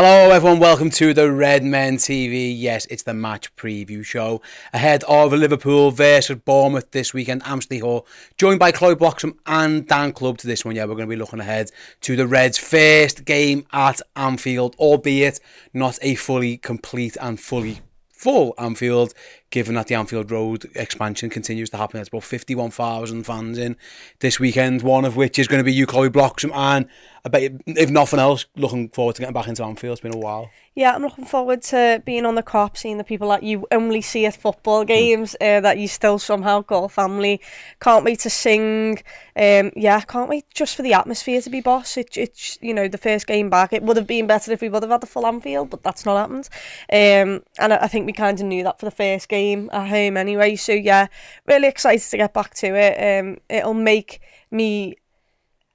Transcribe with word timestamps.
Hello, 0.00 0.30
everyone. 0.30 0.60
Welcome 0.60 0.90
to 0.90 1.12
the 1.12 1.32
Red 1.32 1.64
Men 1.64 1.96
TV. 1.96 2.54
Yes, 2.56 2.86
it's 2.86 3.02
the 3.02 3.14
match 3.14 3.52
preview 3.56 4.04
show 4.04 4.40
ahead 4.72 5.02
of 5.08 5.32
Liverpool 5.32 5.90
versus 5.90 6.36
Bournemouth 6.36 6.92
this 6.92 7.12
weekend, 7.12 7.42
Amsley 7.42 7.80
Hall. 7.80 8.06
Joined 8.36 8.60
by 8.60 8.70
Chloe 8.70 8.94
Bloxham 8.94 9.40
and 9.44 9.88
Dan 9.88 10.12
Club 10.12 10.38
to 10.38 10.46
this 10.46 10.64
one. 10.64 10.76
Yeah, 10.76 10.84
we're 10.84 10.94
going 10.94 11.08
to 11.08 11.12
be 11.12 11.16
looking 11.16 11.40
ahead 11.40 11.72
to 12.02 12.14
the 12.14 12.28
Reds' 12.28 12.58
first 12.58 13.24
game 13.24 13.66
at 13.72 14.00
Anfield, 14.14 14.76
albeit 14.78 15.40
not 15.74 15.98
a 16.00 16.14
fully 16.14 16.58
complete 16.58 17.16
and 17.20 17.40
fully 17.40 17.80
full 18.18 18.54
Anfield, 18.56 19.14
given 19.50 19.74
that 19.74 19.86
the 19.86 19.94
Anfield 19.94 20.30
Road 20.30 20.70
expansion 20.74 21.30
continues 21.30 21.70
to 21.70 21.76
happen. 21.76 21.98
There's 21.98 22.08
about 22.08 22.24
51,000 22.24 23.24
fans 23.24 23.58
in 23.58 23.76
this 24.20 24.38
weekend, 24.38 24.82
one 24.82 25.04
of 25.04 25.16
which 25.16 25.38
is 25.38 25.48
going 25.48 25.60
to 25.60 25.64
be 25.64 25.72
you, 25.72 25.86
Chloe 25.86 26.10
Bloxham, 26.10 26.52
and 26.54 26.86
I 27.24 27.28
bet, 27.28 27.52
if 27.66 27.90
nothing 27.90 28.20
else, 28.20 28.46
looking 28.56 28.88
forward 28.90 29.16
to 29.16 29.22
getting 29.22 29.34
back 29.34 29.48
into 29.48 29.64
Anfield. 29.64 29.92
It's 29.92 30.00
been 30.00 30.14
a 30.14 30.18
while. 30.18 30.50
Yeah, 30.74 30.94
I'm 30.94 31.02
looking 31.02 31.24
forward 31.24 31.62
to 31.62 32.00
being 32.06 32.24
on 32.24 32.36
the 32.36 32.42
Kop, 32.42 32.76
seeing 32.76 32.98
the 32.98 33.04
people 33.04 33.28
that 33.30 33.42
you 33.42 33.66
only 33.72 34.00
see 34.00 34.26
at 34.26 34.36
football 34.36 34.84
games, 34.84 35.34
uh, 35.40 35.60
that 35.60 35.78
you 35.78 35.88
still 35.88 36.20
somehow 36.20 36.62
call 36.62 36.88
family. 36.88 37.40
Can't 37.80 38.04
wait 38.04 38.20
to 38.20 38.30
sing. 38.30 38.98
Um, 39.34 39.72
yeah, 39.74 40.00
can't 40.02 40.28
wait 40.28 40.44
just 40.54 40.76
for 40.76 40.82
the 40.82 40.92
atmosphere 40.92 41.42
to 41.42 41.50
be 41.50 41.60
boss. 41.60 41.96
It, 41.96 42.16
it's, 42.16 42.58
you 42.62 42.72
know, 42.72 42.86
the 42.86 42.98
first 42.98 43.26
game 43.26 43.50
back. 43.50 43.72
It 43.72 43.82
would 43.82 43.96
have 43.96 44.06
been 44.06 44.28
better 44.28 44.52
if 44.52 44.60
we 44.60 44.68
would 44.68 44.84
have 44.84 44.92
had 44.92 45.00
the 45.00 45.06
full 45.08 45.26
Anfield, 45.26 45.70
but 45.70 45.82
that's 45.82 46.06
not 46.06 46.16
happened. 46.16 46.48
Um, 46.92 47.42
and 47.58 47.72
I, 47.72 47.78
I 47.82 47.88
think 47.88 48.06
we 48.06 48.12
kind 48.12 48.38
of 48.38 48.46
knew 48.46 48.62
that 48.62 48.78
for 48.78 48.86
the 48.86 48.92
first 48.92 49.28
game 49.28 49.37
game 49.38 49.70
at 49.72 49.88
home 49.88 50.16
anyway. 50.16 50.56
So 50.56 50.72
yeah, 50.72 51.06
really 51.46 51.68
excited 51.68 52.08
to 52.10 52.16
get 52.16 52.34
back 52.34 52.54
to 52.54 52.74
it. 52.74 52.94
Um, 53.08 53.38
it'll 53.48 53.74
make 53.74 54.20
me 54.50 54.96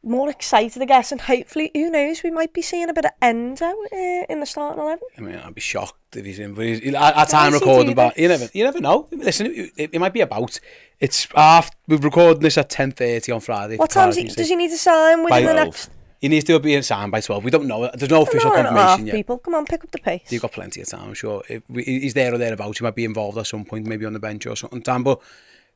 more 0.05 0.29
excited, 0.29 0.81
I 0.81 0.85
guess, 0.85 1.11
and 1.13 1.21
hopefully, 1.21 1.71
who 1.73 1.89
knows, 1.89 2.23
we 2.23 2.31
might 2.31 2.53
be 2.53 2.61
seeing 2.61 2.89
a 2.89 2.93
bit 2.93 3.05
of 3.05 3.11
Endo 3.21 3.65
uh, 3.65 4.25
in 4.29 4.41
the 4.41 4.45
starting 4.45 4.81
eleven. 4.81 5.07
I 5.17 5.21
mean, 5.21 5.35
I'd 5.35 5.55
be 5.55 5.61
shocked 5.61 6.17
if 6.17 6.25
he's 6.25 6.39
in, 6.39 6.53
but 6.53 6.65
he's, 6.65 6.93
at, 6.93 7.17
at 7.17 7.29
time 7.29 7.53
recording, 7.53 7.95
but 7.95 8.17
you 8.17 8.27
never, 8.27 8.49
you 8.53 8.63
never 8.65 8.81
know. 8.81 9.07
Listen, 9.11 9.47
it, 9.47 9.91
it, 9.93 9.99
might 9.99 10.13
be 10.13 10.21
about. 10.21 10.59
It's 10.99 11.27
after 11.35 11.75
we're 11.87 11.97
recording 11.97 12.41
this 12.41 12.57
at 12.57 12.69
ten 12.69 12.91
thirty 12.91 13.31
on 13.31 13.39
Friday. 13.39 13.77
What 13.77 13.91
time 13.91 14.11
does 14.11 14.17
he 14.17 14.55
need 14.55 14.71
to 14.71 14.77
sign 14.77 15.23
within 15.23 15.45
By 15.45 15.53
the 15.53 15.53
next? 15.53 15.89
He 16.23 16.29
needs 16.29 16.45
to 16.45 16.57
be 16.57 16.73
in 16.73 16.83
Sam 16.83 17.11
by 17.11 17.19
12. 17.19 17.43
We 17.43 17.51
don't 17.51 17.67
know. 17.67 17.91
There's 17.93 18.09
no 18.09 18.21
official 18.21 18.49
confirmation 18.49 19.07
yet. 19.07 19.13
people. 19.13 19.39
Come 19.39 19.55
on, 19.55 19.65
pick 19.65 19.83
up 19.83 19.91
the 19.91 19.97
pace. 19.97 20.31
You've 20.31 20.41
got 20.41 20.53
plenty 20.53 20.79
of 20.79 20.87
time, 20.87 21.09
I'm 21.09 21.13
sure. 21.13 21.43
If 21.49 21.63
we, 21.67 21.83
he's 21.83 22.13
there 22.13 22.33
or 22.33 22.37
thereabouts. 22.37 22.79
He 22.79 22.83
might 22.85 22.95
be 22.95 23.03
involved 23.03 23.37
at 23.37 23.45
some 23.45 23.65
point, 23.65 23.87
maybe 23.87 24.05
on 24.05 24.13
the 24.13 24.21
bench 24.21 24.45
or 24.45 24.55
something. 24.55 24.81
Time, 24.81 25.03
but 25.03 25.21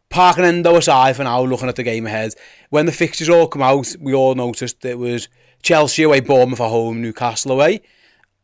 parking 0.09 0.45
Endo 0.45 0.77
aside 0.77 1.17
for 1.17 1.25
now, 1.25 1.41
looking 1.41 1.67
at 1.67 1.75
the 1.75 1.83
game 1.83 2.07
ahead, 2.07 2.33
when 2.69 2.85
the 2.85 2.93
fixtures 2.93 3.27
all 3.27 3.47
come 3.47 3.61
out, 3.61 3.93
we 3.99 4.13
all 4.13 4.35
noticed 4.35 4.85
it 4.85 4.97
was 4.97 5.27
Chelsea 5.63 6.03
away, 6.03 6.21
Bournemouth 6.21 6.61
at 6.61 6.69
home, 6.69 7.01
Newcastle 7.01 7.51
away. 7.51 7.81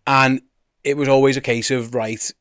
And 0.05 0.41
it 0.83 0.97
was 0.97 1.07
always 1.07 1.37
a 1.37 1.41
case 1.41 1.71
of, 1.71 1.95
right, 1.95 2.33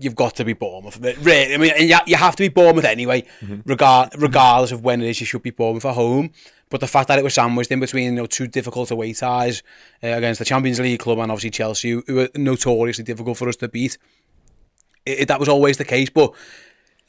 you've 0.00 0.16
got 0.16 0.36
to 0.36 0.44
be 0.46 0.54
Bournemouth. 0.54 0.98
Really, 0.98 1.52
I 1.52 1.58
mean, 1.58 1.92
you 2.06 2.16
have 2.16 2.36
to 2.36 2.42
be 2.42 2.48
Bournemouth 2.48 2.86
anyway, 2.86 3.24
mm 3.42 3.48
-hmm. 3.48 3.62
regard, 3.66 4.14
regardless 4.22 4.72
of 4.72 4.80
when 4.80 5.02
it 5.02 5.08
is 5.08 5.20
you 5.20 5.26
should 5.26 5.42
be 5.42 5.52
Bournemouth 5.52 5.84
at 5.84 5.94
home. 5.94 6.30
But 6.68 6.80
the 6.80 6.88
fact 6.88 7.08
that 7.08 7.18
it 7.18 7.24
was 7.24 7.34
sandwiched 7.34 7.70
in 7.70 7.80
between, 7.80 8.04
you 8.04 8.12
know, 8.12 8.26
two 8.26 8.48
difficult 8.48 8.90
away 8.90 9.12
ties 9.12 9.62
uh, 10.02 10.08
against 10.08 10.40
the 10.40 10.44
Champions 10.44 10.80
League 10.80 10.98
club 11.00 11.18
and 11.18 11.30
obviously 11.30 11.50
Chelsea, 11.50 11.90
who 11.90 12.02
were 12.08 12.28
notoriously 12.34 13.04
difficult 13.04 13.38
for 13.38 13.48
us 13.48 13.56
to 13.56 13.68
beat, 13.68 13.98
it, 15.04 15.20
it, 15.20 15.28
that 15.28 15.38
was 15.38 15.48
always 15.48 15.76
the 15.76 15.84
case. 15.84 16.10
But 16.10 16.34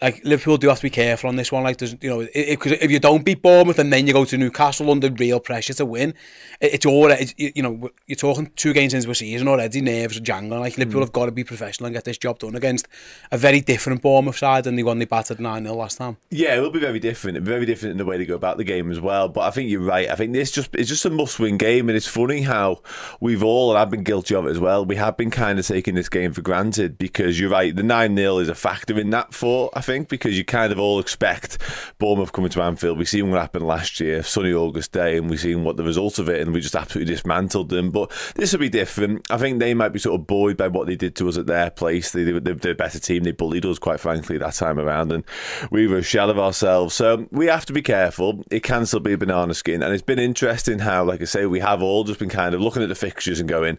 like 0.02 0.24
Liverpool 0.24 0.58
do 0.58 0.69
have 0.69 0.78
to 0.78 0.84
be 0.84 0.90
careful 0.91 1.28
on 1.28 1.38
this 1.38 1.52
one. 1.52 1.63
Like, 1.63 1.78
there's, 1.78 1.96
you 2.02 2.09
know, 2.09 2.19
because 2.19 2.74
if 2.74 2.91
you 2.91 3.00
don't 3.00 3.25
beat 3.25 3.41
Bournemouth 3.41 3.80
and 3.80 3.91
then 3.91 4.06
you 4.06 4.13
go 4.13 4.25
to 4.25 4.38
Newcastle 4.38 4.91
under 4.91 5.09
real 5.09 5.40
pressure 5.40 5.74
to 5.74 5.85
win, 5.85 6.13
it, 6.62 6.75
it's 6.75 6.85
already, 6.85 7.24
it's, 7.24 7.34
you 7.38 7.63
know, 7.63 7.90
you're 8.06 8.16
talking 8.16 8.52
two 8.56 8.74
games 8.74 8.94
into 8.94 9.09
a 9.09 9.16
season 9.16 9.47
already, 9.47 9.81
nerves 9.81 10.18
are 10.18 10.22
jangling. 10.22 10.59
Like, 10.59 10.78
Liverpool 10.78 11.02
mm. 11.02 11.06
have 11.06 11.13
got 11.13 11.25
to 11.25 11.31
be 11.31 11.44
professional 11.44 11.88
and 11.88 11.96
get 11.96 12.03
this 12.03 12.19
job 12.19 12.38
done 12.38 12.56
against 12.56 12.88
a 13.31 13.40
very 13.40 13.59
different 13.59 14.03
Bournemouth 14.03 14.38
side 14.38 14.66
than 14.66 14.75
the 14.75 14.84
one 14.84 15.00
they 15.00 15.06
battered 15.06 15.40
9 15.40 15.63
0 15.63 15.75
last 15.75 15.97
time. 15.97 16.18
Yeah, 16.29 16.56
it 16.56 16.59
will 16.59 16.69
be 16.69 16.79
very 16.79 17.00
different. 17.00 17.40
Very 17.41 17.66
different 17.66 17.94
in 17.94 17.97
the 17.97 18.06
way 18.06 18.18
they 18.18 18.25
go 18.25 18.35
about 18.35 18.58
the 18.58 18.64
game 18.64 18.91
as 18.91 19.00
well. 19.00 19.29
But 19.29 19.41
I 19.41 19.52
think 19.52 19.69
you're 19.69 19.81
right. 19.81 20.09
I 20.09 20.16
think 20.16 20.34
this 20.34 20.52
just 20.52 20.75
it's 20.75 20.90
just 20.90 21.06
a 21.06 21.09
must 21.09 21.40
win 21.40 21.58
game. 21.58 21.90
And 21.90 21.96
it's 21.96 22.08
funny 22.08 22.41
how 22.41 22.81
we've 23.19 23.44
all, 23.44 23.72
and 23.72 23.79
I've 23.79 23.90
been 23.90 24.03
guilty 24.03 24.35
of 24.35 24.46
it 24.46 24.52
as 24.52 24.59
well, 24.59 24.85
we 24.85 24.96
have 24.97 25.18
been 25.18 25.31
kind 25.31 25.58
of 25.58 25.66
taking 25.66 25.96
this 25.96 26.09
game 26.09 26.34
for 26.34 26.41
granted 26.41 27.00
because 27.00 27.40
you're 27.40 27.50
right. 27.50 27.75
The 27.75 27.81
9 27.81 28.16
0 28.16 28.38
is 28.38 28.50
a 28.50 28.56
factor 28.56 29.00
in 29.00 29.09
that 29.09 29.34
for, 29.34 29.72
I 29.74 29.81
think, 29.87 30.09
because 30.09 30.37
you 30.37 30.43
kind 30.43 30.71
of 30.71 30.79
all 30.79 30.99
expect 30.99 31.57
Bournemouth 31.97 32.33
coming 32.33 32.51
to 32.51 32.61
Anfield. 32.61 32.97
We've 32.97 33.07
seen 33.07 33.31
what 33.31 33.39
happened 33.39 33.65
last 33.65 33.99
year, 34.01 34.21
sunny 34.21 34.53
August 34.53 34.91
day, 34.91 35.17
and 35.17 35.29
we've 35.29 35.39
seen 35.39 35.63
what 35.63 35.77
the 35.77 35.83
result 35.83 36.19
of 36.19 36.27
it, 36.27 36.41
and 36.41 36.53
we 36.53 36.59
just 36.59 36.75
absolutely 36.75 37.13
dismantled 37.13 37.69
them. 37.69 37.89
But 37.89 38.11
this 38.35 38.51
will 38.51 38.59
be 38.59 38.69
different. 38.69 39.25
I 39.31 39.37
think 39.37 39.59
they 39.59 39.73
might 39.73 39.93
be 39.93 39.99
sort 39.99 40.19
of 40.19 40.27
buoyed 40.27 40.57
by 40.57 40.67
what 40.67 40.87
they 40.87 40.97
did 40.97 41.15
to 41.15 41.29
us 41.29 41.37
at 41.37 41.47
their 41.47 41.69
place. 41.71 42.11
They, 42.11 42.25
they, 42.25 42.37
they're 42.53 42.73
a 42.73 42.75
better 42.75 42.99
team. 42.99 43.23
They 43.23 43.31
bullied 43.31 43.65
us, 43.65 43.79
quite 43.79 44.01
frankly, 44.01 44.37
that 44.37 44.53
time 44.55 44.77
around, 44.77 45.13
and 45.13 45.23
we 45.71 45.87
were 45.87 45.99
a 45.99 46.03
shell 46.03 46.29
of 46.29 46.37
ourselves. 46.37 46.93
So 46.93 47.25
we 47.31 47.47
have 47.47 47.65
to 47.67 47.73
be 47.73 47.81
careful. 47.81 48.43
It 48.51 48.63
can 48.63 48.85
still 48.85 48.99
be 48.99 49.15
banana 49.15 49.53
skin, 49.53 49.81
and 49.81 49.93
it's 49.93 50.03
been 50.03 50.19
interesting 50.19 50.79
how, 50.79 51.05
like 51.05 51.21
I 51.21 51.25
say, 51.25 51.45
we 51.45 51.61
have 51.61 51.81
all 51.81 52.03
just 52.03 52.19
been 52.19 52.29
kind 52.29 52.53
of 52.53 52.59
looking 52.59 52.83
at 52.83 52.89
the 52.89 52.95
fixtures 52.95 53.39
and 53.39 53.47
going, 53.47 53.77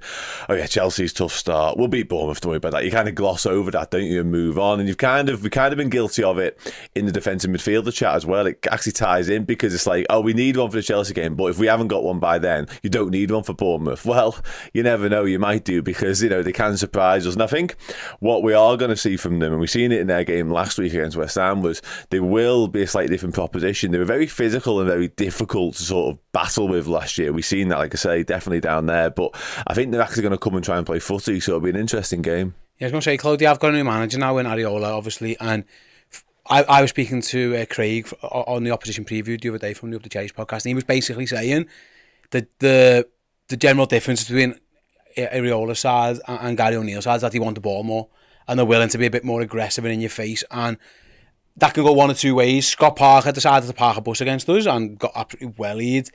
"Oh 0.49 0.55
yeah, 0.55 0.67
Chelsea's 0.67 1.13
tough 1.13 1.33
start. 1.33 1.77
We'll 1.77 1.89
beat 1.89 2.09
Bournemouth. 2.09 2.41
Don't 2.41 2.51
worry 2.51 2.57
about 2.57 2.73
that." 2.73 2.85
You 2.87 2.91
kind 2.91 3.09
of 3.09 3.15
gloss 3.15 3.45
over 3.45 3.71
that, 3.73 3.91
don't 3.91 4.05
you, 4.05 4.21
and 4.23 4.33
move 4.33 4.59
on. 4.59 4.81
And 4.81 4.89
you've 4.89 4.97
kind 4.97 5.29
of 5.29 5.43
we 5.43 5.51
kind 5.51 5.73
of 5.73 5.77
been 5.77 5.91
guilty 5.99 6.23
of 6.23 6.39
it 6.39 6.57
in 6.95 7.07
the 7.07 7.13
defensive 7.13 7.51
midfielder 7.51 7.93
chat 7.93 8.15
as 8.15 8.25
well. 8.25 8.47
It 8.47 8.65
actually 8.71 8.93
ties 8.93 9.29
in 9.29 9.45
because 9.45 9.75
it's 9.75 9.87
like, 9.87 10.07
oh, 10.11 10.21
we 10.21 10.33
need 10.33 10.57
one 10.57 10.71
for 10.71 10.77
the 10.77 10.83
Chelsea 10.83 11.13
game, 11.13 11.35
but 11.35 11.47
if 11.47 11.59
we 11.59 11.67
haven't 11.67 11.89
got 11.89 12.05
one 12.05 12.21
by 12.21 12.39
then, 12.39 12.69
you 12.85 12.91
don't 12.91 13.11
need 13.11 13.33
one 13.33 13.43
for 13.43 13.55
Bournemouth. 13.55 14.07
Well, 14.19 14.37
you 14.73 14.83
never 14.83 15.09
know. 15.11 15.27
You 15.27 15.39
might 15.39 15.65
do 15.65 15.83
because 15.83 16.23
you 16.23 16.31
know 16.31 16.43
they 16.43 16.53
can 16.53 16.79
surprise 16.79 17.27
us. 17.27 17.35
And 17.35 17.43
I 17.43 17.47
think 17.47 17.77
what 18.21 18.43
we 18.43 18.55
are 18.55 18.77
going 18.77 18.89
to 18.89 18.97
see 18.97 19.19
from 19.19 19.39
them, 19.39 19.53
and 19.53 19.61
we've 19.61 19.69
seen 19.69 19.93
it 19.93 20.01
in 20.01 20.07
their 20.07 20.25
game 20.25 20.51
last 20.51 20.79
week 20.79 20.95
against 20.95 21.17
West 21.17 21.37
Ham, 21.37 21.61
was 21.61 21.83
they 22.09 22.21
will 22.21 22.69
be 22.69 22.83
a 22.83 22.87
slightly 22.87 23.11
different 23.11 23.35
proposition. 23.35 23.91
They 23.91 23.99
were 23.99 24.07
very 24.07 24.27
physical 24.27 24.81
and 24.81 24.89
very 24.89 25.09
difficult 25.09 25.75
to 25.77 25.83
sort 25.83 26.15
of 26.15 26.33
battle 26.33 26.69
with 26.69 26.87
last 26.87 27.19
year. 27.19 27.33
We've 27.33 27.45
seen 27.45 27.69
that, 27.69 27.79
like 27.79 27.95
I 27.95 27.99
say, 27.99 28.23
definitely 28.23 28.61
down 28.61 28.87
there. 28.87 29.11
But 29.11 29.37
I 29.67 29.75
think 29.75 29.93
they're 29.93 30.01
actually 30.01 30.23
going 30.23 30.33
to 30.33 30.39
come 30.39 30.55
and 30.55 30.65
try 30.65 30.79
and 30.79 30.87
play 30.87 31.01
footy, 31.01 31.39
so 31.39 31.53
it'll 31.53 31.61
be 31.61 31.71
an 31.71 31.77
interesting 31.77 32.23
game. 32.23 32.55
Yeah, 32.79 32.87
I 32.87 32.89
was 32.89 32.93
going 32.93 33.01
to 33.01 33.05
say, 33.05 33.17
Claudia, 33.17 33.51
I've 33.51 33.59
got 33.59 33.71
a 33.75 33.77
new 33.77 33.85
manager 33.85 34.19
now 34.19 34.39
in 34.39 34.47
Iraola, 34.47 34.97
obviously, 34.97 35.37
and 35.41 35.65
I, 36.49 36.63
I 36.63 36.83
was 36.83 36.91
speaking 36.91 37.21
to 37.23 37.57
uh, 37.57 37.67
Craig 37.67 38.09
on 38.23 38.65
the 38.65 38.71
opposition 38.71 39.05
preview 39.05 39.41
the 39.41 39.51
other 39.51 39.59
day 39.59 39.75
from 39.75 39.91
the 39.91 39.97
Up 39.97 40.03
the 40.03 40.09
Chase 40.09 40.33
podcast, 40.33 40.65
and 40.65 40.67
he 40.67 40.75
was 40.75 40.85
basically 40.85 41.27
saying 41.27 41.67
that 42.31 42.59
the 42.59 43.07
the 43.49 43.57
general 43.57 43.87
difference 43.87 44.25
between 44.25 44.59
Areola's 45.17 45.81
side 45.81 46.19
and, 46.27 46.39
and 46.41 46.57
Gary 46.57 46.77
O'Neill's 46.77 47.05
side 47.05 47.17
is 47.17 47.23
that 47.23 47.33
he 47.33 47.39
want 47.39 47.55
the 47.55 47.61
ball 47.61 47.83
more 47.83 48.09
and 48.49 48.59
they're 48.59 48.67
willing 48.67 48.89
to 48.89 48.99
be 48.99 49.07
a 49.07 49.11
bit 49.11 49.25
more 49.25 49.43
aggressive 49.43 49.85
and 49.85 49.95
in 49.95 50.01
your 50.01 50.11
face. 50.11 50.43
And 50.51 50.79
that 51.57 51.75
can 51.75 51.85
go 51.85 51.93
one 51.93 52.11
or 52.11 52.15
two 52.15 52.35
ways. 52.35 52.67
Scott 52.67 52.97
Parker 52.97 53.31
decided 53.31 53.67
to 53.67 53.75
park 53.75 53.99
a 53.99 54.01
bus 54.01 54.21
against 54.21 54.49
us 54.49 54.67
and 54.67 54.99
got 54.99 55.13
absolutely 55.15 55.55
wellied. 55.59 56.09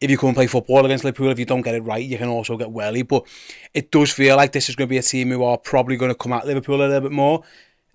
If 0.00 0.10
you 0.10 0.18
come 0.18 0.30
and 0.30 0.36
play 0.36 0.46
football 0.46 0.84
against 0.84 1.04
Liverpool, 1.04 1.30
if 1.30 1.38
you 1.38 1.44
don't 1.44 1.62
get 1.62 1.74
it 1.74 1.82
right, 1.82 2.04
you 2.04 2.18
can 2.18 2.28
also 2.28 2.56
get 2.56 2.70
wellied. 2.70 3.08
But 3.08 3.26
it 3.74 3.90
does 3.90 4.10
feel 4.10 4.36
like 4.36 4.52
this 4.52 4.68
is 4.68 4.76
going 4.76 4.88
to 4.88 4.90
be 4.90 4.98
a 4.98 5.02
team 5.02 5.30
who 5.30 5.44
are 5.44 5.58
probably 5.58 5.96
going 5.96 6.10
to 6.10 6.16
come 6.16 6.32
at 6.32 6.46
Liverpool 6.46 6.76
a 6.76 6.86
little 6.86 7.00
bit 7.02 7.12
more 7.12 7.42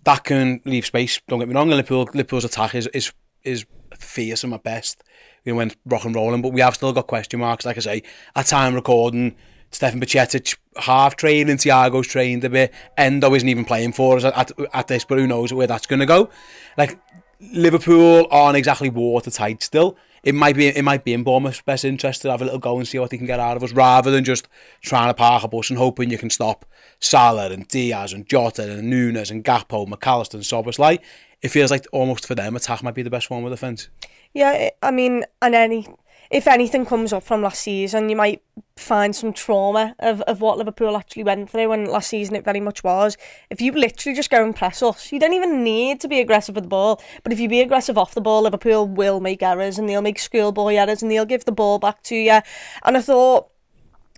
that 0.06 0.24
can 0.24 0.62
leave 0.66 0.86
space. 0.86 1.19
Don't 1.28 1.40
get 1.40 1.48
me 1.48 1.56
wrong. 1.56 1.69
Liverpool, 1.69 2.10
Liverpool's 2.13 2.46
attack 2.46 2.75
is 2.75 2.88
is 2.88 3.12
is 3.44 3.66
fearsome 3.98 4.54
at 4.54 4.63
best. 4.63 5.04
You 5.46 5.54
know, 5.54 5.57
when 5.57 5.72
rock 5.86 6.06
and 6.06 6.16
rolling, 6.16 6.42
but 6.42 6.54
we 6.54 6.62
have 6.62 6.75
still 6.75 6.94
got 6.94 7.07
question 7.07 7.40
marks. 7.40 7.66
Like 7.66 7.78
I 7.78 7.81
say, 7.81 8.04
at 8.36 8.46
time 8.48 8.75
recording, 8.75 9.36
Stefan 9.72 10.01
Bacetic 10.01 10.57
half 10.78 11.16
training, 11.16 11.57
Thiago's 11.57 12.07
trained 12.07 12.44
a 12.44 12.50
bit. 12.50 12.74
Endo 12.98 13.34
isn't 13.34 13.48
even 13.48 13.66
playing 13.66 13.94
for 13.94 14.18
us 14.18 14.24
at, 14.24 14.51
at 14.74 14.88
this, 14.88 15.06
but 15.06 15.18
who 15.18 15.28
knows 15.28 15.54
where 15.54 15.68
that's 15.68 15.86
going 15.86 16.00
to 16.00 16.06
go. 16.06 16.30
Like, 16.78 17.00
Liverpool 17.40 18.28
aren't 18.31 18.57
exactly 18.57 18.90
watertight 18.90 19.63
still. 19.63 19.98
It 20.24 20.36
might 20.36 20.56
be 20.56 20.68
it 20.68 20.84
might 20.84 21.06
be 21.06 21.13
in 21.13 21.24
Bournemouth's 21.24 21.62
best 21.62 21.86
interest 21.86 22.24
to 22.24 22.31
have 22.31 22.42
a 22.42 22.45
little 22.45 22.60
go 22.60 22.78
and 22.78 22.88
see 22.88 23.00
what 23.00 23.10
they 23.10 23.18
can 23.18 23.28
get 23.28 23.40
out 23.40 23.56
of 23.56 23.63
us 23.63 23.72
rather 23.72 24.12
than 24.12 24.25
just 24.25 24.50
trying 24.81 25.10
to 25.10 25.13
park 25.13 25.44
a 25.44 25.48
bus 25.48 25.69
and 25.69 25.80
hoping 25.80 26.10
you 26.10 26.18
can 26.18 26.30
stop 26.30 26.66
Salah 27.00 27.51
and 27.51 27.68
Diaz 27.68 28.13
and 28.13 28.28
Jota 28.28 28.72
and 28.72 28.90
Nunes 28.90 29.31
and 29.31 29.44
Gappo, 29.44 29.88
McAllister 29.88 30.36
and 30.36 30.44
Soboslai, 30.44 31.00
it 31.42 31.50
feels 31.50 31.72
like 31.72 31.86
almost 31.92 32.25
for 32.28 32.36
them 32.36 32.56
attack 32.56 32.84
might 32.84 32.96
be 32.96 33.04
the 33.04 33.10
best 33.10 33.28
form 33.28 33.46
of 33.46 33.51
defence. 33.51 33.90
Yeah, 34.34 34.69
I 34.84 34.92
mean, 34.92 35.24
and 35.42 35.56
any 35.56 35.88
if 36.30 36.48
anything 36.48 36.86
comes 36.86 37.12
up 37.12 37.24
from 37.24 37.42
last 37.42 37.62
season, 37.62 38.07
you 38.10 38.16
might 38.16 38.44
find 38.75 39.16
some 39.16 39.34
trauma 39.34 39.96
of, 39.98 40.22
of 40.22 40.42
what 40.42 40.60
Liverpool 40.60 40.96
actually 40.96 41.24
went 41.24 41.50
through 41.50 41.69
when 41.69 41.86
last 41.86 42.10
season 42.10 42.36
it 42.36 42.46
very 42.46 42.60
much 42.60 42.84
was. 42.84 43.18
If 43.50 43.62
you 43.62 43.72
literally 43.72 44.16
just 44.16 44.30
go 44.30 44.44
and 44.44 44.56
press 44.56 44.84
us, 44.84 45.12
you 45.12 45.19
don't 45.19 45.34
even 45.34 45.63
need 45.63 46.00
to 46.02 46.07
be 46.07 46.19
aggressive 46.19 46.54
with 46.54 46.66
the 46.66 46.69
ball. 46.69 47.02
But 47.24 47.34
if 47.34 47.40
you 47.40 47.50
be 47.50 47.62
aggressive 47.62 47.98
off 47.98 48.13
the 48.13 48.22
ball, 48.22 48.44
Liverpool 48.44 48.88
will 48.88 49.19
make 49.19 49.42
errors 49.42 49.80
and 49.80 49.90
they'll 49.90 50.04
make 50.04 50.19
schoolboy 50.19 50.75
errors 50.75 51.02
and 51.02 51.10
they'll 51.10 51.25
give 51.25 51.45
the 51.45 51.52
ball 51.52 51.80
back 51.80 52.04
to 52.04 52.16
you. 52.16 52.40
And 52.84 52.95
I 52.95 53.02
thought 53.02 53.50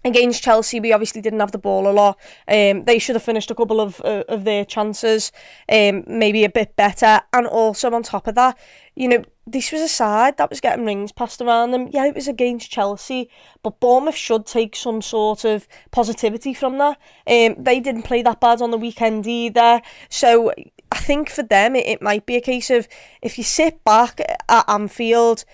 against 0.03 0.44
Chelsea, 0.44 0.80
we 0.80 0.94
obviously 0.94 1.21
didn't 1.21 1.39
have 1.39 1.51
the 1.51 1.57
ball 1.57 1.88
a 1.88 1.92
lot. 1.92 2.18
Um, 2.48 2.86
they 2.86 3.00
should 3.00 3.15
have 3.15 3.24
finished 3.24 3.51
a 3.51 3.56
couple 3.56 3.80
of 3.80 4.01
uh, 4.01 4.24
of 4.27 4.44
their 4.44 4.65
chances, 4.65 5.31
um, 5.69 6.03
maybe 6.07 6.44
a 6.44 6.50
bit 6.50 6.75
better. 6.75 7.21
And 7.33 7.48
also 7.48 7.92
on 7.92 8.03
top 8.03 8.27
of 8.27 8.36
that, 8.36 8.57
you 8.95 9.07
know, 9.07 9.24
this 9.48 9.71
was 9.71 9.81
a 9.81 9.88
side 9.88 10.38
that 10.38 10.50
was 10.50 10.62
getting 10.62 10.86
rings 10.86 11.12
passed 11.12 11.42
around 11.42 11.71
them. 11.71 11.88
Yeah, 11.92 12.06
it 12.06 12.15
was 12.15 12.27
against 12.27 12.71
Chelsea, 12.71 13.30
but 13.63 13.80
Bournemouth 13.80 14.15
should 14.15 14.45
take 14.45 14.75
some 14.75 15.01
sort 15.01 15.44
of 15.45 15.68
positivity 15.92 16.53
from 16.53 16.77
that. 16.77 16.98
Um, 17.27 17.56
they 17.57 17.80
didn't 17.80 18.03
play 18.03 18.21
that 18.21 18.39
bad 18.39 18.62
on 18.62 18.71
the 18.71 18.77
weekend 18.77 19.27
either, 19.27 19.81
so 20.09 20.51
I 20.92 20.98
think 20.98 21.30
for 21.30 21.44
them 21.44 21.75
it, 21.75 21.86
it 21.86 22.01
might 22.01 22.25
be 22.25 22.36
a 22.36 22.42
case 22.42 22.69
of 22.69 22.88
if 23.21 23.38
you 23.38 23.44
sit 23.44 23.83
back 23.83 24.19
at 24.19 24.69
Anfield 24.69 25.45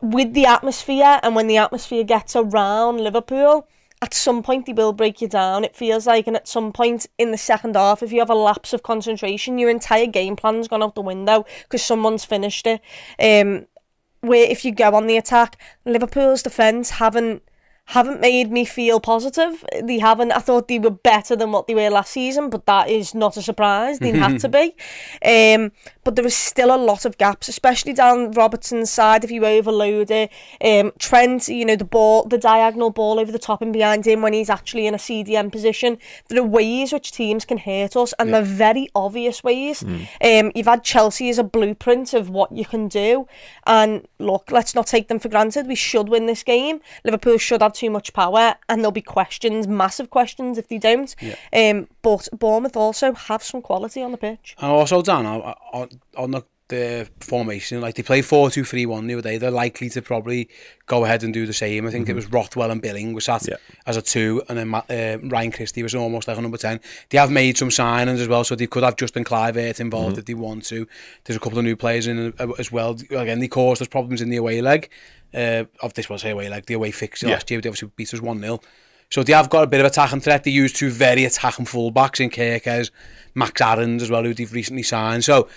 with 0.00 0.34
the 0.34 0.46
atmosphere 0.46 1.20
and 1.22 1.34
when 1.34 1.46
the 1.46 1.56
atmosphere 1.56 2.04
gets 2.04 2.34
around 2.34 3.00
Liverpool, 3.00 3.68
at 4.02 4.14
some 4.14 4.42
point 4.42 4.66
they 4.66 4.72
will 4.72 4.92
break 4.92 5.20
you 5.20 5.28
down, 5.28 5.64
it 5.64 5.76
feels 5.76 6.06
like. 6.06 6.26
And 6.26 6.36
at 6.36 6.48
some 6.48 6.72
point 6.72 7.06
in 7.18 7.30
the 7.32 7.38
second 7.38 7.76
half, 7.76 8.02
if 8.02 8.12
you 8.12 8.20
have 8.20 8.30
a 8.30 8.34
lapse 8.34 8.72
of 8.72 8.82
concentration, 8.82 9.58
your 9.58 9.70
entire 9.70 10.06
game 10.06 10.36
plan's 10.36 10.68
gone 10.68 10.82
out 10.82 10.94
the 10.94 11.02
window 11.02 11.44
because 11.64 11.82
someone's 11.82 12.24
finished 12.24 12.66
it. 12.66 12.80
Um, 13.18 13.66
where 14.22 14.44
if 14.44 14.64
you 14.64 14.72
go 14.72 14.94
on 14.94 15.06
the 15.06 15.16
attack, 15.16 15.56
Liverpool's 15.84 16.42
defence 16.42 16.90
haven't 16.90 17.42
haven't 17.90 18.20
made 18.20 18.52
me 18.52 18.64
feel 18.64 19.00
positive. 19.00 19.64
They 19.82 19.98
haven't. 19.98 20.30
I 20.30 20.38
thought 20.38 20.68
they 20.68 20.78
were 20.78 20.90
better 20.90 21.34
than 21.34 21.50
what 21.50 21.66
they 21.66 21.74
were 21.74 21.90
last 21.90 22.12
season, 22.12 22.48
but 22.48 22.64
that 22.66 22.88
is 22.88 23.16
not 23.16 23.36
a 23.36 23.42
surprise. 23.42 23.98
They 23.98 24.12
had 24.12 24.38
to 24.40 24.48
be. 24.60 24.76
Um, 25.24 25.72
but 26.04 26.14
there 26.14 26.24
is 26.24 26.36
still 26.36 26.72
a 26.72 26.78
lot 26.78 27.04
of 27.04 27.18
gaps, 27.18 27.48
especially 27.48 27.92
down 27.92 28.30
Robertson's 28.30 28.90
side. 28.90 29.24
If 29.24 29.32
you 29.32 29.44
overload 29.44 30.08
it, 30.12 30.30
um, 30.64 30.92
Trent, 31.00 31.48
you 31.48 31.64
know 31.64 31.74
the 31.74 31.84
ball, 31.84 32.24
the 32.26 32.38
diagonal 32.38 32.90
ball 32.90 33.18
over 33.18 33.32
the 33.32 33.40
top 33.40 33.60
and 33.60 33.72
behind 33.72 34.06
him 34.06 34.22
when 34.22 34.34
he's 34.34 34.50
actually 34.50 34.86
in 34.86 34.94
a 34.94 34.98
CDM 34.98 35.50
position. 35.50 35.98
There 36.28 36.40
are 36.40 36.46
ways 36.46 36.92
which 36.92 37.10
teams 37.10 37.44
can 37.44 37.58
hurt 37.58 37.96
us, 37.96 38.14
and 38.20 38.30
yeah. 38.30 38.36
they're 38.36 38.54
very 38.54 38.88
obvious 38.94 39.42
ways. 39.42 39.82
Mm. 39.82 40.06
Um, 40.22 40.52
you've 40.54 40.66
had 40.66 40.84
Chelsea 40.84 41.28
as 41.28 41.38
a 41.38 41.44
blueprint 41.44 42.14
of 42.14 42.30
what 42.30 42.52
you 42.52 42.64
can 42.64 42.86
do, 42.86 43.26
and 43.66 44.06
look, 44.20 44.52
let's 44.52 44.76
not 44.76 44.86
take 44.86 45.08
them 45.08 45.18
for 45.18 45.28
granted. 45.28 45.66
We 45.66 45.74
should 45.74 46.08
win 46.08 46.26
this 46.26 46.44
game. 46.44 46.80
Liverpool 47.04 47.36
should 47.36 47.62
have 47.62 47.79
too 47.80 47.90
much 47.90 48.12
power, 48.12 48.54
and 48.68 48.80
there'll 48.80 48.92
be 48.92 49.02
questions, 49.02 49.66
massive 49.66 50.10
questions, 50.10 50.58
if 50.58 50.68
they 50.68 50.78
don't. 50.78 51.14
Yeah. 51.20 51.36
Um, 51.52 51.88
but 52.02 52.28
Bournemouth 52.32 52.76
also 52.76 53.12
have 53.12 53.42
some 53.42 53.62
quality 53.62 54.02
on 54.02 54.12
the 54.12 54.18
pitch. 54.18 54.54
And 54.58 54.70
also, 54.70 55.02
Dan, 55.02 55.26
on, 55.26 55.88
on 56.16 56.30
the 56.30 56.44
the 56.70 57.08
formation. 57.20 57.80
Like 57.80 57.96
they 57.96 58.02
play 58.02 58.22
4 58.22 58.48
2 58.50 58.64
3 58.64 58.86
1 58.86 59.06
the 59.06 59.14
other 59.14 59.22
day. 59.22 59.36
They're 59.36 59.50
likely 59.50 59.90
to 59.90 60.00
probably 60.00 60.48
go 60.86 61.04
ahead 61.04 61.22
and 61.22 61.34
do 61.34 61.44
the 61.44 61.52
same. 61.52 61.86
I 61.86 61.90
think 61.90 62.04
mm-hmm. 62.04 62.12
it 62.12 62.14
was 62.14 62.32
Rothwell 62.32 62.70
and 62.70 62.80
Billing 62.80 63.12
was 63.12 63.26
sat 63.26 63.46
yeah. 63.46 63.56
as 63.86 63.96
a 63.96 64.02
two, 64.02 64.42
and 64.48 64.56
then 64.56 64.74
uh, 64.74 65.18
Ryan 65.28 65.52
Christie 65.52 65.82
was 65.82 65.94
almost 65.94 66.28
like 66.28 66.38
a 66.38 66.40
number 66.40 66.56
10. 66.56 66.80
They 67.10 67.18
have 67.18 67.30
made 67.30 67.58
some 67.58 67.68
signings 67.68 68.20
as 68.20 68.28
well, 68.28 68.44
so 68.44 68.54
they 68.54 68.66
could 68.66 68.82
have 68.82 68.96
Justin 68.96 69.24
Clivert 69.24 69.80
involved 69.80 70.12
mm-hmm. 70.12 70.20
if 70.20 70.24
they 70.24 70.34
want 70.34 70.64
to. 70.66 70.86
There's 71.24 71.36
a 71.36 71.40
couple 71.40 71.58
of 71.58 71.64
new 71.64 71.76
players 71.76 72.06
in 72.06 72.32
uh, 72.38 72.48
as 72.58 72.72
well. 72.72 72.92
Again, 73.10 73.40
they 73.40 73.48
caused 73.48 73.82
us 73.82 73.88
problems 73.88 74.22
in 74.22 74.30
the 74.30 74.36
away 74.36 74.62
leg. 74.62 74.88
Uh, 75.32 75.64
of 75.80 75.94
this 75.94 76.08
was 76.08 76.24
away 76.24 76.48
like 76.48 76.66
the 76.66 76.74
away 76.74 76.90
fixture 76.90 77.26
yeah. 77.26 77.34
last 77.34 77.50
year, 77.50 77.60
they 77.60 77.68
obviously 77.68 77.90
beat 77.96 78.12
us 78.12 78.20
1 78.20 78.40
0. 78.40 78.60
So 79.10 79.24
they 79.24 79.32
have 79.32 79.50
got 79.50 79.64
a 79.64 79.66
bit 79.66 79.80
of 79.80 79.86
attacking 79.86 80.20
threat. 80.20 80.44
They 80.44 80.52
use 80.52 80.72
two 80.72 80.90
very 80.90 81.24
attacking 81.24 81.66
fullbacks 81.66 82.20
in 82.20 82.30
Kerkez, 82.30 82.90
Max 83.34 83.60
Aarons 83.60 84.02
as 84.02 84.10
well, 84.10 84.22
who 84.22 84.32
they've 84.32 84.52
recently 84.52 84.84
signed. 84.84 85.24
So 85.24 85.48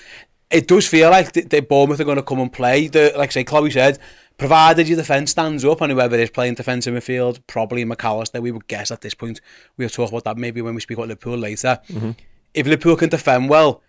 it 0.49 0.67
does 0.67 0.87
feel 0.87 1.11
like 1.11 1.33
the, 1.33 1.41
the 1.41 1.61
Bournemouth 1.61 1.99
are 1.99 2.03
going 2.03 2.17
to 2.17 2.23
come 2.23 2.39
and 2.39 2.51
play. 2.51 2.87
The, 2.87 3.13
like 3.15 3.29
I 3.29 3.31
say, 3.31 3.43
Chloe 3.43 3.69
said, 3.69 3.99
provided 4.37 4.87
your 4.87 4.97
defence 4.97 5.31
stands 5.31 5.63
up 5.63 5.81
and 5.81 5.91
whoever 5.91 6.15
is 6.15 6.31
playing 6.31 6.55
defensive 6.55 6.93
midfield, 6.93 7.41
probably 7.45 7.85
McAllister, 7.85 8.41
we 8.41 8.51
would 8.51 8.67
guess 8.67 8.89
at 8.89 9.01
this 9.01 9.13
point. 9.13 9.39
We'll 9.77 9.89
talk 9.89 10.09
about 10.09 10.23
that 10.23 10.37
maybe 10.37 10.61
when 10.61 10.73
we 10.73 10.81
speak 10.81 10.97
about 10.97 11.09
Liverpool 11.09 11.37
later. 11.37 11.79
Mm-hmm. 11.89 12.11
If 12.55 12.65
Liverpool 12.65 12.95
can 12.95 13.09
defend 13.09 13.49
well, 13.49 13.81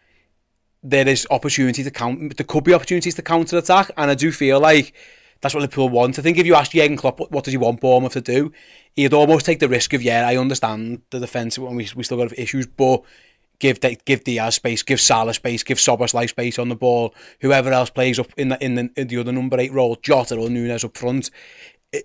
there 0.82 1.08
is 1.08 1.26
opportunity 1.30 1.82
to 1.82 1.90
count. 1.90 2.36
There 2.36 2.46
could 2.46 2.64
be 2.64 2.74
opportunities 2.74 3.14
to 3.14 3.22
counter 3.22 3.56
attack, 3.56 3.90
and 3.96 4.10
I 4.10 4.14
do 4.14 4.30
feel 4.30 4.60
like 4.60 4.94
that's 5.40 5.54
what 5.54 5.60
Liverpool 5.60 5.88
want. 5.88 6.18
I 6.18 6.22
think 6.22 6.38
if 6.38 6.46
you 6.46 6.54
ask 6.54 6.72
Jurgen 6.72 6.96
Klopp 6.96 7.20
what, 7.20 7.30
what 7.30 7.44
does 7.44 7.52
he 7.52 7.58
want 7.58 7.80
Bournemouth 7.80 8.12
to 8.14 8.20
do, 8.20 8.52
he'd 8.96 9.12
almost 9.12 9.46
take 9.46 9.58
the 9.58 9.68
risk 9.68 9.92
of 9.92 10.02
yeah, 10.02 10.26
I 10.26 10.36
understand 10.36 11.02
the 11.10 11.20
defence 11.20 11.58
when 11.58 11.76
we 11.76 11.88
we 11.94 12.04
still 12.04 12.18
got 12.18 12.38
issues, 12.38 12.66
but 12.66 13.02
give 13.58 13.80
give 14.04 14.24
Diaz 14.24 14.56
space, 14.56 14.82
give 14.82 15.00
Salah 15.00 15.34
space, 15.34 15.62
give 15.62 15.78
Szoboszlai 15.78 16.28
space 16.28 16.58
on 16.58 16.68
the 16.68 16.76
ball. 16.76 17.14
Whoever 17.40 17.72
else 17.72 17.90
plays 17.90 18.18
up 18.18 18.32
in 18.36 18.48
the 18.48 18.64
in 18.64 18.74
the, 18.74 18.90
in 18.96 19.08
the 19.08 19.18
other 19.18 19.32
number 19.32 19.58
eight 19.58 19.72
role, 19.72 19.96
Jota 19.96 20.36
or 20.36 20.50
Nunez 20.50 20.84
up 20.84 20.96
front, 20.96 21.30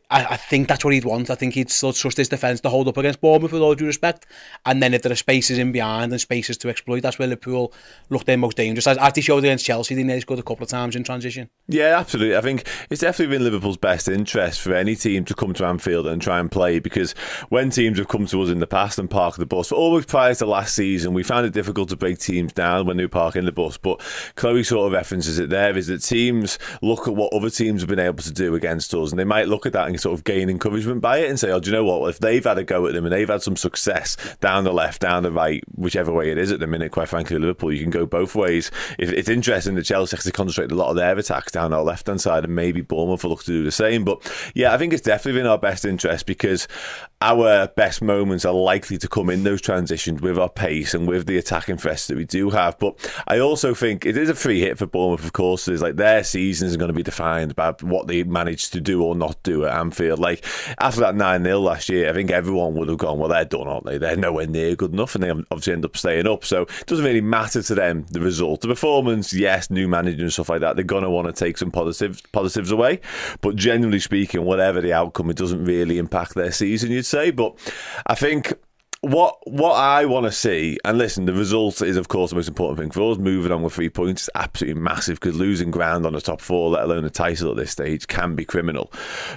I, 0.10 0.26
I 0.26 0.38
think 0.38 0.68
that's 0.68 0.84
what 0.84 0.94
he'd 0.94 1.06
want. 1.06 1.30
I 1.30 1.36
think 1.36 1.54
he'd 1.54 1.70
still 1.70 1.94
trust 1.94 2.18
his 2.18 2.30
defence 2.30 2.62
to 2.62 2.70
hold 2.70 2.88
up 2.88 2.98
against 2.98 3.22
Bournemouth 3.22 3.52
with 3.52 3.62
all 3.62 3.76
due 3.76 3.86
respect. 3.86 4.26
And 4.66 4.82
then 4.82 4.94
if 4.94 5.02
there 5.02 5.12
are 5.12 5.16
spaces 5.16 5.58
in 5.58 5.72
behind 5.72 6.12
and 6.12 6.22
spaces 6.22 6.58
to 6.60 6.70
exploit, 6.70 7.02
that's 7.02 7.18
where 7.18 7.28
Liverpool 7.28 7.74
look 8.10 8.26
their 8.26 8.38
most 8.38 8.58
dangerous. 8.58 8.88
As, 8.88 8.98
as 8.98 9.14
they 9.14 9.22
showed 9.22 9.40
against 9.40 9.66
Chelsea, 9.66 9.96
they 9.96 10.04
nearly 10.04 10.22
scored 10.22 10.40
a 10.40 10.44
couple 10.44 10.64
of 10.64 10.70
times 10.70 10.96
in 10.96 11.04
transition. 11.04 11.50
Yeah, 11.68 11.98
absolutely. 11.98 12.36
I 12.36 12.42
think 12.42 12.68
it's 12.90 13.02
definitely 13.02 13.38
been 13.38 13.44
Liverpool's 13.44 13.78
best 13.78 14.08
interest 14.08 14.62
for 14.62 14.74
any 14.74 14.96
team 14.96 15.26
to 15.26 15.34
come 15.34 15.54
to 15.54 15.66
Anfield 15.66 16.08
and 16.08 16.22
try 16.22 16.40
and 16.40 16.52
play 16.52 16.80
because 16.80 17.14
when 17.50 17.70
teams 17.70 17.98
have 17.98 18.08
come 18.08 18.26
to 18.28 18.42
us 18.42 18.50
in 18.50 18.60
the 18.60 18.68
past 18.68 19.00
and 19.00 19.10
parked 19.10 19.38
the 19.38 19.46
bus, 19.46 19.72
always 19.72 20.06
prior 20.06 20.36
to 20.36 20.46
last 20.46 20.76
season, 20.76 21.14
we 21.14 21.24
found 21.24 21.46
it 21.46 21.54
difficult 21.54 21.90
to 21.90 21.96
break 21.96 22.20
teams 22.20 22.54
down 22.54 22.86
when 22.86 22.98
they 22.98 23.08
park 23.08 23.36
in 23.36 23.46
the 23.46 23.52
bus. 23.52 23.78
But 23.78 24.02
Chloe 24.36 24.64
sort 24.64 24.88
of 24.88 24.94
references 24.94 25.40
it 25.40 25.50
there 25.50 25.78
is 25.78 25.88
that 25.88 26.00
teams 26.00 26.60
look 26.82 27.08
at 27.08 27.16
what 27.16 27.34
other 27.34 27.50
teams 27.50 27.82
have 27.82 27.90
been 27.90 28.00
able 28.00 28.24
to 28.24 28.32
do 28.32 28.56
against 28.56 28.94
us 28.94 29.12
and 29.12 29.20
they 29.20 29.24
might 29.24 29.48
look 29.48 29.66
at 29.66 29.74
that 29.74 29.79
and 29.88 30.00
sort 30.00 30.18
of 30.18 30.24
gain 30.24 30.50
encouragement 30.50 31.02
by 31.02 31.18
it 31.18 31.30
and 31.30 31.40
say, 31.40 31.52
oh, 31.52 31.60
do 31.60 31.70
you 31.70 31.76
know 31.76 31.84
what? 31.84 32.08
If 32.10 32.20
they've 32.20 32.44
had 32.44 32.58
a 32.58 32.64
go 32.64 32.86
at 32.88 32.94
them 32.94 33.06
and 33.06 33.14
they've 33.14 33.28
had 33.28 33.42
some 33.42 33.56
success 33.56 34.18
down 34.42 34.64
the 34.64 34.74
left, 34.74 35.02
down 35.02 35.24
the 35.24 35.32
right, 35.32 35.64
whichever 35.76 36.12
way 36.12 36.32
it 36.32 36.38
is 36.38 36.52
at 36.52 36.60
the 36.60 36.68
minute, 36.68 36.92
quite 36.92 37.10
frankly, 37.10 37.38
Liverpool, 37.38 37.72
you 37.72 37.82
can 37.82 37.90
go 37.90 38.06
both 38.06 38.36
ways. 38.36 38.72
If 38.98 39.12
it's 39.12 39.30
interesting 39.30 39.76
that 39.76 39.84
Chelsea 39.84 40.18
to 40.18 40.32
concentrate 40.32 40.72
a 40.72 40.76
lot 40.76 40.90
of 40.90 40.96
their 40.96 41.18
attacks 41.18 41.52
down 41.52 41.74
our 41.74 41.84
left 41.84 42.08
hand 42.08 42.22
side 42.22 42.44
and 42.44 42.56
maybe 42.56 42.82
Bournemouth 42.82 43.24
will 43.24 43.32
look 43.32 43.44
to 43.44 43.52
do 43.52 43.64
the 43.64 43.72
same. 43.72 44.04
But 44.04 44.30
yeah, 44.54 44.74
I 44.74 44.78
think 44.78 44.94
it's 44.94 45.02
definitely 45.02 45.42
in 45.42 45.48
our 45.48 45.58
best 45.58 45.86
interest 45.86 46.26
because 46.26 46.68
our 47.22 47.68
best 47.68 48.02
moments 48.02 48.46
are 48.46 48.54
likely 48.54 48.98
to 48.98 49.08
come 49.10 49.30
in 49.30 49.44
those 49.44 49.60
transitions 49.62 50.22
with 50.22 50.40
our 50.40 50.48
pace 50.48 50.94
and 50.94 51.06
with 51.06 51.26
the 51.28 51.38
attacking 51.38 51.76
threats 51.76 52.08
that 52.08 52.16
we 52.16 52.24
do 52.24 52.50
have. 52.50 52.80
But 52.80 52.98
I 53.28 53.40
also 53.40 53.74
think 53.74 54.06
it 54.06 54.16
is 54.16 54.30
a 54.30 54.36
free 54.36 54.62
hit 54.62 54.78
for 54.78 54.86
Bournemouth, 54.86 55.26
of 55.26 55.34
course. 55.34 55.68
It's 55.68 55.82
like 55.82 55.98
their 55.98 56.24
season 56.24 56.70
is 56.70 56.78
going 56.78 56.88
to 56.88 56.94
be 56.94 57.04
defined 57.04 57.58
by 57.58 57.74
what 57.82 58.08
they 58.08 58.24
managed 58.24 58.72
to 58.74 58.80
do 58.80 59.04
or 59.04 59.16
not 59.16 59.42
do 59.44 59.66
at 59.66 59.78
Anfield. 59.78 60.20
Like 60.20 60.46
after 60.80 61.02
that 61.02 61.16
9 61.16 61.44
0 61.44 61.60
last 61.60 61.90
year, 61.90 62.10
I 62.10 62.14
think 62.14 62.32
everyone 62.32 62.76
would 62.76 62.88
have 62.88 62.98
gone, 62.98 63.20
well, 63.20 63.28
they're 63.28 63.44
done, 63.44 63.68
aren't 63.68 63.86
they? 63.86 63.98
They're 63.98 64.16
nowhere 64.16 64.48
near 64.48 64.76
good 64.78 64.94
enough, 64.94 65.14
and 65.16 65.24
they 65.24 65.30
obviously 65.30 65.74
end 65.74 65.84
up 65.84 65.98
staying 65.98 66.28
up. 66.28 66.46
So 66.46 66.62
it 66.62 66.86
doesn't 66.86 67.04
really 67.04 67.20
matter 67.20 67.62
to 67.62 67.76
them 67.76 68.06
the 68.12 68.22
result. 68.22 68.62
The 68.62 68.70
performance, 68.70 69.34
yes, 69.34 69.70
new 69.70 69.90
manager 69.90 70.24
and 70.24 70.32
stuff 70.32 70.48
like 70.48 70.62
that, 70.62 70.78
they're 70.78 70.86
going 70.86 71.04
to 71.04 71.10
want 71.10 71.28
to 71.28 71.34
take 71.34 71.58
some 71.58 71.72
positives, 71.72 72.22
positives 72.32 72.72
away. 72.72 73.02
But 73.42 73.58
generally 73.58 74.00
speaking, 74.00 74.46
whatever 74.46 74.80
the 74.80 74.94
outcome, 74.94 75.30
it 75.30 75.38
doesn't 75.38 75.66
really 75.66 75.98
impact 75.98 76.36
their 76.36 76.54
season, 76.54 76.92
you'd 76.92 77.09
say. 77.10 77.32
But 77.32 77.58
I 78.06 78.16
think 78.16 78.54
what 79.02 79.38
what 79.50 79.76
I 79.76 80.06
want 80.06 80.26
to 80.26 80.32
see, 80.32 80.78
and 80.84 80.98
listen, 80.98 81.26
the 81.26 81.34
result 81.34 81.82
is 81.82 81.96
of 81.96 82.10
course 82.10 82.32
the 82.32 82.36
most 82.36 82.50
important 82.50 82.80
thing 82.80 82.92
for 82.92 83.12
us. 83.12 83.18
Moving 83.18 83.52
on 83.52 83.62
with 83.62 83.74
three 83.74 83.90
points 83.90 84.24
is 84.24 84.30
absolutely 84.36 84.82
massive 84.82 85.20
because 85.20 85.38
losing 85.38 85.72
ground 85.72 86.06
on 86.06 86.14
the 86.14 86.22
top 86.22 86.42
four, 86.42 86.72
let 86.72 86.84
alone 86.84 87.06
a 87.06 87.10
title 87.10 87.52
at 87.52 87.58
this 87.58 87.72
stage, 87.72 88.08
can 88.08 88.36
be 88.36 88.44
criminal. 88.44 88.92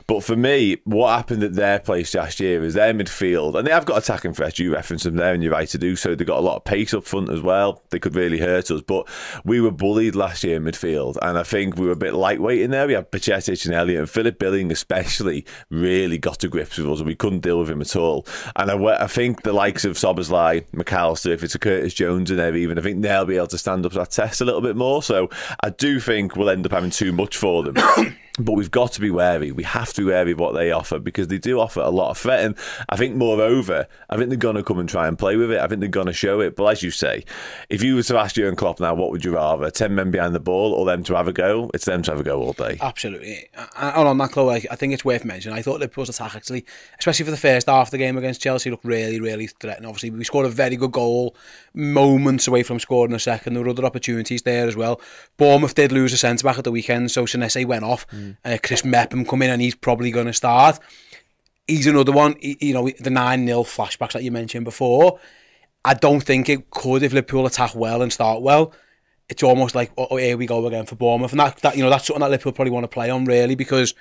But 0.09 0.25
for 0.25 0.35
me, 0.35 0.79
what 0.85 1.15
happened 1.15 1.45
at 1.45 1.55
their 1.55 1.79
place 1.79 2.13
last 2.15 2.41
year 2.41 2.65
is 2.65 2.75
their 2.75 2.93
midfield, 2.93 3.55
and 3.55 3.65
they 3.65 3.71
have 3.71 3.87
got 3.87 3.99
attacking 3.99 4.35
threats. 4.35 4.59
You 4.59 4.73
referenced 4.73 5.05
them 5.05 5.17
there, 5.17 5.33
and 5.33 5.43
you're 5.45 5.53
right 5.53 5.69
to 5.69 5.79
do 5.79 5.95
so. 5.95 6.17
They 6.17 6.25
got 6.25 6.39
a 6.39 6.41
lot 6.41 6.57
of 6.57 6.65
pace 6.65 6.93
up 6.93 7.05
front 7.05 7.31
as 7.31 7.41
well. 7.41 7.83
They 7.91 8.01
could 8.01 8.17
really 8.17 8.39
hurt 8.39 8.71
us, 8.73 8.83
but 8.83 9.09
we 9.45 9.61
were 9.61 9.71
bullied 9.71 10.17
last 10.17 10.43
year 10.43 10.57
in 10.57 10.65
midfield, 10.65 11.19
and 11.23 11.39
I 11.39 11.45
think 11.45 11.77
we 11.77 11.87
were 11.87 11.93
a 11.93 11.97
bit 11.97 12.15
lightweight 12.15 12.63
in 12.63 12.73
there. 12.73 12.89
We 12.89 12.95
had 12.95 13.13
Bajcetic 13.13 13.65
and 13.65 13.75
Elliott, 13.75 14.01
and 14.01 14.11
Philip 14.11 14.41
Billing 14.41 14.73
especially 14.73 15.47
really 15.71 16.19
got 16.19 16.41
to 16.41 16.49
grips 16.49 16.79
with 16.79 16.89
us, 16.89 16.99
and 16.99 17.07
we 17.07 17.15
couldn't 17.15 17.41
deal 17.41 17.61
with 17.61 17.71
him 17.71 17.81
at 17.81 17.95
all. 17.95 18.27
And 18.57 18.69
I, 18.69 19.05
I 19.05 19.07
think 19.07 19.43
the 19.43 19.52
likes 19.53 19.85
of 19.85 19.97
Szoboszlai, 19.97 20.65
McAllister, 20.75 21.33
if 21.33 21.43
it's 21.43 21.55
a 21.55 21.59
Curtis 21.59 21.95
Jones 21.95 22.31
in 22.31 22.37
there 22.37 22.55
even, 22.55 22.79
I 22.79 22.83
think 22.83 23.03
they'll 23.03 23.25
be 23.25 23.37
able 23.37 23.47
to 23.49 23.59
stand 23.59 23.87
up 23.87 23.93
to 23.93 23.99
that 23.99 24.11
test 24.11 24.41
a 24.41 24.45
little 24.45 24.61
bit 24.61 24.77
more. 24.77 25.03
So 25.03 25.31
I 25.63 25.71
do 25.71 26.01
think 26.01 26.37
we'll 26.37 26.51
end 26.51 26.67
up 26.67 26.73
having 26.73 26.91
too 26.91 27.13
much 27.13 27.37
for 27.37 27.63
them. 27.63 27.77
But 28.39 28.53
we've 28.53 28.71
got 28.71 28.93
to 28.93 29.01
be 29.01 29.11
wary. 29.11 29.53
We 29.53 29.63
have 29.65 29.93
to 29.93 30.01
be 30.01 30.07
wary 30.07 30.33
of 30.33 30.41
what 30.41 30.53
they 30.53 30.71
offer 30.71 30.99
because 30.99 31.29
they 31.29 31.37
do 31.37 31.61
offer 31.61 31.81
a 31.81 31.91
lot 31.91 32.11
of 32.11 32.19
threat. 32.19 32.43
And 32.43 32.57
I 32.89 32.97
think, 32.97 33.15
moreover, 33.15 33.87
I 34.09 34.17
think 34.17 34.31
they're 34.31 34.39
going 34.39 34.57
to 34.57 34.63
come 34.63 34.79
and 34.79 34.89
try 34.89 35.07
and 35.07 35.19
play 35.19 35.37
with 35.37 35.51
it. 35.51 35.61
I 35.61 35.67
think 35.67 35.81
they're 35.81 35.91
going 35.91 36.07
to 36.07 36.15
show 36.15 36.41
it. 36.41 36.57
But 36.57 36.65
as 36.65 36.83
you 36.83 36.91
say, 36.91 37.27
if 37.69 37.83
you 37.83 37.95
were 37.95 38.03
to 38.05 38.17
ask 38.17 38.35
Jurgen 38.35 38.57
Klopp 38.57 38.81
now, 38.81 38.95
what 38.95 39.11
would 39.11 39.23
you 39.23 39.35
rather? 39.35 39.71
10 39.71 39.95
men 39.95 40.11
behind 40.11 40.35
the 40.35 40.41
ball 40.41 40.73
or 40.73 40.87
them 40.87 41.03
to 41.05 41.15
have 41.15 41.29
a 41.29 41.33
go? 41.33 41.71
It's 41.75 41.85
them 41.85 42.01
to 42.05 42.13
have 42.13 42.21
a 42.21 42.23
go 42.23 42.41
all 42.41 42.55
day. 42.55 42.79
Absolutely. 42.81 43.51
And 43.77 44.09
on 44.09 44.17
that, 44.17 44.31
Chloe, 44.31 44.67
I 44.71 44.77
think 44.77 44.95
it's 44.95 45.05
worth 45.05 45.27
mentioning. 45.27 45.59
I 45.59 45.61
thought 45.61 45.81
Liverpool's 45.81 46.09
attack, 46.09 46.35
actually, 46.35 46.65
especially 46.99 47.27
for 47.27 47.33
the 47.33 47.37
first 47.37 47.67
half 47.67 47.89
of 47.89 47.91
the 47.91 47.99
game 47.99 48.17
against 48.17 48.41
Chelsea, 48.41 48.71
looked 48.71 48.87
really, 48.87 49.21
really 49.21 49.49
threatening. 49.49 49.87
Obviously, 49.87 50.09
we 50.09 50.25
scored 50.25 50.47
a 50.47 50.49
very 50.49 50.77
good 50.77 50.93
goal 50.93 51.37
moments 51.75 52.49
away 52.49 52.63
from 52.63 52.81
scoring 52.81 53.13
a 53.13 53.19
second. 53.19 53.53
There 53.53 53.63
were 53.63 53.69
other 53.69 53.85
opportunities 53.85 54.41
there 54.41 54.67
as 54.67 54.75
well. 54.75 55.03
Bournemouth 55.37 55.75
did 55.75 55.93
lose 55.93 56.15
a 56.15 56.17
centre 56.17 56.45
back 56.45 56.57
at 56.57 56.65
the 56.65 56.73
weekend, 56.73 57.11
so 57.11 57.27
Senesi 57.27 57.67
went 57.67 57.85
off. 57.85 58.07
Mm. 58.09 58.22
Uh, 58.45 58.59
Chris 58.63 58.85
Mepham 58.85 59.25
come 59.25 59.43
in 59.43 59.51
and 59.51 59.63
he's 59.63 59.75
probably 59.75 60.11
going 60.11 60.27
to 60.27 60.33
start. 60.33 60.79
He's 61.67 61.87
another 61.87 62.13
one, 62.13 62.37
you 62.41 62.75
know, 62.75 62.91
the 63.01 63.11
9 63.11 63.47
0 63.47 63.63
flashbacks 63.63 64.13
that 64.13 64.23
you 64.23 64.31
mentioned 64.31 64.65
before. 64.65 65.19
I 65.85 65.95
don't 65.95 66.21
think 66.21 66.49
it 66.49 66.71
could 66.71 67.03
if 67.03 67.13
Liverpool 67.13 67.47
attack 67.47 67.75
well 67.75 68.03
and 68.03 68.13
start 68.13 68.43
well. 68.43 68.73
It's 69.29 69.43
almost 69.43 69.75
like, 69.75 69.93
oh, 69.97 70.17
here 70.17 70.37
we 70.37 70.47
go 70.47 70.67
again 70.67 70.87
for 70.87 70.97
Bournemouth. 70.97 71.33
And 71.33 71.41
that, 71.41 71.57
that 71.59 71.77
you 71.77 71.83
know, 71.83 71.91
that's 71.91 72.07
something 72.07 72.21
that 72.21 72.31
Liverpool 72.31 72.53
probably 72.53 72.73
want 72.73 72.85
to 72.85 72.89
play 72.89 73.09
on, 73.11 73.25
really, 73.25 73.55
because 73.55 73.95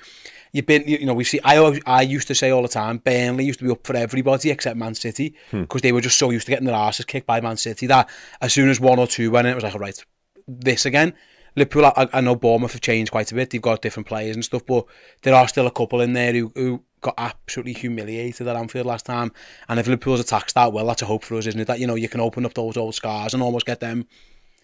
you've 0.52 0.66
been, 0.66 0.84
you 0.86 1.06
know, 1.06 1.14
we 1.14 1.24
see. 1.24 1.40
I 1.44 1.58
always, 1.58 1.80
I 1.86 2.02
used 2.02 2.28
to 2.28 2.36
say 2.36 2.50
all 2.50 2.62
the 2.62 2.68
time, 2.68 2.98
Burnley 2.98 3.46
used 3.46 3.60
to 3.60 3.66
be 3.66 3.72
up 3.72 3.86
for 3.86 3.96
everybody 3.96 4.50
except 4.50 4.78
Man 4.78 4.96
City 4.96 5.36
because 5.52 5.82
hmm. 5.82 5.84
they 5.84 5.92
were 5.92 6.02
just 6.02 6.18
so 6.18 6.30
used 6.30 6.46
to 6.48 6.52
getting 6.52 6.66
their 6.66 6.76
asses 6.76 7.06
kicked 7.06 7.28
by 7.28 7.42
Man 7.42 7.58
City 7.58 7.88
that 7.88 8.10
as 8.42 8.54
soon 8.54 8.70
as 8.70 8.80
one 8.80 9.00
or 9.00 9.08
two 9.08 9.32
went 9.32 9.48
in, 9.48 9.52
it 9.52 9.56
was 9.56 9.64
like, 9.64 9.74
all 9.74 9.80
right, 9.80 10.04
this 10.48 10.86
again. 10.86 11.14
Liverpool, 11.56 11.86
I, 11.86 12.08
I 12.14 12.22
know 12.22 12.36
Bournemouth 12.36 12.72
have 12.72 12.82
changed 12.82 13.12
quite 13.12 13.32
a 13.32 13.36
bit. 13.36 13.50
They've 13.50 13.62
got 13.62 13.82
different 13.82 14.08
players 14.08 14.36
and 14.36 14.46
stuff, 14.46 14.66
but 14.66 14.86
there 15.24 15.36
are 15.36 15.48
still 15.48 15.68
a 15.68 15.72
couple 15.72 16.02
in 16.02 16.14
there 16.14 16.32
who, 16.34 16.52
who 16.56 16.84
got 17.02 17.16
absolutely 17.18 17.74
humiliated 17.74 18.48
at 18.48 18.56
Anfield 18.56 18.86
last 18.86 19.06
time. 19.06 19.32
And 19.68 19.80
if 19.80 19.88
Liverpool's 19.88 20.22
attack 20.22 20.50
start 20.50 20.74
well, 20.74 20.86
that's 20.86 21.02
a 21.02 21.06
hope 21.06 21.24
for 21.24 21.36
us, 21.36 21.48
isn't 21.48 21.60
it? 21.60 21.68
That, 21.68 21.80
you 21.80 21.88
know, 21.88 21.96
you 21.96 22.08
can 22.08 22.22
open 22.22 22.46
up 22.46 22.54
those 22.54 22.78
old 22.78 22.96
scars 22.96 23.34
and 23.34 23.44
almost 23.44 23.66
get 23.66 23.80
them 23.80 24.08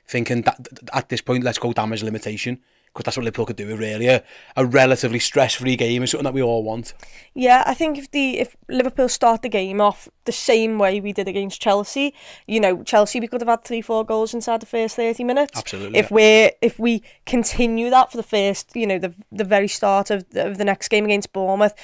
thinking 0.07 0.43
that 0.43 0.57
at 0.93 1.09
this 1.09 1.21
point, 1.21 1.43
let's 1.43 1.57
go 1.57 1.73
damage 1.73 2.03
limitation. 2.03 2.59
Because 2.97 3.05
that's 3.05 3.17
what 3.17 3.25
Liverpool 3.25 3.45
could 3.45 3.55
do. 3.55 3.75
Really, 3.77 4.07
a, 4.07 4.23
a 4.55 4.65
relatively 4.65 5.19
stress-free 5.19 5.75
game 5.75 6.01
is 6.01 6.11
something 6.11 6.23
that 6.23 6.33
we 6.33 6.41
all 6.41 6.63
want. 6.63 6.95
Yeah, 7.35 7.63
I 7.67 7.75
think 7.75 7.99
if 7.99 8.09
the 8.09 8.39
if 8.39 8.55
Liverpool 8.67 9.07
start 9.07 9.43
the 9.43 9.49
game 9.49 9.79
off 9.79 10.09
the 10.25 10.31
same 10.31 10.79
way 10.79 10.99
we 10.99 11.13
did 11.13 11.27
against 11.27 11.61
Chelsea, 11.61 12.15
you 12.47 12.59
know, 12.59 12.81
Chelsea 12.81 13.19
we 13.19 13.27
could 13.27 13.41
have 13.41 13.47
had 13.47 13.63
three, 13.63 13.81
four 13.81 14.03
goals 14.03 14.33
inside 14.33 14.61
the 14.61 14.65
first 14.65 14.95
thirty 14.95 15.23
minutes. 15.23 15.55
Absolutely. 15.55 15.99
If 15.99 16.09
we 16.09 16.51
if 16.61 16.79
we 16.79 17.03
continue 17.27 17.91
that 17.91 18.09
for 18.09 18.17
the 18.17 18.23
first, 18.23 18.75
you 18.75 18.87
know, 18.87 18.97
the 18.97 19.13
the 19.31 19.43
very 19.43 19.67
start 19.67 20.09
of 20.09 20.27
the, 20.31 20.47
of 20.47 20.57
the 20.57 20.65
next 20.65 20.87
game 20.87 21.05
against 21.05 21.31
Bournemouth, 21.33 21.75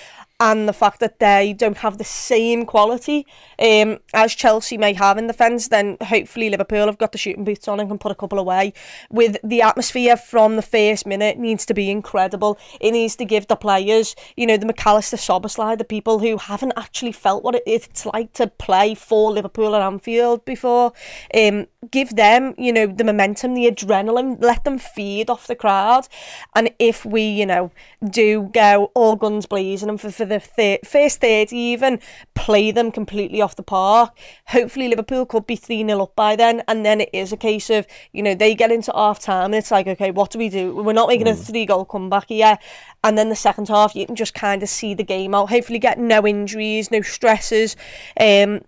and 0.43 0.67
the 0.67 0.73
fact 0.73 1.00
that 1.00 1.19
they 1.19 1.53
don't 1.53 1.77
have 1.77 1.97
the 1.97 2.03
same 2.03 2.65
quality 2.65 3.25
um, 3.59 4.00
as 4.13 4.35
Chelsea 4.35 4.77
may 4.77 4.91
have 4.91 5.17
in 5.17 5.27
defence, 5.27 5.69
then 5.69 5.95
hopefully 6.01 6.50
Liverpool 6.50 6.85
have 6.88 6.97
got 6.97 7.13
the 7.13 7.17
shooting 7.17 7.45
boots 7.45 7.69
on 7.69 7.79
and 7.79 7.89
can 7.89 7.97
put 7.97 8.12
a 8.12 8.15
couple 8.15 8.38
away. 8.38 8.73
With 9.09 9.38
the 9.41 9.62
atmosphere 9.62 10.17
from 10.17 10.57
the 10.57 10.62
first 10.62 11.07
minute 11.07 11.38
needs 11.38 11.65
to 11.67 11.73
be 11.73 11.89
incredible. 11.89 12.59
It 12.81 12.91
needs 12.91 13.15
to 13.17 13.25
give 13.25 13.47
the 13.47 13.55
players, 13.55 14.17
you 14.35 14.45
know, 14.45 14.57
the 14.57 14.65
McAllister 14.65 15.17
Szoboszlai, 15.17 15.77
the 15.77 15.85
people 15.85 16.19
who 16.19 16.35
haven't 16.35 16.73
actually 16.75 17.13
felt 17.13 17.41
what 17.41 17.62
it's 17.65 18.05
like 18.05 18.33
to 18.33 18.47
play 18.47 18.95
for 18.95 19.31
Liverpool 19.31 19.77
at 19.77 19.81
Anfield 19.81 20.43
before, 20.43 20.91
um, 21.33 21.67
give 21.91 22.15
them, 22.15 22.53
you 22.57 22.71
know, 22.71 22.87
the 22.87 23.03
momentum, 23.03 23.53
the 23.53 23.69
adrenaline, 23.69 24.41
let 24.41 24.63
them 24.63 24.77
feed 24.77 25.29
off 25.29 25.47
the 25.47 25.55
crowd. 25.55 26.07
And 26.55 26.71
if 26.79 27.05
we, 27.05 27.21
you 27.21 27.45
know, 27.45 27.71
do 28.03 28.49
go 28.53 28.91
all 28.93 29.15
guns 29.15 29.45
blazing 29.45 29.89
and 29.89 29.99
for, 29.99 30.11
for 30.11 30.25
the 30.25 30.39
thir- 30.39 30.79
first 30.83 31.21
30 31.21 31.55
even, 31.55 31.99
play 32.35 32.71
them 32.71 32.91
completely 32.91 33.41
off 33.41 33.55
the 33.55 33.63
park, 33.63 34.17
hopefully 34.47 34.87
Liverpool 34.87 35.25
could 35.25 35.47
be 35.47 35.55
3 35.55 35.85
0 35.85 36.01
up 36.01 36.15
by 36.15 36.35
then. 36.35 36.63
And 36.67 36.85
then 36.85 37.01
it 37.01 37.09
is 37.13 37.31
a 37.31 37.37
case 37.37 37.69
of, 37.69 37.87
you 38.11 38.23
know, 38.23 38.35
they 38.35 38.55
get 38.55 38.71
into 38.71 38.91
half 38.93 39.19
time 39.19 39.45
and 39.45 39.55
it's 39.55 39.71
like, 39.71 39.87
okay, 39.87 40.11
what 40.11 40.31
do 40.31 40.39
we 40.39 40.49
do? 40.49 40.75
We're 40.75 40.93
not 40.93 41.09
making 41.09 41.27
mm. 41.27 41.31
a 41.31 41.35
three 41.35 41.65
goal 41.65 41.85
comeback 41.85 42.29
here. 42.29 42.57
And 43.03 43.17
then 43.17 43.29
the 43.29 43.35
second 43.35 43.67
half, 43.67 43.95
you 43.95 44.05
can 44.05 44.15
just 44.15 44.33
kind 44.33 44.63
of 44.63 44.69
see 44.69 44.93
the 44.93 45.03
game 45.03 45.35
out. 45.35 45.49
Hopefully, 45.49 45.79
get 45.79 45.99
no 45.99 46.25
injuries, 46.25 46.89
no 46.89 47.01
stresses. 47.01 47.75
Um, 48.19 48.61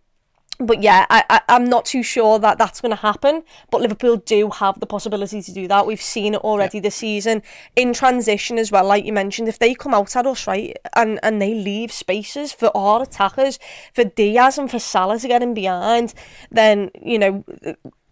but 0.60 0.82
yeah, 0.82 1.06
I, 1.10 1.24
I, 1.30 1.42
I'm 1.50 1.66
not 1.66 1.86
too 1.86 2.04
sure 2.04 2.40
that 2.40 2.58
that's 2.58 2.82
going 2.82 2.92
to 2.92 3.02
happen. 3.02 3.44
But 3.72 3.82
Liverpool 3.82 4.18
do 4.18 4.50
have 4.50 4.80
the 4.80 4.86
possibility 4.86 5.42
to 5.42 5.52
do 5.52 5.68
that. 5.68 5.86
We've 5.86 6.02
seen 6.02 6.34
it 6.34 6.42
already 6.42 6.78
yeah. 6.78 6.84
this 6.84 6.96
season 6.96 7.44
in 7.76 7.94
transition 7.94 8.58
as 8.58 8.72
well. 8.72 8.86
Like 8.86 9.06
you 9.06 9.14
mentioned, 9.14 9.48
if 9.48 9.60
they 9.60 9.74
come 9.74 9.94
out 9.94 10.16
at 10.16 10.26
us 10.26 10.48
right 10.48 10.76
and 10.96 11.20
and 11.24 11.42
they 11.42 11.54
leave 11.54 11.92
spaces 11.92 12.54
for 12.54 12.76
our 12.76 13.04
attackers, 13.04 13.60
for 13.94 14.04
Diaz 14.04 14.58
and 14.58 14.72
for 14.72 14.80
Salah 14.80 15.20
to 15.20 15.28
get 15.28 15.44
in 15.44 15.54
behind, 15.54 16.14
then 16.52 16.92
you 17.02 17.20
know 17.20 17.44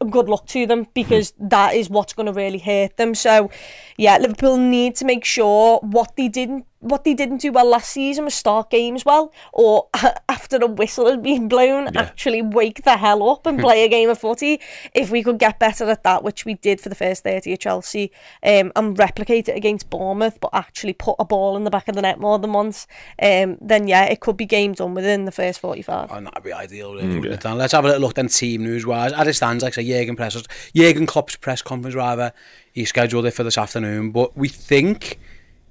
good 0.05 0.29
luck 0.29 0.45
to 0.47 0.65
them 0.65 0.87
because 0.93 1.33
that 1.39 1.75
is 1.75 1.89
what's 1.89 2.13
going 2.13 2.27
to 2.27 2.33
really 2.33 2.59
hurt 2.59 2.97
them. 2.97 3.15
So, 3.15 3.49
yeah, 3.97 4.17
Liverpool 4.17 4.57
need 4.57 4.95
to 4.97 5.05
make 5.05 5.25
sure 5.25 5.79
what 5.81 6.15
they 6.15 6.27
didn't 6.27 6.65
what 6.83 7.03
they 7.05 7.13
didn't 7.13 7.37
do 7.37 7.51
well 7.51 7.65
last 7.65 7.89
season 7.89 8.25
was 8.25 8.33
start 8.33 8.69
games 8.69 9.05
well, 9.05 9.33
or 9.53 9.87
after 10.29 10.57
a 10.57 10.67
whistle 10.67 11.09
had 11.09 11.23
been 11.23 11.47
blown, 11.47 11.85
yeah. 11.85 12.01
actually 12.01 12.41
wake 12.41 12.83
the 12.83 12.97
hell 12.97 13.27
up 13.29 13.45
and 13.45 13.59
play 13.59 13.83
a 13.85 13.87
game 13.87 14.09
of 14.09 14.19
footy. 14.19 14.59
If 14.93 15.09
we 15.09 15.23
could 15.23 15.39
get 15.39 15.59
better 15.59 15.89
at 15.89 16.03
that, 16.03 16.23
which 16.23 16.45
we 16.45 16.55
did 16.55 16.81
for 16.81 16.89
the 16.89 16.95
first 16.95 17.23
30 17.23 17.53
at 17.53 17.59
Chelsea, 17.61 18.11
um, 18.43 18.71
and 18.75 18.97
replicate 18.99 19.47
it 19.47 19.55
against 19.55 19.89
Bournemouth, 19.89 20.39
but 20.39 20.49
actually 20.53 20.93
put 20.93 21.15
a 21.19 21.25
ball 21.25 21.55
in 21.55 21.63
the 21.63 21.71
back 21.71 21.87
of 21.87 21.95
the 21.95 22.01
net 22.01 22.19
more 22.19 22.37
than 22.37 22.53
once, 22.53 22.85
um, 23.21 23.57
then 23.61 23.87
yeah, 23.87 24.03
it 24.05 24.19
could 24.19 24.37
be 24.37 24.45
game 24.45 24.73
done 24.73 24.93
within 24.93 25.25
the 25.25 25.31
first 25.31 25.59
45. 25.59 26.11
Oh, 26.11 26.21
that'd 26.21 26.43
be 26.43 26.53
ideal, 26.53 26.93
really, 26.95 27.21
mm, 27.21 27.43
yeah. 27.43 27.53
Let's 27.53 27.73
have 27.73 27.85
a 27.85 27.87
little 27.87 28.01
look 28.01 28.15
then 28.15 28.27
team 28.27 28.63
news 28.63 28.85
wise. 28.85 29.13
As 29.13 29.27
it 29.27 29.33
stands, 29.33 29.63
like 29.63 29.73
say, 29.73 29.83
Jurgen 29.93 30.15
press, 30.15 30.41
Jurgen 30.75 31.05
Klopp's 31.05 31.35
press 31.35 31.61
conference 31.61 31.95
rather, 31.95 32.33
he 32.71 32.85
scheduled 32.85 33.25
it 33.25 33.31
for 33.31 33.43
this 33.43 33.57
afternoon, 33.57 34.11
but 34.11 34.35
we 34.37 34.47
think 34.47 35.19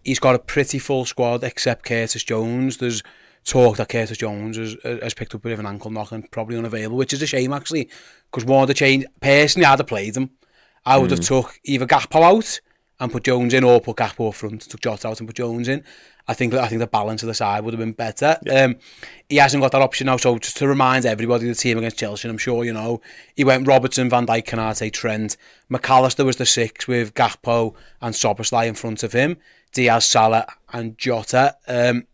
he's 0.04 0.18
got 0.18 0.34
a 0.34 0.38
pretty 0.38 0.78
full 0.78 1.04
squad 1.04 1.44
except 1.44 1.84
Curtis 1.84 2.24
Jones. 2.24 2.78
There's 2.78 3.02
talk 3.44 3.76
that 3.76 3.88
Curtis 3.88 4.18
Jones 4.18 4.56
has, 4.56 4.76
has 4.84 5.14
picked 5.14 5.34
up 5.34 5.40
a 5.40 5.44
bit 5.44 5.52
of 5.52 5.60
an 5.60 5.66
ankle 5.66 5.90
knock 5.90 6.12
and 6.12 6.30
probably 6.30 6.56
unavailable, 6.56 6.96
which 6.96 7.12
is 7.12 7.22
a 7.22 7.26
shame 7.26 7.52
actually, 7.52 7.88
because 8.30 8.70
a 8.70 8.74
change 8.74 9.04
personally, 9.20 9.66
I'd 9.66 9.78
have 9.78 9.86
played 9.86 10.16
him. 10.16 10.30
I 10.84 10.98
would 10.98 11.08
mm. 11.08 11.16
have 11.16 11.20
hmm. 11.20 11.24
took 11.24 11.60
either 11.64 11.86
Gappo 11.86 12.22
out 12.22 12.60
and 13.02 13.11
put 13.11 13.25
Jones 13.25 13.52
in, 13.52 13.64
or 13.64 13.80
put 13.80 13.97
Gakpo 13.97 14.28
up 14.28 14.35
front, 14.37 14.62
took 14.62 14.80
Jota 14.80 15.09
out 15.09 15.18
and 15.18 15.28
put 15.28 15.35
Jones 15.35 15.66
in. 15.66 15.82
I 16.28 16.35
think 16.35 16.54
I 16.54 16.68
think 16.68 16.78
the 16.78 16.87
balance 16.87 17.25
of 17.25 17.26
the 17.26 17.35
side 17.35 17.64
would 17.64 17.75
have 17.75 17.80
been 17.80 17.92
better. 17.92 18.38
Yeah. 18.44 18.62
Um, 18.62 18.76
he 19.28 19.37
hasn't 19.37 19.61
got 19.61 19.73
that 19.73 19.82
option 19.82 20.06
now, 20.06 20.16
so 20.18 20.38
just 20.38 20.56
to 20.59 20.68
remind 20.68 21.04
everybody 21.04 21.49
the 21.49 21.54
team 21.56 21.78
against 21.78 21.99
Chelsea, 21.99 22.28
I'm 22.28 22.38
sure 22.38 22.64
you 22.64 22.73
know, 22.73 23.00
he 23.35 23.42
went 23.42 23.66
Robertson, 23.66 24.09
Van 24.09 24.25
Dijk, 24.25 24.47
Canate, 24.47 24.92
Trent. 24.92 25.37
McAllister 25.68 26.25
was 26.25 26.37
the 26.37 26.47
six 26.47 26.87
with 26.87 27.12
Gakpo 27.14 27.75
and 28.00 28.14
Soboslai 28.14 28.68
in 28.68 28.75
front 28.75 29.02
of 29.02 29.12
him, 29.12 29.37
Diaz, 29.73 30.04
Salah 30.04 30.47
and 30.73 30.97
Jota. 30.97 31.56
Um, 31.66 32.06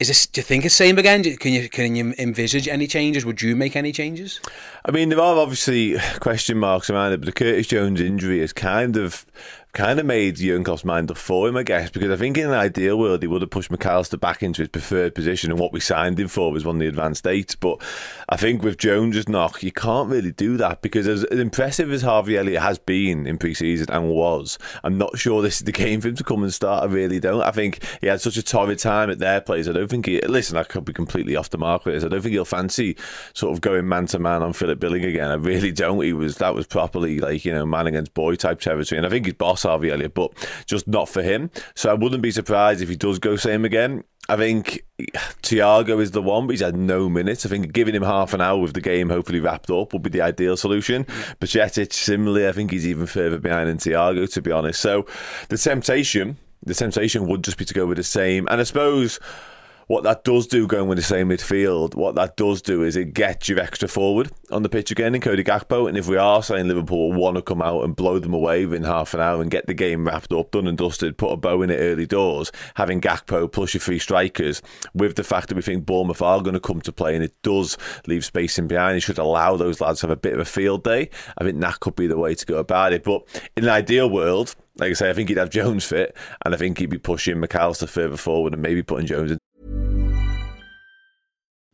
is 0.00 0.06
this? 0.06 0.26
Do 0.26 0.38
you 0.38 0.44
think 0.44 0.64
it's 0.64 0.76
same 0.76 0.96
again? 0.96 1.24
Can 1.24 1.52
you 1.52 1.68
can 1.68 1.96
you 1.96 2.14
envisage 2.18 2.68
any 2.68 2.86
changes? 2.86 3.26
Would 3.26 3.42
you 3.42 3.56
make 3.56 3.74
any 3.74 3.90
changes? 3.90 4.40
I 4.84 4.92
mean, 4.92 5.08
there 5.08 5.20
are 5.20 5.36
obviously 5.36 5.96
question 6.20 6.58
marks 6.58 6.88
around 6.88 7.12
it, 7.12 7.20
but 7.20 7.26
the 7.26 7.32
Curtis 7.32 7.66
Jones 7.66 8.00
injury 8.00 8.38
has 8.38 8.52
kind 8.52 8.96
of 8.96 9.26
kind 9.72 10.00
of 10.00 10.06
made 10.06 10.36
Jurgen 10.36 10.64
mind 10.84 11.10
up 11.10 11.16
for 11.16 11.48
him, 11.48 11.56
I 11.56 11.62
guess, 11.62 11.90
because 11.90 12.10
I 12.10 12.16
think 12.16 12.38
in 12.38 12.46
an 12.46 12.54
ideal 12.54 12.98
world 12.98 13.22
he 13.22 13.28
would 13.28 13.42
have 13.42 13.50
pushed 13.50 13.70
McAllister 13.70 14.18
back 14.18 14.42
into 14.42 14.62
his 14.62 14.68
preferred 14.68 15.14
position, 15.14 15.50
and 15.50 15.60
what 15.60 15.72
we 15.72 15.80
signed 15.80 16.18
him 16.18 16.28
for 16.28 16.50
was 16.50 16.64
one 16.64 16.76
of 16.76 16.80
the 16.80 16.88
advanced 16.88 17.26
eights. 17.26 17.54
But 17.54 17.80
I 18.28 18.36
think 18.36 18.62
with 18.62 18.78
Jones's 18.78 19.28
knock, 19.28 19.62
you 19.62 19.72
can't 19.72 20.08
really 20.08 20.32
do 20.32 20.56
that 20.56 20.82
because 20.82 21.06
as, 21.06 21.24
as 21.24 21.38
impressive 21.38 21.92
as 21.92 22.02
Harvey 22.02 22.36
Elliott 22.36 22.62
has 22.62 22.78
been 22.78 23.26
in 23.26 23.38
pre-season 23.38 23.90
and 23.90 24.08
was, 24.08 24.58
I'm 24.82 24.98
not 24.98 25.18
sure 25.18 25.42
this 25.42 25.58
is 25.58 25.64
the 25.64 25.72
game 25.72 26.00
for 26.00 26.08
him 26.08 26.16
to 26.16 26.24
come 26.24 26.42
and 26.42 26.52
start. 26.52 26.82
I 26.82 26.86
really 26.86 27.20
don't. 27.20 27.42
I 27.42 27.50
think 27.50 27.84
he 28.00 28.06
had 28.06 28.20
such 28.20 28.36
a 28.36 28.42
torrid 28.42 28.78
time 28.78 29.10
at 29.10 29.18
their 29.18 29.40
place. 29.40 29.68
I 29.68 29.72
don't 29.72 29.88
think 29.88 30.06
he. 30.06 30.20
Listen, 30.22 30.56
I 30.56 30.64
could 30.64 30.84
be 30.84 30.92
completely 30.92 31.36
off 31.36 31.50
the 31.50 31.58
mark 31.58 31.84
with 31.84 31.94
this. 31.94 32.04
I 32.04 32.08
don't 32.08 32.22
think 32.22 32.32
he'll 32.32 32.44
fancy 32.44 32.96
sort 33.34 33.52
of 33.52 33.60
going 33.60 33.88
man 33.88 34.06
to 34.06 34.18
man 34.18 34.42
on 34.42 34.52
Philip 34.54 34.80
Billing 34.80 35.04
again. 35.04 35.30
I 35.30 35.34
really 35.34 35.72
don't. 35.72 36.02
He 36.02 36.12
was 36.12 36.36
that 36.36 36.54
was 36.54 36.66
properly 36.66 37.20
like 37.20 37.44
you 37.44 37.52
know 37.52 37.66
man 37.66 37.86
against 37.86 38.14
boy 38.14 38.34
type 38.34 38.60
territory, 38.60 38.98
and 38.98 39.06
I 39.06 39.10
think 39.10 39.26
his 39.26 39.34
boss 39.34 39.57
Elliott, 39.64 40.14
but 40.14 40.32
just 40.66 40.86
not 40.88 41.08
for 41.08 41.22
him. 41.22 41.50
So 41.74 41.90
I 41.90 41.94
wouldn't 41.94 42.22
be 42.22 42.30
surprised 42.30 42.82
if 42.82 42.88
he 42.88 42.96
does 42.96 43.18
go 43.18 43.36
same 43.36 43.64
again. 43.64 44.04
I 44.30 44.36
think 44.36 44.84
Thiago 45.42 46.02
is 46.02 46.10
the 46.10 46.20
one, 46.20 46.46
but 46.46 46.52
he's 46.52 46.60
had 46.60 46.76
no 46.76 47.08
minutes. 47.08 47.46
I 47.46 47.48
think 47.48 47.72
giving 47.72 47.94
him 47.94 48.02
half 48.02 48.34
an 48.34 48.42
hour 48.42 48.58
with 48.58 48.74
the 48.74 48.80
game 48.82 49.08
hopefully 49.08 49.40
wrapped 49.40 49.70
up 49.70 49.94
would 49.94 50.02
be 50.02 50.10
the 50.10 50.20
ideal 50.20 50.56
solution. 50.56 51.04
Bajcetic, 51.40 51.94
similarly, 51.94 52.46
I 52.46 52.52
think 52.52 52.70
he's 52.70 52.86
even 52.86 53.06
further 53.06 53.38
behind 53.38 53.70
than 53.70 53.78
Thiago, 53.78 54.30
to 54.30 54.42
be 54.42 54.52
honest. 54.52 54.82
So 54.82 55.06
the 55.48 55.56
temptation, 55.56 56.36
the 56.62 56.74
temptation 56.74 57.26
would 57.26 57.42
just 57.42 57.56
be 57.56 57.64
to 57.64 57.72
go 57.72 57.86
with 57.86 57.96
the 57.96 58.04
same. 58.04 58.46
And 58.50 58.60
I 58.60 58.64
suppose 58.64 59.18
what 59.88 60.04
that 60.04 60.22
does 60.22 60.46
do 60.46 60.66
going 60.66 60.86
with 60.86 60.98
the 60.98 61.02
same 61.02 61.30
midfield, 61.30 61.94
what 61.94 62.14
that 62.14 62.36
does 62.36 62.60
do 62.60 62.82
is 62.82 62.94
it 62.94 63.14
gets 63.14 63.48
you 63.48 63.58
extra 63.58 63.88
forward 63.88 64.30
on 64.50 64.62
the 64.62 64.68
pitch 64.68 64.90
again 64.90 65.14
in 65.14 65.20
Cody 65.20 65.42
Gakpo. 65.42 65.88
And 65.88 65.96
if 65.96 66.06
we 66.06 66.18
are 66.18 66.42
saying 66.42 66.68
Liverpool 66.68 67.14
want 67.14 67.36
to 67.36 67.42
come 67.42 67.62
out 67.62 67.84
and 67.84 67.96
blow 67.96 68.18
them 68.18 68.34
away 68.34 68.66
within 68.66 68.84
half 68.84 69.14
an 69.14 69.20
hour 69.20 69.40
and 69.40 69.50
get 69.50 69.66
the 69.66 69.72
game 69.72 70.06
wrapped 70.06 70.30
up, 70.32 70.50
done 70.50 70.66
and 70.66 70.76
dusted, 70.76 71.16
put 71.16 71.32
a 71.32 71.36
bow 71.38 71.62
in 71.62 71.70
it 71.70 71.78
early 71.78 72.06
doors, 72.06 72.52
having 72.74 73.00
Gakpo 73.00 73.50
plus 73.50 73.72
your 73.72 73.80
three 73.80 73.98
strikers, 73.98 74.60
with 74.92 75.16
the 75.16 75.24
fact 75.24 75.48
that 75.48 75.54
we 75.54 75.62
think 75.62 75.86
Bournemouth 75.86 76.20
are 76.20 76.42
going 76.42 76.52
to 76.52 76.60
come 76.60 76.82
to 76.82 76.92
play 76.92 77.14
and 77.14 77.24
it 77.24 77.34
does 77.42 77.78
leave 78.06 78.26
space 78.26 78.58
in 78.58 78.68
behind, 78.68 78.94
you 78.94 79.00
should 79.00 79.18
allow 79.18 79.56
those 79.56 79.80
lads 79.80 80.00
to 80.00 80.06
have 80.06 80.16
a 80.16 80.20
bit 80.20 80.34
of 80.34 80.40
a 80.40 80.44
field 80.44 80.84
day. 80.84 81.08
I 81.38 81.44
think 81.44 81.60
that 81.60 81.80
could 81.80 81.96
be 81.96 82.06
the 82.06 82.18
way 82.18 82.34
to 82.34 82.46
go 82.46 82.58
about 82.58 82.92
it. 82.92 83.04
But 83.04 83.22
in 83.56 83.64
an 83.64 83.70
ideal 83.70 84.10
world, 84.10 84.54
like 84.76 84.90
I 84.90 84.94
say, 84.94 85.10
I 85.10 85.12
think 85.12 85.28
he'd 85.28 85.38
have 85.38 85.50
Jones 85.50 85.84
fit, 85.84 86.16
and 86.44 86.54
I 86.54 86.56
think 86.56 86.78
he'd 86.78 86.90
be 86.90 86.98
pushing 86.98 87.36
McAllister 87.36 87.88
further 87.88 88.16
forward 88.16 88.52
and 88.52 88.62
maybe 88.62 88.82
putting 88.82 89.06
Jones 89.06 89.32
in 89.32 89.37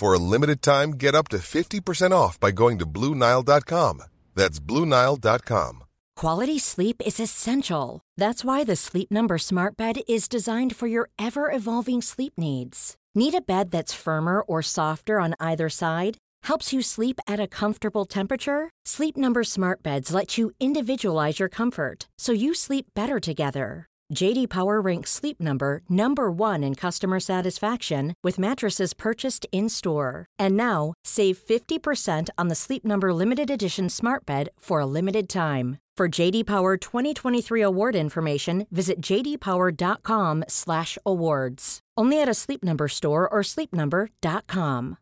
For 0.00 0.14
a 0.14 0.18
limited 0.18 0.62
time, 0.62 0.92
get 0.92 1.14
up 1.14 1.28
to 1.28 1.36
50% 1.36 2.12
off 2.12 2.40
by 2.40 2.52
going 2.52 2.78
to 2.78 2.86
Bluenile.com. 2.86 4.02
That's 4.34 4.58
Bluenile.com. 4.58 5.84
Quality 6.16 6.58
sleep 6.58 7.02
is 7.04 7.20
essential. 7.20 8.00
That's 8.16 8.42
why 8.42 8.64
the 8.64 8.76
Sleep 8.76 9.10
Number 9.10 9.36
Smart 9.36 9.76
Bed 9.76 10.00
is 10.08 10.26
designed 10.26 10.74
for 10.74 10.86
your 10.86 11.10
ever 11.18 11.50
evolving 11.50 12.00
sleep 12.00 12.38
needs. 12.38 12.96
Need 13.14 13.34
a 13.34 13.42
bed 13.42 13.72
that's 13.72 14.02
firmer 14.04 14.40
or 14.40 14.62
softer 14.62 15.20
on 15.20 15.34
either 15.38 15.68
side? 15.68 16.16
Helps 16.44 16.72
you 16.72 16.80
sleep 16.80 17.20
at 17.26 17.38
a 17.40 17.46
comfortable 17.46 18.06
temperature? 18.06 18.70
Sleep 18.86 19.18
Number 19.18 19.44
Smart 19.44 19.82
Beds 19.82 20.14
let 20.14 20.38
you 20.38 20.50
individualize 20.58 21.38
your 21.38 21.50
comfort 21.50 22.08
so 22.16 22.32
you 22.32 22.54
sleep 22.54 22.86
better 22.94 23.20
together. 23.20 23.89
JD 24.12 24.50
Power 24.50 24.80
ranks 24.80 25.10
Sleep 25.10 25.40
Number 25.40 25.82
number 25.88 26.30
1 26.30 26.62
in 26.64 26.74
customer 26.74 27.20
satisfaction 27.20 28.14
with 28.22 28.38
mattresses 28.38 28.92
purchased 28.94 29.46
in-store. 29.52 30.26
And 30.38 30.56
now, 30.56 30.94
save 31.04 31.38
50% 31.38 32.28
on 32.36 32.48
the 32.48 32.54
Sleep 32.54 32.84
Number 32.84 33.14
limited 33.14 33.50
edition 33.50 33.88
Smart 33.88 34.26
Bed 34.26 34.50
for 34.58 34.80
a 34.80 34.86
limited 34.86 35.28
time. 35.28 35.78
For 35.96 36.08
JD 36.08 36.46
Power 36.46 36.76
2023 36.76 37.62
award 37.62 37.94
information, 37.94 38.66
visit 38.70 39.00
jdpower.com/awards. 39.02 41.80
Only 41.98 42.22
at 42.22 42.28
a 42.28 42.34
Sleep 42.34 42.64
Number 42.64 42.88
store 42.88 43.28
or 43.28 43.42
sleepnumber.com. 43.42 44.96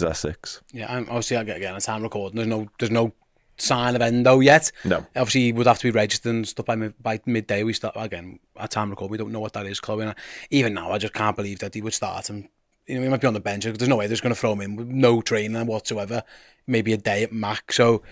Essex. 0.00 0.62
Yeah, 0.72 0.92
I'm 0.92 1.04
obviously 1.08 1.36
again 1.36 1.74
a 1.74 1.80
time 1.80 2.02
recording. 2.02 2.36
There's 2.36 2.48
no 2.48 2.68
there's 2.78 2.90
no 2.90 3.12
sign 3.58 3.96
of 3.96 4.02
endo 4.02 4.40
yet. 4.40 4.70
No. 4.84 5.06
Obviously, 5.16 5.42
he 5.42 5.52
would 5.52 5.66
have 5.66 5.78
to 5.78 5.84
be 5.84 5.90
registered 5.90 6.34
and 6.34 6.46
stuff 6.48 6.66
by 6.66 6.76
mid, 6.76 6.94
by 7.02 7.20
midday. 7.26 7.62
We 7.62 7.72
start 7.72 7.94
again 7.96 8.38
at 8.58 8.70
time 8.70 8.90
record. 8.90 9.10
We 9.10 9.18
don't 9.18 9.32
know 9.32 9.40
what 9.40 9.52
that 9.54 9.66
is, 9.66 9.80
Chloe. 9.80 10.04
And 10.04 10.14
even 10.50 10.74
now, 10.74 10.92
I 10.92 10.98
just 10.98 11.14
can't 11.14 11.36
believe 11.36 11.58
that 11.60 11.74
he 11.74 11.82
would 11.82 11.94
start 11.94 12.30
and. 12.30 12.48
You 12.88 12.94
know, 12.94 13.02
he 13.02 13.08
might 13.08 13.20
be 13.20 13.26
on 13.26 13.34
the 13.34 13.40
bench. 13.40 13.64
There's 13.64 13.88
no 13.88 13.96
way 13.96 14.06
there's 14.06 14.20
going 14.20 14.32
to 14.32 14.40
throw 14.40 14.52
him 14.52 14.60
in 14.60 14.76
with 14.76 14.86
no 14.86 15.20
training 15.20 15.66
whatsoever. 15.66 16.22
Maybe 16.68 16.92
a 16.92 16.96
day 16.96 17.24
at 17.24 17.32
max. 17.32 17.74
So, 17.74 18.02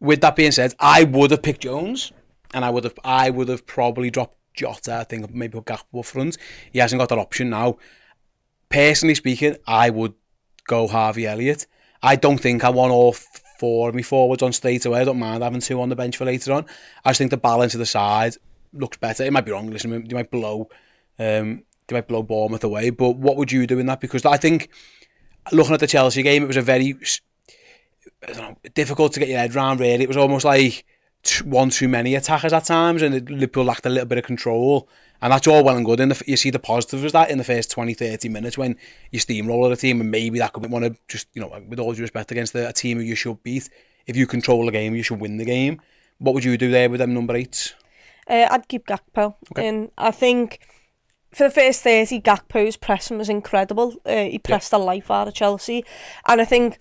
with 0.00 0.22
that 0.22 0.34
being 0.34 0.50
said, 0.50 0.74
I 0.80 1.04
would 1.04 1.30
have 1.30 1.40
picked 1.40 1.60
Jones, 1.60 2.10
and 2.52 2.64
I 2.64 2.70
would 2.70 2.82
have 2.82 2.98
I 3.04 3.30
would 3.30 3.46
have 3.46 3.64
probably 3.64 4.10
dropped 4.10 4.36
Jota. 4.52 4.96
I 4.96 5.04
think 5.04 5.32
maybe 5.32 5.52
put 5.52 5.66
Gakpo 5.66 6.00
up 6.00 6.06
front. 6.06 6.36
He 6.72 6.80
hasn't 6.80 6.98
got 6.98 7.10
that 7.10 7.18
option 7.18 7.50
now. 7.50 7.76
Personally 8.70 9.14
speaking, 9.14 9.56
I 9.68 9.90
would 9.90 10.14
go 10.66 10.88
Harvey 10.88 11.26
Elliott. 11.26 11.66
I 12.02 12.16
don't 12.16 12.38
think 12.38 12.64
I 12.64 12.70
want 12.70 12.92
all 12.92 13.14
four 13.58 13.88
of 13.88 13.94
me 13.94 14.02
forwards 14.02 14.42
on 14.42 14.52
straight 14.52 14.84
away. 14.84 15.00
I 15.00 15.04
don't 15.04 15.18
mind 15.18 15.42
having 15.42 15.60
two 15.60 15.80
on 15.80 15.88
the 15.88 15.96
bench 15.96 16.16
for 16.16 16.24
later 16.24 16.52
on. 16.52 16.66
I 17.04 17.10
just 17.10 17.18
think 17.18 17.30
the 17.30 17.36
balance 17.36 17.74
of 17.74 17.80
the 17.80 17.86
side 17.86 18.36
looks 18.72 18.96
better. 18.96 19.24
It 19.24 19.32
might 19.32 19.44
be 19.44 19.52
wrong. 19.52 19.70
Listen, 19.70 20.06
they 20.06 20.14
might 20.14 20.30
blow, 20.30 20.68
um, 21.18 21.62
they 21.86 21.96
might 21.96 22.08
blow 22.08 22.22
Bournemouth 22.22 22.64
away. 22.64 22.90
But 22.90 23.16
what 23.16 23.36
would 23.36 23.52
you 23.52 23.66
do 23.66 23.78
in 23.78 23.86
that? 23.86 24.00
Because 24.00 24.24
I 24.24 24.36
think 24.36 24.70
looking 25.52 25.74
at 25.74 25.80
the 25.80 25.86
Chelsea 25.86 26.22
game, 26.22 26.42
it 26.42 26.46
was 26.46 26.56
a 26.56 26.62
very 26.62 26.96
know, 28.28 28.56
difficult 28.74 29.12
to 29.14 29.20
get 29.20 29.28
your 29.28 29.38
head 29.38 29.54
around. 29.54 29.80
Really, 29.80 30.04
it 30.04 30.08
was 30.08 30.16
almost 30.16 30.44
like 30.44 30.84
one 31.44 31.70
too 31.70 31.88
many 31.88 32.14
attackers 32.14 32.52
at 32.52 32.64
times, 32.64 33.02
and 33.02 33.28
Liverpool 33.30 33.64
lacked 33.64 33.86
a 33.86 33.90
little 33.90 34.06
bit 34.06 34.18
of 34.18 34.24
control. 34.24 34.88
And 35.24 35.32
that's 35.32 35.46
all 35.46 35.64
well 35.64 35.74
and 35.74 35.86
good. 35.86 36.00
And 36.00 36.12
the, 36.12 36.22
you 36.26 36.36
see 36.36 36.50
the 36.50 36.58
positive 36.58 37.02
of 37.02 37.12
that 37.12 37.30
in 37.30 37.38
the 37.38 37.44
first 37.44 37.70
20, 37.70 37.94
30 37.94 38.28
minutes 38.28 38.58
when 38.58 38.76
you 39.10 39.18
steamroller 39.18 39.72
a 39.72 39.76
team 39.76 40.02
and 40.02 40.10
maybe 40.10 40.38
that 40.38 40.52
could 40.52 40.62
be 40.62 40.68
one 40.68 40.84
of 40.84 40.98
just, 41.08 41.28
you 41.32 41.40
know, 41.40 41.62
with 41.66 41.78
all 41.78 41.94
due 41.94 42.02
respect 42.02 42.30
against 42.30 42.52
the, 42.52 42.68
a 42.68 42.74
team 42.74 42.98
who 42.98 43.04
you 43.04 43.14
should 43.14 43.42
beat, 43.42 43.70
if 44.06 44.16
you 44.16 44.26
control 44.26 44.66
the 44.66 44.70
game, 44.70 44.94
you 44.94 45.02
should 45.02 45.18
win 45.18 45.38
the 45.38 45.46
game. 45.46 45.80
What 46.18 46.34
would 46.34 46.44
you 46.44 46.58
do 46.58 46.70
there 46.70 46.90
with 46.90 47.00
them 47.00 47.14
number 47.14 47.34
eights? 47.34 47.72
Uh, 48.28 48.48
I'd 48.50 48.68
keep 48.68 48.86
Gakpo. 48.86 49.36
Okay. 49.50 49.66
And 49.66 49.90
I 49.96 50.10
think 50.10 50.60
for 51.32 51.44
the 51.44 51.50
first 51.50 51.82
30, 51.82 52.20
Gakpo's 52.20 52.76
pressing 52.76 53.16
was 53.16 53.30
incredible. 53.30 53.94
Uh, 54.04 54.24
he 54.24 54.38
pressed 54.38 54.74
yeah. 54.74 54.78
a 54.78 54.80
life 54.80 55.10
out 55.10 55.28
of 55.28 55.32
Chelsea. 55.32 55.86
And 56.28 56.42
I 56.42 56.44
think 56.44 56.78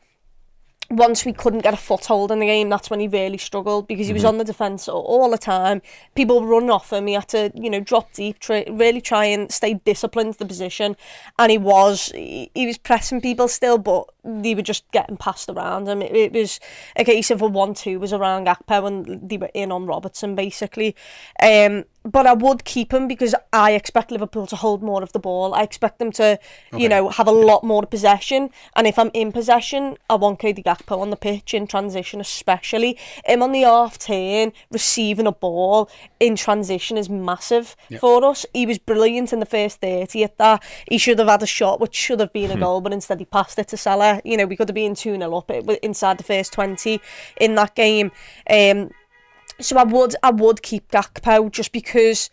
once 0.98 1.26
we 1.26 1.34
couldn't 1.34 1.62
get 1.62 1.74
a 1.74 1.78
foothold 1.78 2.32
in 2.32 2.40
the 2.40 2.46
game, 2.46 2.70
that's 2.70 2.90
when 2.90 3.00
he 3.00 3.08
really 3.08 3.38
struggled 3.38 3.88
because 3.88 4.08
he 4.08 4.14
was 4.14 4.24
mm. 4.24 4.30
on 4.30 4.38
the 4.38 4.44
defence 4.44 4.88
all, 4.88 5.02
all 5.02 5.30
the 5.30 5.38
time. 5.38 5.82
People 6.16 6.46
run 6.46 6.70
off 6.70 6.92
him. 6.92 7.08
He 7.08 7.14
had 7.14 7.28
to, 7.30 7.52
you 7.56 7.70
know, 7.70 7.80
drop 7.80 8.12
deep, 8.14 8.40
try, 8.40 8.66
really 8.70 9.02
try 9.02 9.26
and 9.26 9.52
stay 9.52 9.76
disciplined 9.76 10.34
to 10.34 10.40
the 10.40 10.46
position. 10.46 10.96
And 11.40 11.52
he 11.52 11.58
was, 11.58 12.08
he, 12.14 12.52
he 12.54 12.66
was 12.66 12.78
pressing 12.78 13.22
people 13.22 13.48
still, 13.48 13.78
but 13.78 14.06
they 14.24 14.56
were 14.56 14.62
just 14.62 14.90
getting 14.92 15.18
passed 15.18 15.50
around 15.50 15.88
him. 15.88 16.02
It, 16.02 16.16
it 16.16 16.34
was 16.34 16.60
a 16.96 17.04
case 17.04 17.32
of 17.32 17.42
a 17.42 17.50
1-2 17.50 18.00
was 18.00 18.14
around 18.14 18.48
Gakpo 18.48 18.88
and 18.88 19.30
they 19.30 19.38
were 19.38 19.52
in 19.54 19.72
on 19.72 19.86
Robertson, 19.86 20.36
basically. 20.36 20.96
Um, 21.42 21.86
but 22.04 22.28
I 22.28 22.34
would 22.34 22.66
keep 22.66 22.94
him 22.94 23.08
because 23.08 23.34
I 23.52 23.72
expect 23.72 24.12
Liverpool 24.12 24.46
to 24.48 24.56
hold 24.56 24.84
more 24.84 25.02
of 25.02 25.14
the 25.14 25.20
ball. 25.20 25.54
I 25.54 25.64
expect 25.64 26.00
them 26.00 26.12
to, 26.14 26.40
okay. 26.74 26.82
you 26.84 26.90
know, 26.90 27.10
have 27.10 27.28
a 27.28 27.32
lot 27.32 27.64
more 27.64 27.86
possession. 27.86 28.50
And 28.76 28.88
if 28.88 29.00
I'm 29.00 29.12
in 29.14 29.32
possession, 29.32 29.98
I 30.10 30.16
want 30.16 30.40
Cody 30.40 30.62
Gakpo 30.62 31.00
on 31.00 31.10
the 31.12 31.16
pitch 31.16 31.54
in 31.54 31.66
transition, 31.66 32.20
especially 32.20 32.98
him 33.26 33.42
on 33.42 33.54
the 33.54 33.62
half 33.62 33.98
turn 33.98 34.52
receiving 34.70 35.28
a 35.28 35.32
ball 35.32 35.90
in 36.20 36.36
transition 36.36 36.98
is 36.98 37.10
massive 37.10 37.76
yep. 37.90 38.02
for 38.02 38.24
us. 38.26 38.46
He 38.54 38.66
was 38.66 38.80
brilliant 38.80 39.32
in 39.32 39.40
the 39.40 39.46
first 39.46 39.80
thirty 39.80 40.24
at 40.24 40.38
that. 40.38 40.64
He 40.90 40.98
should 40.98 41.20
have 41.20 41.28
had 41.28 41.44
a 41.44 41.48
shot 41.48 41.80
which 41.80 41.96
should 41.96 42.20
have 42.20 42.34
been 42.34 42.52
a 42.52 42.56
hmm. 42.56 42.62
goal, 42.62 42.82
but 42.82 42.94
instead 42.94 43.20
he 43.20 43.26
passed 43.26 43.58
it 43.60 43.70
to 43.70 43.78
Salah. 43.78 44.22
You 44.26 44.38
know, 44.38 44.46
we 44.46 44.56
could 44.56 44.70
have 44.70 44.76
been 44.76 44.94
2-0 44.94 45.38
up 45.38 45.78
inside 45.84 46.18
the 46.18 46.24
first 46.24 46.54
twenty 46.54 47.00
in 47.40 47.56
that 47.56 47.76
game. 47.76 48.12
Um, 48.50 48.92
so 49.60 49.78
I 49.78 49.84
would 49.84 50.16
I 50.24 50.32
would 50.32 50.62
keep 50.62 50.92
Gakpo 50.92 51.52
just 51.52 51.72
because 51.72 52.30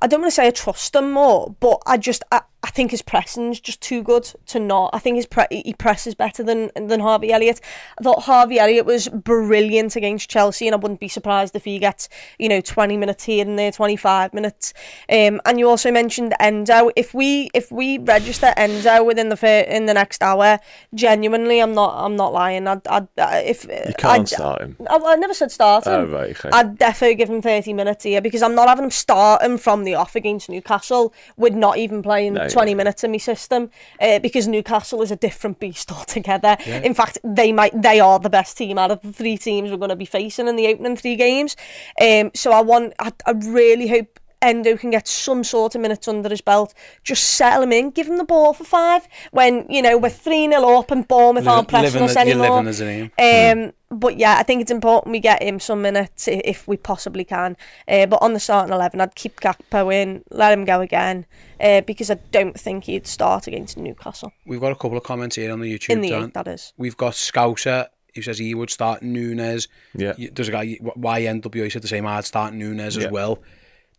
I 0.00 0.06
don't 0.06 0.20
want 0.22 0.32
to 0.32 0.34
say 0.34 0.46
I 0.46 0.50
trust 0.50 0.94
him 0.94 1.12
more, 1.12 1.54
but 1.60 1.82
I 1.86 1.98
just 1.98 2.22
I, 2.32 2.42
I 2.66 2.70
think 2.70 2.90
his 2.90 3.00
pressing's 3.00 3.60
just 3.60 3.80
too 3.80 4.02
good 4.02 4.24
to 4.46 4.58
not. 4.58 4.90
I 4.92 4.98
think 4.98 5.14
his 5.14 5.26
pre- 5.26 5.46
he 5.50 5.72
presses 5.72 6.16
better 6.16 6.42
than 6.42 6.72
than 6.74 6.98
Harvey 6.98 7.32
Elliott. 7.32 7.60
I 7.96 8.02
thought 8.02 8.24
Harvey 8.24 8.58
Elliott 8.58 8.84
was 8.84 9.06
brilliant 9.08 9.94
against 9.94 10.28
Chelsea, 10.28 10.66
and 10.66 10.74
I 10.74 10.76
wouldn't 10.78 10.98
be 10.98 11.06
surprised 11.06 11.54
if 11.54 11.64
he 11.64 11.78
gets 11.78 12.08
you 12.40 12.48
know 12.48 12.60
twenty 12.60 12.96
minutes 12.96 13.22
here 13.22 13.46
and 13.46 13.56
there, 13.56 13.70
twenty 13.70 13.94
five 13.94 14.34
minutes. 14.34 14.74
Um, 15.08 15.40
and 15.46 15.60
you 15.60 15.68
also 15.68 15.92
mentioned 15.92 16.34
Endo. 16.40 16.90
If 16.96 17.14
we 17.14 17.50
if 17.54 17.70
we 17.70 17.98
register 17.98 18.52
Endo 18.56 19.04
within 19.04 19.28
the 19.28 19.36
fir- 19.36 19.66
in 19.68 19.86
the 19.86 19.94
next 19.94 20.20
hour, 20.20 20.58
genuinely, 20.92 21.60
I'm 21.60 21.72
not 21.72 21.94
I'm 22.04 22.16
not 22.16 22.32
lying. 22.32 22.66
I'd, 22.66 22.84
I'd 22.88 23.06
if 23.16 23.64
You 23.64 23.94
can't 23.96 24.22
I'd, 24.22 24.28
start 24.28 24.60
him. 24.60 24.76
I, 24.90 24.96
I 24.96 25.14
never 25.14 25.34
said 25.34 25.52
start 25.52 25.86
him. 25.86 25.92
Oh, 25.92 26.04
right, 26.06 26.30
okay. 26.30 26.50
I'd 26.52 26.78
definitely 26.78 27.14
give 27.14 27.30
him 27.30 27.40
30 27.42 27.74
minutes 27.74 28.02
here 28.02 28.20
because 28.20 28.42
I'm 28.42 28.56
not 28.56 28.66
having 28.66 28.86
him 28.86 28.90
start 28.90 29.42
him 29.42 29.56
from 29.56 29.84
the 29.84 29.94
off 29.94 30.16
against 30.16 30.50
Newcastle 30.50 31.14
with 31.36 31.54
not 31.54 31.78
even 31.78 32.02
playing 32.02 32.34
No, 32.34 32.48
20 32.56 32.74
minutes 32.74 33.04
in 33.04 33.10
my 33.10 33.18
system 33.18 33.68
uh, 34.00 34.18
because 34.20 34.48
Newcastle 34.48 35.02
is 35.02 35.10
a 35.10 35.16
different 35.16 35.60
beast 35.60 35.92
altogether. 35.96 36.56
In 36.66 36.94
fact, 36.94 37.18
they 37.22 37.52
might 37.52 37.82
they 37.82 38.00
are 38.00 38.18
the 38.18 38.30
best 38.30 38.56
team 38.56 38.78
out 38.78 38.90
of 38.90 39.02
the 39.02 39.12
three 39.12 39.36
teams 39.36 39.70
we're 39.70 39.76
going 39.76 39.90
to 39.90 39.96
be 39.96 40.06
facing 40.06 40.48
in 40.48 40.56
the 40.56 40.66
opening 40.68 40.96
three 40.96 41.16
games. 41.16 41.54
Um, 42.00 42.30
so 42.34 42.52
I 42.52 42.62
want 42.62 42.94
I, 42.98 43.12
I 43.26 43.32
really 43.32 43.88
hope 43.88 44.18
Endo 44.46 44.76
can 44.76 44.90
get 44.90 45.06
some 45.08 45.42
sort 45.44 45.74
of 45.74 45.80
minutes 45.80 46.06
under 46.08 46.28
his 46.28 46.40
belt. 46.40 46.72
Just 47.04 47.24
settle 47.24 47.62
him 47.62 47.72
in, 47.72 47.90
give 47.90 48.06
him 48.06 48.16
the 48.18 48.24
ball 48.24 48.52
for 48.54 48.64
five. 48.64 49.06
When 49.32 49.66
you 49.68 49.82
know 49.82 49.98
we're 49.98 50.08
three 50.10 50.48
0 50.48 50.78
up 50.78 50.90
and 50.90 51.06
Bournemouth 51.06 51.46
aren't 51.46 51.68
pressing 51.68 52.00
living 52.00 52.02
us 52.02 52.14
the- 52.14 52.20
you're 52.20 52.30
anymore. 52.38 52.56
living 52.62 52.68
as 52.68 52.80
a 52.80 52.84
name. 52.86 53.10
Um, 53.18 53.72
but 53.90 54.16
yeah, 54.18 54.36
I 54.38 54.42
think 54.42 54.60
it's 54.62 54.70
important 54.70 55.12
we 55.12 55.20
get 55.20 55.42
him 55.42 55.60
some 55.60 55.80
minutes 55.82 56.28
if 56.28 56.66
we 56.66 56.76
possibly 56.76 57.24
can. 57.24 57.56
Uh, 57.88 58.06
but 58.06 58.20
on 58.22 58.32
the 58.34 58.40
starting 58.40 58.72
eleven, 58.72 59.00
I'd 59.00 59.14
keep 59.14 59.40
Gakpo 59.40 59.92
in, 59.94 60.22
let 60.30 60.52
him 60.52 60.64
go 60.64 60.80
again, 60.80 61.26
uh, 61.60 61.80
because 61.82 62.10
I 62.10 62.14
don't 62.32 62.58
think 62.58 62.84
he'd 62.84 63.06
start 63.06 63.46
against 63.46 63.76
Newcastle 63.76 64.32
We've 64.44 64.60
got 64.60 64.72
a 64.72 64.76
couple 64.76 64.96
of 64.96 65.04
comments 65.04 65.36
here 65.36 65.52
on 65.52 65.60
the 65.60 65.72
YouTube. 65.72 65.90
in 65.90 66.00
the 66.00 66.10
Dan. 66.10 66.24
eight. 66.24 66.34
That 66.34 66.48
is. 66.48 66.72
We've 66.76 66.96
got 66.96 67.12
Scouser 67.12 67.86
who 68.14 68.22
says 68.22 68.38
he 68.38 68.54
would 68.54 68.70
start 68.70 69.02
Nunez. 69.02 69.68
Yeah. 69.94 70.14
Y- 70.18 70.30
There's 70.32 70.48
a 70.48 70.52
guy 70.52 70.78
YNWA 70.96 71.70
said 71.70 71.82
the 71.82 71.88
same. 71.88 72.06
I'd 72.06 72.24
start 72.24 72.54
Nunez 72.54 72.96
Yeah. 72.96 73.04
as 73.06 73.12
well. 73.12 73.38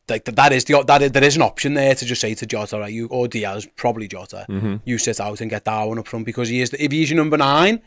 Like 0.09 0.23
th- 0.25 0.35
that 0.35 0.53
is 0.53 0.63
the 0.65 0.83
that 0.87 1.01
is, 1.01 1.11
there 1.11 1.23
is 1.23 1.35
an 1.35 1.41
option 1.41 1.73
there 1.73 1.93
to 1.93 2.05
just 2.05 2.21
say 2.21 2.33
to 2.33 2.45
Jota, 2.45 2.79
right, 2.79 2.93
you 2.93 3.07
or 3.07 3.27
Diaz, 3.27 3.67
probably 3.75 4.07
Jota, 4.07 4.45
Mm-hmm. 4.49 4.75
you 4.85 4.97
sit 4.97 5.19
out 5.19 5.41
and 5.41 5.49
get 5.49 5.65
Darwin 5.65 5.99
up 5.99 6.07
front 6.07 6.25
because 6.25 6.47
he 6.49 6.61
is 6.61 6.73
if 6.79 6.91
he's 6.91 7.09
your 7.09 7.17
number 7.17 7.37
nine. 7.37 7.81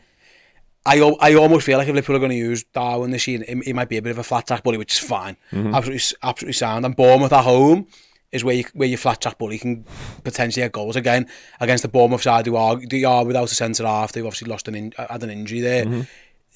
I, 0.83 0.97
I 1.19 1.35
almost 1.35 1.63
feel 1.67 1.77
like 1.77 1.87
if 1.87 1.93
Liverpool 1.93 2.15
are 2.15 2.19
going 2.19 2.31
to 2.31 2.35
use 2.37 2.63
Darwin 2.63 3.11
this 3.11 3.27
year, 3.27 3.43
it, 3.47 3.67
it 3.67 3.75
might 3.75 3.87
be 3.87 3.97
a 3.97 4.01
bit 4.01 4.09
of 4.09 4.17
a 4.17 4.23
flat 4.23 4.47
track 4.47 4.63
bully, 4.63 4.79
which 4.79 4.93
is 4.93 4.99
fine, 4.99 5.37
Mm-hmm. 5.51 5.75
absolutely 5.75 6.17
absolutely 6.23 6.53
sound. 6.53 6.85
And 6.85 6.95
Bournemouth 6.95 7.31
at 7.33 7.43
home 7.43 7.85
is 8.31 8.43
where 8.43 8.55
you, 8.55 8.63
where 8.73 8.87
your 8.87 8.97
flat 8.97 9.21
track 9.21 9.37
bully 9.37 9.59
can 9.59 9.85
potentially 10.23 10.63
get 10.65 10.71
goals 10.71 10.95
again 10.95 11.27
against 11.59 11.83
the 11.83 11.87
Bournemouth 11.87 12.23
side 12.23 12.47
who 12.47 12.55
are 12.55 12.77
they 12.77 13.03
are 13.03 13.23
without 13.25 13.51
a 13.51 13.55
centre 13.55 13.85
half. 13.85 14.11
They've 14.11 14.25
obviously 14.25 14.47
lost 14.49 14.67
an 14.67 14.73
in, 14.73 14.93
had 14.97 15.21
an 15.21 15.29
injury 15.29 15.59
there. 15.61 15.85
Mm-hmm. 15.85 16.01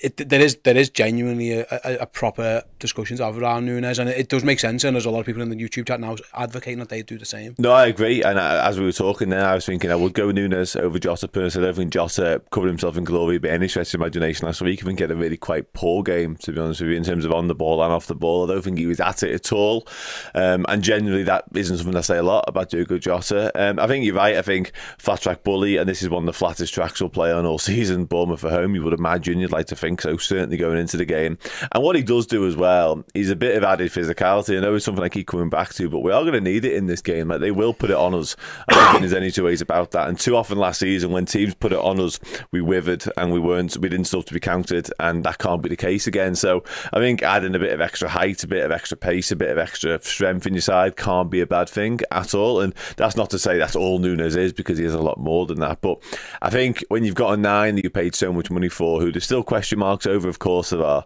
It, 0.02 0.18
there 0.30 0.42
is 0.42 0.58
there 0.64 0.76
is 0.76 0.90
genuinely 0.90 1.54
a, 1.54 1.66
a, 1.72 1.98
a 2.02 2.06
proper 2.06 2.64
discussion 2.80 3.18
have 3.18 3.38
around 3.38 3.66
Nunez, 3.66 4.00
and 4.00 4.10
it, 4.10 4.18
it 4.18 4.30
does 4.30 4.44
make 4.44 4.60
sense. 4.60 4.84
And 4.84 4.96
there's 4.96 5.06
a 5.06 5.10
lot 5.10 5.22
of 5.22 5.26
people 5.26 5.42
in 5.42 5.50
the 5.50 5.56
YouTube 5.56 5.88
chat 5.88 6.00
now 6.00 6.16
advocating 6.34 6.80
that 6.80 6.90
they 6.90 7.02
do 7.02 7.18
the 7.18 7.26
same. 7.26 7.56
No, 7.58 7.72
I 7.72 7.88
agree. 7.88 8.24
And 8.24 8.40
I, 8.40 8.68
as 8.68 8.80
we 8.80 8.86
were 8.86 8.92
talking 8.92 9.30
there, 9.30 9.46
I 9.46 9.56
was 9.56 9.66
thinking 9.66 9.92
I 9.92 9.96
would 9.96 10.14
go 10.14 10.32
Nunez 10.32 10.76
over 10.76 11.00
Jota 11.00 11.28
personally. 11.28 11.68
I 11.68 11.70
don't 11.70 11.78
think 11.78 11.94
Jota 11.94 12.42
covered 12.52 12.68
himself 12.68 12.98
in 12.98 13.04
glory 13.04 13.38
by 13.38 13.50
any 13.50 13.68
stretch 13.68 13.94
of 13.94 14.02
imagination 14.02 14.46
last 14.46 14.62
week. 14.62 14.84
I 14.84 14.86
think 14.86 15.00
had 15.00 15.12
a 15.12 15.16
really 15.16 15.38
quite 15.38 15.74
poor 15.74 16.04
game, 16.04 16.36
to 16.38 16.52
be 16.52 16.60
honest 16.60 16.82
with 16.82 16.92
you, 16.92 16.98
in 16.98 17.04
terms 17.04 17.26
of 17.26 17.32
on 17.32 17.48
the 17.48 17.56
ball 17.56 17.84
and 17.84 17.94
off 17.94 18.08
the 18.08 18.16
ball. 18.16 18.50
I 18.50 18.54
don't 18.54 18.64
think 18.64 18.78
he 18.78 18.88
was 18.88 19.00
at 19.00 19.24
it 19.24 19.34
at 19.34 19.52
all. 19.52 19.88
Um, 20.34 20.66
and 20.68 20.84
generally, 20.84 21.24
that 21.24 21.46
isn't 21.54 21.78
something 21.78 21.96
I 21.96 22.02
say 22.02 22.18
a 22.18 22.24
lot 22.24 22.46
about 22.48 22.70
Diogo 22.70 22.98
Jota. 22.98 23.52
Um, 23.56 23.80
I 23.80 23.88
think 23.88 24.06
you're 24.06 24.16
right. 24.16 24.36
I 24.36 24.42
think 24.42 24.72
flat 24.98 25.22
track 25.22 25.44
bully, 25.44 25.78
and 25.78 25.88
this 25.88 26.02
is 26.02 26.10
one 26.10 26.24
of 26.24 26.28
the 26.28 26.34
flattest 26.34 26.74
tracks 26.74 27.00
we'll 27.00 27.10
play 27.10 27.32
on 27.32 27.46
all 27.46 27.60
season, 27.66 28.06
Bournemouth 28.06 28.44
at 28.44 28.52
home. 28.52 28.76
You 28.76 28.84
would 28.84 28.94
imagine, 28.94 29.40
you'd 29.40 29.52
like 29.52 29.68
to 29.68 29.76
think 29.86 30.02
so, 30.02 30.18
certainly 30.18 30.58
going 30.58 30.78
into 30.78 30.98
the 30.98 31.06
game. 31.06 31.38
And 31.72 31.84
what 31.84 31.96
he 31.96 32.02
does 32.02 32.26
do 32.26 32.48
as 32.48 32.56
well, 32.56 33.04
he's 33.14 33.30
a 33.30 33.36
bit 33.36 33.56
of 33.56 33.64
added 33.64 33.92
physicality. 33.92 34.58
I 34.58 34.62
know 34.62 34.74
it's 34.74 34.86
something 34.86 35.04
I 35.04 35.10
keep 35.10 35.28
coming 35.28 35.50
back 35.50 35.74
to, 35.76 35.90
but 35.90 36.00
we 36.00 36.12
are 36.12 36.22
going 36.22 36.34
to 36.34 36.42
need 36.42 36.66
it 36.66 36.74
in 36.74 36.88
this 36.88 37.02
game. 37.02 37.28
Like 37.28 37.40
they 37.40 37.52
will 37.52 37.74
put 37.74 37.92
it 37.92 37.96
on 37.96 38.16
us. 38.16 38.36
I 38.68 38.74
don't 38.74 38.92
think 38.92 39.00
there's 39.02 39.14
any 39.14 39.32
two 39.32 39.44
ways 39.44 39.62
about 39.62 39.92
that. 39.92 40.08
And 40.08 40.20
too 40.20 40.36
often 40.36 40.58
last 40.58 40.80
season, 40.80 41.12
when 41.12 41.26
teams 41.26 41.54
put 41.54 41.72
it 41.72 41.78
on 41.78 42.00
us, 42.00 42.20
we 42.52 42.62
withered 42.62 43.06
and 43.18 43.32
we 43.32 43.40
weren't, 43.40 43.78
we 43.78 43.90
didn't 43.90 44.06
stuff 44.06 44.26
to 44.26 44.34
be 44.34 44.40
counted, 44.40 44.90
and 45.00 45.24
that 45.24 45.38
can't 45.38 45.62
be 45.62 45.70
the 45.70 45.76
case 45.76 46.08
again. 46.08 46.36
So 46.36 46.64
I 46.92 47.00
think 47.00 47.22
adding 47.22 47.56
a 47.56 47.60
bit 47.60 47.74
of 47.74 47.82
extra 47.82 48.10
height, 48.10 48.44
a 48.44 48.48
bit 48.48 48.66
of 48.66 48.72
extra 48.72 48.98
pace, 48.98 49.32
a 49.32 49.36
bit 49.36 49.50
of 49.50 49.58
extra 49.58 50.02
strength 50.02 50.48
in 50.48 50.54
your 50.54 50.62
side 50.62 50.96
can't 50.96 51.30
be 51.30 51.42
a 51.42 51.48
bad 51.48 51.70
thing 51.70 52.00
at 52.12 52.34
all. 52.34 52.60
And 52.62 52.74
that's 52.98 53.16
not 53.16 53.30
to 53.32 53.40
say 53.40 53.58
that's 53.58 53.76
all 53.76 54.00
Nunez 54.00 54.36
is 54.36 54.54
because 54.54 54.78
he 54.78 54.84
has 54.86 54.94
a 54.94 55.02
lot 55.02 55.20
more 55.20 55.46
than 55.46 55.60
that. 55.60 55.82
But 55.82 56.02
I 56.42 56.50
think 56.50 56.84
when 56.90 57.04
you've 57.04 57.16
got 57.16 57.34
a 57.34 57.38
nine 57.38 57.76
that 57.76 57.84
you 57.84 57.90
paid 57.92 58.16
so 58.16 58.34
much 58.34 58.50
money 58.50 58.70
for, 58.70 59.00
who 59.00 59.12
there's 59.12 59.26
still 59.26 59.44
question 59.76 59.80
marks 59.80 60.06
over, 60.06 60.30
of 60.30 60.40
course 60.40 60.70
there 60.70 60.84
are. 60.84 61.06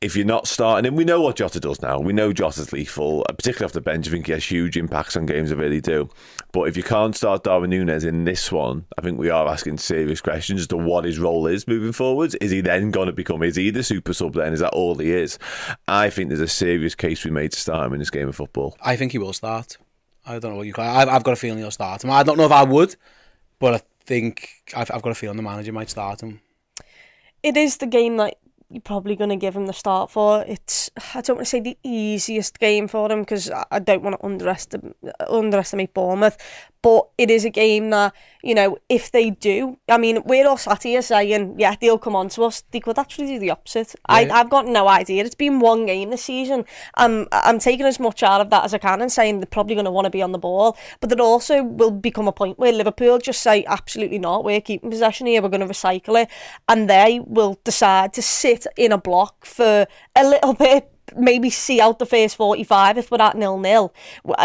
If 0.00 0.16
you're 0.16 0.26
not 0.26 0.46
starting, 0.46 0.86
and 0.86 0.96
we 0.96 1.04
know 1.04 1.20
what 1.20 1.36
Jota 1.36 1.60
does 1.60 1.82
now, 1.82 1.98
we 1.98 2.12
know 2.12 2.32
Jota's 2.32 2.72
lethal, 2.72 3.24
uh, 3.28 3.32
particularly 3.32 3.66
off 3.66 3.72
the 3.72 3.80
bench. 3.80 4.08
I 4.08 4.10
think 4.10 4.26
he 4.26 4.32
has 4.32 4.44
huge 4.44 4.76
impacts 4.76 5.16
on 5.16 5.26
games. 5.26 5.52
I 5.52 5.56
really 5.56 5.80
do. 5.80 6.08
But 6.52 6.68
if 6.68 6.76
you 6.76 6.82
can't 6.82 7.14
start 7.14 7.44
Darwin 7.44 7.70
Nunez 7.70 8.04
in 8.04 8.24
this 8.24 8.50
one, 8.50 8.86
I 8.98 9.02
think 9.02 9.18
we 9.18 9.30
are 9.30 9.46
asking 9.46 9.78
serious 9.78 10.20
questions 10.20 10.62
as 10.62 10.66
to 10.68 10.76
what 10.76 11.04
his 11.04 11.18
role 11.18 11.46
is 11.46 11.68
moving 11.68 11.92
forwards. 11.92 12.34
Is 12.36 12.50
he 12.50 12.60
then 12.60 12.90
going 12.90 13.06
to 13.06 13.12
become? 13.12 13.42
Is 13.42 13.56
he 13.56 13.70
the 13.70 13.82
super 13.82 14.12
sub 14.12 14.34
then? 14.34 14.52
Is 14.52 14.60
that 14.60 14.72
all 14.72 14.96
he 14.96 15.12
is? 15.12 15.38
I 15.88 16.10
think 16.10 16.28
there's 16.28 16.40
a 16.40 16.48
serious 16.48 16.94
case 16.94 17.24
we 17.24 17.30
made 17.30 17.52
to 17.52 17.60
start 17.60 17.86
him 17.86 17.92
in 17.92 17.98
this 17.98 18.10
game 18.10 18.28
of 18.28 18.36
football. 18.36 18.76
I 18.80 18.96
think 18.96 19.12
he 19.12 19.18
will 19.18 19.32
start. 19.32 19.76
I 20.24 20.38
don't 20.38 20.52
know 20.52 20.56
what 20.56 20.66
you. 20.66 20.74
I've, 20.76 21.08
I've 21.08 21.22
got 21.22 21.32
a 21.32 21.36
feeling 21.36 21.58
he'll 21.58 21.70
start 21.70 22.02
him. 22.02 22.10
I 22.10 22.22
don't 22.22 22.36
know 22.36 22.46
if 22.46 22.52
I 22.52 22.64
would, 22.64 22.96
but 23.58 23.74
I 23.74 23.80
think 24.04 24.48
I've 24.74 24.88
got 24.88 25.10
a 25.10 25.14
feeling 25.14 25.36
the 25.36 25.42
manager 25.42 25.72
might 25.72 25.90
start 25.90 26.22
him. 26.22 26.40
It 27.46 27.56
is 27.56 27.76
the 27.76 27.86
game 27.86 28.16
that 28.16 28.38
you're 28.68 28.80
probably 28.80 29.14
going 29.14 29.30
to 29.30 29.36
give 29.36 29.54
him 29.54 29.66
the 29.66 29.72
start 29.72 30.10
for. 30.10 30.44
It's 30.46 30.90
I 31.14 31.20
don't 31.20 31.36
want 31.36 31.46
to 31.46 31.50
say 31.50 31.60
the 31.60 31.78
easiest 31.84 32.58
game 32.58 32.88
for 32.88 33.10
him 33.10 33.20
because 33.20 33.50
I 33.70 33.78
don't 33.78 34.02
want 34.02 34.18
to 34.18 34.26
underestimate 34.26 34.96
underestimate 35.28 35.94
Bournemouth, 35.94 36.36
but 36.82 37.08
it 37.16 37.30
is 37.30 37.44
a 37.44 37.50
game 37.50 37.90
that 37.90 38.12
you 38.42 38.54
know 38.54 38.76
if 38.88 39.12
they 39.12 39.30
do, 39.30 39.78
I 39.88 39.98
mean 39.98 40.22
we're 40.24 40.48
all 40.48 40.56
sat 40.56 40.82
here 40.82 41.02
saying 41.02 41.56
yeah 41.58 41.76
they'll 41.80 41.98
come 41.98 42.16
on 42.16 42.28
to 42.30 42.42
us. 42.44 42.64
They 42.72 42.80
could 42.80 42.98
actually 42.98 43.28
do 43.28 43.38
the 43.38 43.50
opposite. 43.50 43.94
I 44.08 44.28
I've 44.28 44.50
got 44.50 44.66
no 44.66 44.88
idea. 44.88 45.24
It's 45.24 45.36
been 45.36 45.60
one 45.60 45.86
game 45.86 46.10
this 46.10 46.24
season. 46.24 46.64
I'm 46.96 47.28
I'm 47.30 47.60
taking 47.60 47.86
as 47.86 48.00
much 48.00 48.24
out 48.24 48.40
of 48.40 48.50
that 48.50 48.64
as 48.64 48.74
I 48.74 48.78
can 48.78 49.00
and 49.00 49.12
saying 49.12 49.38
they're 49.38 49.46
probably 49.46 49.76
going 49.76 49.84
to 49.84 49.92
want 49.92 50.06
to 50.06 50.10
be 50.10 50.22
on 50.22 50.32
the 50.32 50.38
ball, 50.38 50.76
but 51.00 51.08
there 51.08 51.20
also 51.20 51.62
will 51.62 51.92
become 51.92 52.26
a 52.26 52.32
point 52.32 52.58
where 52.58 52.72
Liverpool 52.72 53.18
just 53.18 53.42
say 53.42 53.64
absolutely 53.66 54.18
not. 54.18 54.44
We're 54.44 54.60
keeping 54.60 54.90
possession 54.90 55.28
here. 55.28 55.40
We're 55.40 55.50
going 55.50 55.60
to 55.60 55.72
recycle 55.72 56.20
it, 56.20 56.28
and 56.68 56.90
they 56.90 57.20
will 57.24 57.60
decide 57.62 58.12
to 58.14 58.22
sit 58.22 58.65
in 58.76 58.92
a 58.92 58.98
block 58.98 59.44
for 59.44 59.86
a 60.14 60.24
little 60.24 60.54
bit. 60.66 60.90
Maybe 61.16 61.50
see 61.50 61.80
out 61.80 62.00
the 62.00 62.06
first 62.06 62.36
45 62.36 62.98
if 62.98 63.10
we're 63.10 63.22
at 63.22 63.36
nil 63.36 63.58
nil, 63.58 63.94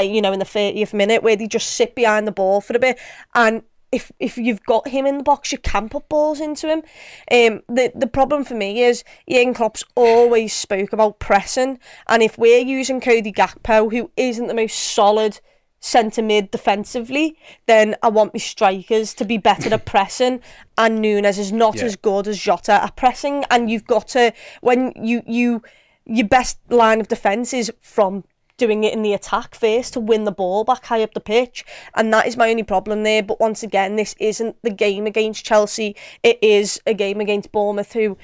you 0.04 0.22
know, 0.22 0.32
in 0.32 0.40
the 0.40 0.46
30th 0.46 0.94
minute, 0.94 1.24
where 1.24 1.36
they 1.36 1.48
just 1.48 1.72
sit 1.72 1.96
behind 1.96 2.28
the 2.28 2.32
ball 2.32 2.62
for 2.62 2.76
a 2.76 2.80
bit. 2.80 3.00
And 3.34 3.64
if 3.92 4.12
if 4.20 4.38
you've 4.38 4.64
got 4.64 4.88
him 4.88 5.06
in 5.06 5.18
the 5.18 5.24
box, 5.24 5.52
you 5.52 5.58
can 5.58 5.90
put 5.90 6.08
balls 6.08 6.40
into 6.40 6.68
him. 6.68 6.84
Um, 7.32 7.62
the 7.68 7.92
the 7.94 8.08
problem 8.08 8.44
for 8.44 8.56
me 8.56 8.84
is 8.84 9.04
Ian 9.30 9.54
Klopp's 9.54 9.84
always 9.96 10.54
spoke 10.54 10.94
about 10.94 11.20
pressing, 11.20 11.80
and 12.08 12.24
if 12.24 12.38
we're 12.38 12.60
using 12.60 13.02
Cody 13.02 13.32
Gakpo, 13.32 13.92
who 13.92 14.12
isn't 14.16 14.48
the 14.48 14.54
most 14.54 14.78
solid 14.78 15.40
centre 15.82 16.22
mid 16.22 16.52
defensively, 16.52 17.36
then 17.66 17.96
I 18.02 18.08
want 18.08 18.34
my 18.34 18.38
strikers 18.40 19.14
to 19.16 19.26
be 19.26 19.38
better 19.38 19.74
at 19.74 19.86
pressing. 19.86 20.40
And 20.78 21.02
Nunez 21.02 21.38
is 21.38 21.52
not 21.52 21.78
Yeah. 21.78 21.86
as 21.86 21.96
good 21.98 22.28
as 22.28 22.40
Jota 22.40 22.74
at 22.84 22.96
pressing, 22.96 23.44
and 23.52 23.70
you've 23.70 23.88
got 23.88 24.08
to 24.10 24.32
when 24.62 24.94
you 24.96 25.24
you 25.28 25.62
your 26.06 26.28
best 26.28 26.58
line 26.70 27.00
of 27.02 27.08
defence 27.08 27.54
is 27.54 27.72
from 27.82 28.24
doing 28.58 28.84
it 28.84 28.94
in 28.94 29.02
the 29.02 29.14
attack 29.14 29.56
first 29.56 29.94
to 29.94 30.00
win 30.00 30.24
the 30.24 30.32
ball 30.32 30.64
back 30.64 30.86
high 30.86 31.02
up 31.02 31.14
the 31.16 31.20
pitch. 31.20 31.66
And 31.96 32.14
that 32.14 32.28
is 32.28 32.38
my 32.38 32.50
only 32.52 32.64
problem 32.64 33.02
there. 33.04 33.24
But 33.24 33.40
once 33.40 33.64
again, 33.64 33.96
this 33.96 34.14
isn't 34.20 34.56
the 34.62 34.70
game 34.70 35.08
against 35.08 35.44
Chelsea. 35.46 35.96
It 36.22 36.38
is 36.44 36.80
a 36.86 36.94
game 36.94 37.20
against 37.22 37.52
Bournemouth 37.52 37.94
who 37.94 38.18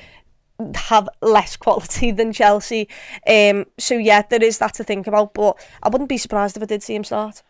have 0.76 1.10
less 1.22 1.56
quality 1.66 2.12
than 2.12 2.34
Chelsea. 2.34 2.88
Um, 3.28 3.66
so 3.80 3.96
yeah, 3.96 4.22
there 4.24 4.44
is 4.44 4.60
that 4.60 4.76
to 4.76 4.84
think 4.84 5.08
about. 5.08 5.34
But 5.34 5.58
I 5.82 5.90
wouldn't 5.90 6.10
be 6.10 6.18
surprised 6.20 6.56
if 6.58 6.64
I 6.64 6.68
did 6.68 6.84
see 6.84 6.96
him 6.96 7.04
start. 7.04 7.42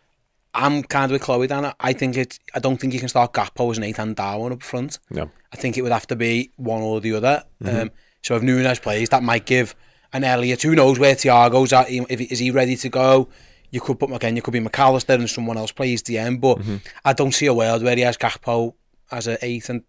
I'm 0.54 0.82
kind 0.82 1.04
of 1.06 1.12
with 1.12 1.22
Chloe, 1.22 1.46
Dan. 1.46 1.72
I 1.78 1.92
think 1.92 2.16
it. 2.16 2.38
I 2.54 2.58
don't 2.58 2.78
think 2.78 2.92
you 2.94 2.98
can 3.00 3.08
start 3.08 3.32
Gakpo 3.32 3.70
as 3.70 3.78
an 3.78 3.84
eight 3.84 3.98
and 3.98 4.16
Darwin 4.16 4.52
up 4.52 4.62
front. 4.62 4.98
No. 5.10 5.30
I 5.52 5.56
think 5.56 5.76
it 5.78 5.82
would 5.82 5.92
have 5.92 6.06
to 6.08 6.16
be 6.16 6.52
one 6.56 6.82
or 6.82 7.00
the 7.00 7.14
other. 7.14 7.44
Mm-hmm. 7.62 7.80
Um, 7.82 7.90
so 8.22 8.36
if 8.36 8.42
Nunez 8.42 8.78
plays, 8.80 9.08
that 9.10 9.22
might 9.22 9.46
give 9.46 9.74
an 10.12 10.24
Elliot. 10.24 10.62
Who 10.62 10.74
knows 10.74 10.98
where 10.98 11.14
Thiago's 11.14 11.72
at? 11.72 11.90
If 11.90 12.20
is 12.20 12.38
he 12.38 12.50
ready 12.50 12.76
to 12.76 12.88
go? 12.88 13.28
You 13.70 13.80
could 13.80 14.00
put 14.00 14.10
again. 14.12 14.34
You 14.36 14.42
could 14.42 14.52
be 14.52 14.60
McAllister 14.60 15.14
and 15.14 15.28
someone 15.28 15.58
else 15.58 15.72
plays 15.72 16.02
the 16.02 16.18
end. 16.18 16.40
But 16.40 16.58
Mm-hmm. 16.58 16.76
I 17.04 17.12
don't 17.12 17.32
see 17.32 17.46
a 17.46 17.54
world 17.54 17.82
where 17.82 17.94
he 17.94 18.02
has 18.02 18.16
Gakpo 18.16 18.74
as 19.10 19.26
an 19.26 19.36
eight 19.42 19.68
and 19.68 19.82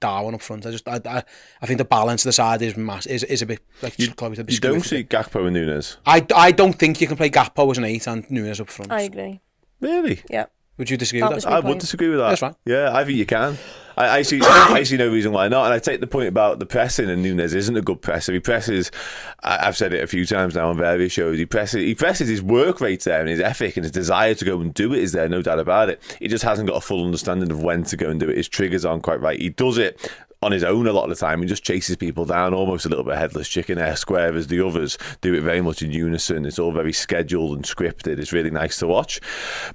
Darwin 0.00 0.34
up 0.34 0.42
front. 0.42 0.66
I 0.66 0.70
just, 0.70 0.86
I, 0.88 1.00
I, 1.06 1.22
I 1.62 1.66
think 1.66 1.78
the 1.78 1.84
balance 1.84 2.22
of 2.24 2.28
the 2.28 2.32
side 2.32 2.62
is 2.62 2.76
mass 2.76 3.06
is, 3.06 3.22
is 3.24 3.42
a 3.42 3.46
bit 3.46 3.60
like 3.82 3.96
Chloe 4.16 4.34
said. 4.34 4.50
You 4.50 4.58
don't 4.58 4.80
see 4.80 5.04
Gakpo 5.04 5.46
and 5.46 5.54
Nunez. 5.54 5.98
I, 6.06 6.26
I 6.34 6.52
don't 6.52 6.72
think 6.74 7.00
you 7.00 7.06
can 7.06 7.16
play 7.16 7.30
Gakpo 7.30 7.70
as 7.70 7.78
an 7.78 7.84
eight 7.84 8.06
and 8.06 8.28
Nunez 8.30 8.60
up 8.60 8.68
front. 8.70 8.92
I 8.92 9.02
agree. 9.02 9.40
Really? 9.84 10.22
Yeah. 10.30 10.46
Would 10.76 10.90
you 10.90 10.96
disagree 10.96 11.20
That 11.20 11.32
with 11.32 11.44
that? 11.44 11.50
my 11.50 11.56
I 11.58 11.60
would 11.60 11.78
disagree 11.78 12.08
with 12.08 12.18
that. 12.18 12.30
That's 12.30 12.40
fine. 12.40 12.56
Yeah, 12.64 12.90
I 12.92 13.04
think 13.04 13.16
you 13.16 13.26
can. 13.26 13.56
I, 13.96 14.08
I 14.08 14.22
see. 14.22 14.40
I 14.42 14.82
see 14.82 14.96
no 14.96 15.08
reason 15.08 15.30
why 15.30 15.46
not. 15.46 15.66
And 15.66 15.72
I 15.74 15.78
take 15.78 16.00
the 16.00 16.08
point 16.08 16.26
about 16.26 16.58
the 16.58 16.66
pressing, 16.66 17.08
and 17.08 17.22
Nunez 17.22 17.54
isn't 17.54 17.76
a 17.76 17.80
good 17.80 18.02
presser. 18.02 18.32
He 18.32 18.40
presses. 18.40 18.90
I, 19.44 19.68
I've 19.68 19.76
said 19.76 19.92
it 19.92 20.02
a 20.02 20.08
few 20.08 20.26
times 20.26 20.56
now 20.56 20.70
on 20.70 20.76
various 20.76 21.12
shows. 21.12 21.38
He 21.38 21.46
presses. 21.46 21.82
He 21.84 21.94
presses. 21.94 22.28
His 22.28 22.42
work 22.42 22.80
rate's 22.80 23.04
there, 23.04 23.20
and 23.20 23.28
his 23.28 23.38
ethic 23.38 23.76
and 23.76 23.84
his 23.84 23.92
desire 23.92 24.34
to 24.34 24.44
go 24.44 24.60
and 24.60 24.74
do 24.74 24.92
it 24.92 24.98
is 24.98 25.12
there. 25.12 25.28
No 25.28 25.42
doubt 25.42 25.60
about 25.60 25.90
it. 25.90 26.02
He 26.18 26.26
just 26.26 26.42
hasn't 26.42 26.68
got 26.68 26.76
a 26.76 26.80
full 26.80 27.04
understanding 27.04 27.52
of 27.52 27.62
when 27.62 27.84
to 27.84 27.96
go 27.96 28.10
and 28.10 28.18
do 28.18 28.28
it. 28.28 28.36
His 28.36 28.48
triggers 28.48 28.84
aren't 28.84 29.04
quite 29.04 29.20
right. 29.20 29.40
He 29.40 29.50
does 29.50 29.78
it 29.78 30.10
on 30.44 30.52
his 30.52 30.64
own 30.64 30.86
a 30.86 30.92
lot 30.92 31.04
of 31.04 31.10
the 31.10 31.16
time. 31.16 31.40
He 31.40 31.48
just 31.48 31.64
chases 31.64 31.96
people 31.96 32.24
down, 32.24 32.54
almost 32.54 32.86
a 32.86 32.88
little 32.88 33.04
bit 33.04 33.16
headless 33.16 33.48
chicken 33.48 33.78
esque, 33.78 34.10
whereas 34.10 34.46
the 34.46 34.64
others 34.64 34.98
do 35.20 35.34
it 35.34 35.40
very 35.40 35.60
much 35.60 35.82
in 35.82 35.90
unison. 35.90 36.44
It's 36.44 36.58
all 36.58 36.72
very 36.72 36.92
scheduled 36.92 37.56
and 37.56 37.64
scripted. 37.64 38.18
It's 38.18 38.32
really 38.32 38.50
nice 38.50 38.78
to 38.78 38.86
watch. 38.86 39.20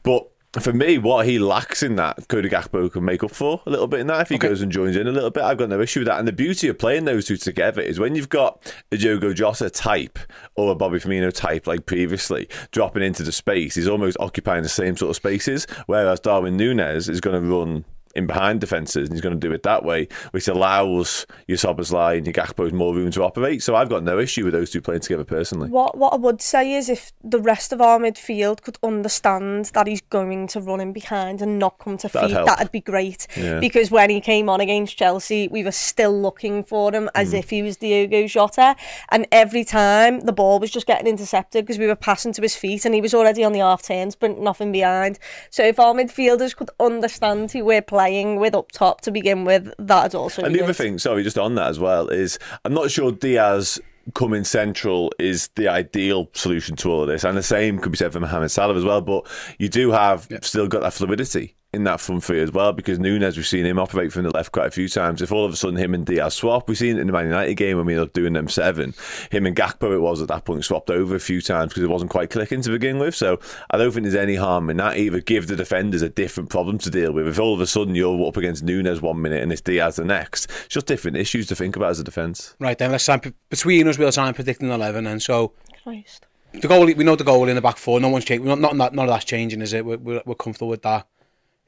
But 0.04 0.28
for 0.60 0.74
me, 0.74 0.98
what 0.98 1.28
he 1.28 1.38
lacks 1.38 1.84
in 1.84 1.96
that, 1.98 2.28
Cody 2.28 2.50
Gakpo 2.50 2.92
can 2.92 3.06
make 3.06 3.24
up 3.24 3.30
for 3.30 3.62
a 3.68 3.70
little 3.70 3.86
bit 3.86 4.00
in 4.00 4.08
that. 4.08 4.22
If 4.22 4.30
he 4.30 4.38
goes 4.40 4.62
and 4.62 4.72
joins 4.72 4.96
in 4.96 5.08
a 5.08 5.12
little 5.12 5.30
bit, 5.30 5.44
I've 5.44 5.60
got 5.60 5.70
no 5.70 5.80
issue 5.80 6.00
with 6.00 6.08
that. 6.08 6.18
And 6.18 6.28
the 6.28 6.34
beauty 6.34 6.68
of 6.70 6.80
playing 6.80 7.06
those 7.06 7.28
two 7.28 7.38
together 7.38 7.82
is 7.82 8.00
when 8.00 8.16
you've 8.16 8.30
got 8.30 8.74
a 8.92 8.98
Diogo 8.98 9.32
Jota 9.32 9.70
type 9.70 10.18
or 10.56 10.72
a 10.72 10.76
Bobby 10.76 10.98
Firmino 10.98 11.32
type 11.32 11.68
like 11.68 11.86
previously 11.86 12.50
dropping 12.72 13.04
into 13.04 13.22
the 13.22 13.32
space, 13.32 13.76
he's 13.76 13.88
almost 13.88 14.18
occupying 14.20 14.64
the 14.64 14.70
same 14.70 14.98
sort 14.98 15.12
of 15.12 15.16
spaces. 15.16 15.68
Whereas 15.86 16.20
Darwin 16.20 16.58
Nunez 16.58 17.10
is 17.10 17.22
going 17.22 17.40
to 17.40 17.48
run 17.48 17.86
in 18.16 18.26
behind 18.26 18.60
defences 18.60 19.08
and 19.08 19.14
he's 19.14 19.22
going 19.22 19.40
to 19.40 19.48
do 19.48 19.54
it 19.54 19.64
that 19.64 19.86
way, 19.86 20.08
which 20.32 20.48
allows 20.48 21.28
your 21.48 21.58
Szoboszlai 21.58 22.18
and 22.18 22.26
your 22.26 22.34
Gakpo's 22.34 22.74
more 22.74 22.94
room 22.94 23.12
to 23.12 23.24
operate. 23.24 23.62
So 23.62 23.76
I've 23.76 23.90
got 23.90 24.04
no 24.04 24.20
issue 24.20 24.44
with 24.44 24.54
those 24.54 24.72
two 24.72 24.82
playing 24.82 25.02
together 25.02 25.24
personally. 25.24 25.70
What 25.70 25.98
what 25.98 26.14
I 26.14 26.18
would 26.18 26.42
say 26.42 26.74
is 26.74 26.90
if 26.90 27.12
the 27.24 27.40
rest 27.40 27.72
of 27.72 27.82
our 27.82 28.00
midfield 28.00 28.62
could 28.62 28.78
understand 28.82 29.66
that 29.74 29.88
he's 29.88 30.02
going 30.02 30.48
to 30.48 30.60
run 30.60 30.80
in 30.80 30.92
behind 30.92 31.42
and 31.42 31.60
not 31.60 31.78
come 31.78 31.98
to 31.98 32.08
That'd 32.08 32.30
feed, 32.30 32.36
help. 32.36 32.48
that'd 32.48 32.72
be 32.72 32.82
great. 32.82 33.28
Yeah. 33.38 33.60
Because 33.60 33.92
when 33.92 34.10
he 34.10 34.22
came 34.22 34.50
on 34.50 34.60
against 34.60 34.98
Chelsea, 34.98 35.48
we 35.48 35.64
were 35.64 35.72
still 35.72 36.20
looking 36.20 36.64
for 36.64 36.92
him 36.94 37.10
as 37.14 37.32
hmm. 37.32 37.38
if 37.38 37.50
he 37.52 37.62
was 37.62 37.78
Diogo 37.78 38.26
Jota. 38.28 38.76
And 39.10 39.28
every 39.32 39.64
time 39.64 40.22
the 40.22 40.34
ball 40.34 40.60
was 40.60 40.72
just 40.72 40.88
getting 40.88 41.08
intercepted 41.08 41.66
because 41.66 41.78
we 41.78 41.88
were 41.88 41.96
passing 41.96 42.34
to 42.34 42.42
his 42.42 42.56
feet 42.56 42.86
and 42.86 42.96
he 42.96 43.02
was 43.02 43.14
already 43.14 43.44
on 43.44 43.52
the 43.52 43.60
half 43.60 43.84
turn, 43.84 44.10
sprinting 44.12 44.48
in 44.60 44.72
behind. 44.72 45.20
So 45.52 45.64
if 45.64 45.80
our 45.80 45.94
midfielders 45.94 46.56
could 46.56 46.72
understand 46.80 47.52
who 47.52 47.64
we're 47.64 47.82
playing 47.82 47.99
with 48.40 48.56
up 48.56 48.72
top 48.72 49.02
to 49.02 49.12
begin 49.12 49.46
with, 49.46 49.74
that'd 49.78 50.16
also 50.16 50.44
And 50.44 50.56
the 50.56 50.64
other 50.64 50.74
thing, 50.74 50.98
sorry, 50.98 51.24
just 51.24 51.38
on 51.38 51.56
that 51.56 51.68
as 51.68 51.80
well, 51.80 52.08
is 52.08 52.40
I'm 52.66 52.74
not 52.74 52.92
sure 52.92 53.12
Diaz 53.12 53.80
coming 54.16 54.44
central 54.44 55.12
is 55.20 55.50
the 55.56 55.68
ideal 55.68 56.30
solution 56.34 56.76
to 56.78 56.92
all 56.92 57.04
of 57.04 57.08
this. 57.08 57.24
And 57.24 57.38
the 57.38 57.44
same 57.44 57.80
could 57.80 57.92
be 57.92 57.98
said 57.98 58.14
for 58.14 58.20
Mohamed 58.20 58.52
Salah 58.52 58.76
as 58.76 58.84
well. 58.84 59.02
But 59.02 59.28
you 59.60 59.70
do 59.70 59.92
have 59.92 60.28
still 60.42 60.68
got 60.68 60.82
that 60.82 60.94
fluidity 60.94 61.56
in 61.72 61.84
that 61.84 62.00
front 62.00 62.24
three 62.24 62.42
as 62.42 62.52
well 62.52 62.74
because 62.74 62.98
Nunez, 62.98 63.38
we've 63.38 63.46
seen 63.46 63.66
him 63.66 63.78
operate 63.78 64.12
from 64.12 64.24
the 64.24 64.32
left 64.32 64.52
quite 64.52 64.68
a 64.68 64.72
few 64.72 64.90
times. 64.90 65.22
If 65.22 65.32
all 65.32 65.46
of 65.46 65.54
a 65.54 65.56
sudden 65.56 65.78
him 65.78 65.94
and 65.94 66.04
Diaz 66.04 66.34
swap, 66.34 66.68
we've 66.68 66.78
seen 66.78 66.98
it 66.98 67.02
in 67.02 67.08
the 67.08 67.14
Man 67.14 67.26
United 67.26 67.54
game 67.56 67.78
when 67.78 67.86
we 67.86 67.94
ended 67.94 68.08
up 68.08 68.14
doing 68.14 68.34
them 68.34 68.48
seven. 68.48 68.96
Him 69.32 69.46
and 69.46 69.56
Gakpo, 69.56 69.94
it 69.94 70.00
was 70.00 70.20
at 70.22 70.30
that 70.30 70.46
point, 70.46 70.66
swapped 70.66 70.90
over 70.90 71.16
a 71.16 71.20
few 71.20 71.42
times 71.42 71.70
because 71.70 71.84
it 71.84 71.90
wasn't 71.90 72.10
quite 72.10 72.32
clicking 72.32 72.64
to 72.64 72.72
begin 72.72 72.98
with. 72.98 73.14
So 73.14 73.40
I 73.70 73.78
don't 73.78 73.92
think 73.92 74.06
there's 74.06 74.16
any 74.16 74.36
harm 74.36 74.70
in 74.72 74.78
that. 74.78 74.98
Either 74.98 75.20
give 75.22 75.46
the 75.46 75.56
defenders 75.56 76.02
a 76.02 76.10
different 76.10 76.50
problem 76.50 76.80
to 76.80 76.90
deal 76.90 77.12
with. 77.12 77.28
If 77.28 77.40
all 77.40 77.54
of 77.54 77.62
a 77.62 77.68
sudden 77.68 77.94
you're 77.94 78.28
up 78.28 78.38
against 78.38 78.64
Nunez 78.64 79.00
one 79.00 79.22
minute 79.22 79.44
and 79.44 79.52
it's 79.52 79.62
Diaz 79.62 79.98
the 79.98 80.06
next, 80.06 80.50
it's 80.66 80.74
just 80.74 80.88
different 80.88 81.18
issues 81.18 81.46
to 81.48 81.56
think 81.56 81.76
about 81.76 81.92
as 81.92 82.00
a 82.00 82.04
defence. 82.04 82.56
Right 82.60 82.78
then, 82.78 82.92
let's 82.92 83.06
try 83.06 83.20
and, 83.24 83.34
between 83.50 83.88
us. 83.88 84.00
We'll 84.00 84.12
try 84.12 84.26
and 84.26 84.36
predict 84.36 84.62
an 84.62 84.72
eleven. 84.72 85.06
And 85.06 85.22
so 85.22 85.54
Christ. 85.84 86.26
the 86.52 86.68
goalie, 86.68 86.98
we 86.98 87.04
know 87.04 87.16
the 87.16 87.24
goalie 87.24 87.50
in 87.50 87.56
the 87.56 87.62
back 87.62 87.78
four. 87.78 88.00
No 88.00 88.10
one's 88.10 88.26
changing. 88.26 88.48
Not, 88.48 88.60
not, 88.60 88.76
not, 88.76 88.96
none 88.96 89.06
of 89.06 89.12
that's 89.12 89.26
changing, 89.26 89.62
is 89.62 89.74
it? 89.74 89.86
We're, 89.86 89.98
we're, 89.98 90.24
we're 90.26 90.34
comfortable 90.34 90.70
with 90.70 90.82
that. 90.82 91.08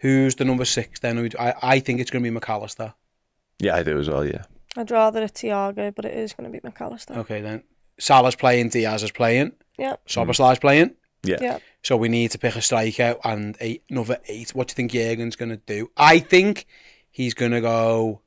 Who's 0.02 0.36
the 0.36 0.46
number 0.46 0.66
six 0.66 1.00
then? 1.00 1.30
I, 1.40 1.54
I 1.62 1.80
think 1.80 2.00
it's 2.00 2.10
going 2.10 2.24
to 2.24 2.32
be 2.32 2.40
McAllister. 2.40 2.94
Yeah, 3.60 3.76
I 3.76 3.84
do 3.84 4.00
as 4.00 4.10
well, 4.10 4.26
yeah. 4.26 4.44
I'd 4.76 4.90
rather 4.90 5.22
a 5.22 5.28
Thiago, 5.28 5.94
but 5.94 6.06
it 6.06 6.16
is 6.16 6.34
going 6.34 6.52
to 6.52 6.60
be 6.60 6.68
McAllister. 6.68 7.18
Okay 7.18 7.42
then. 7.42 7.64
Salah's 8.00 8.36
playing. 8.36 8.70
Diaz 8.70 9.04
is 9.04 9.12
playing. 9.12 9.52
Yeah. 9.78 9.98
Szoboszlai's 10.08 10.58
playing. 10.58 10.96
Yeah. 11.24 11.38
Yeah. 11.40 11.60
So 11.84 11.98
we 11.98 12.10
need 12.10 12.32
to 12.32 12.40
pick 12.40 12.56
a 12.56 12.62
striker 12.62 13.16
and 13.24 13.56
a, 13.62 13.80
another 13.92 14.18
eight. 14.28 14.56
What 14.56 14.70
do 14.70 14.72
you 14.72 14.76
think 14.76 14.92
Jurgen's 14.92 15.36
going 15.36 15.50
to 15.50 15.58
do? 15.58 15.92
I 15.96 16.18
think 16.18 16.66
he's 17.12 17.36
going 17.36 17.52
to 17.52 17.62
go 17.62 18.22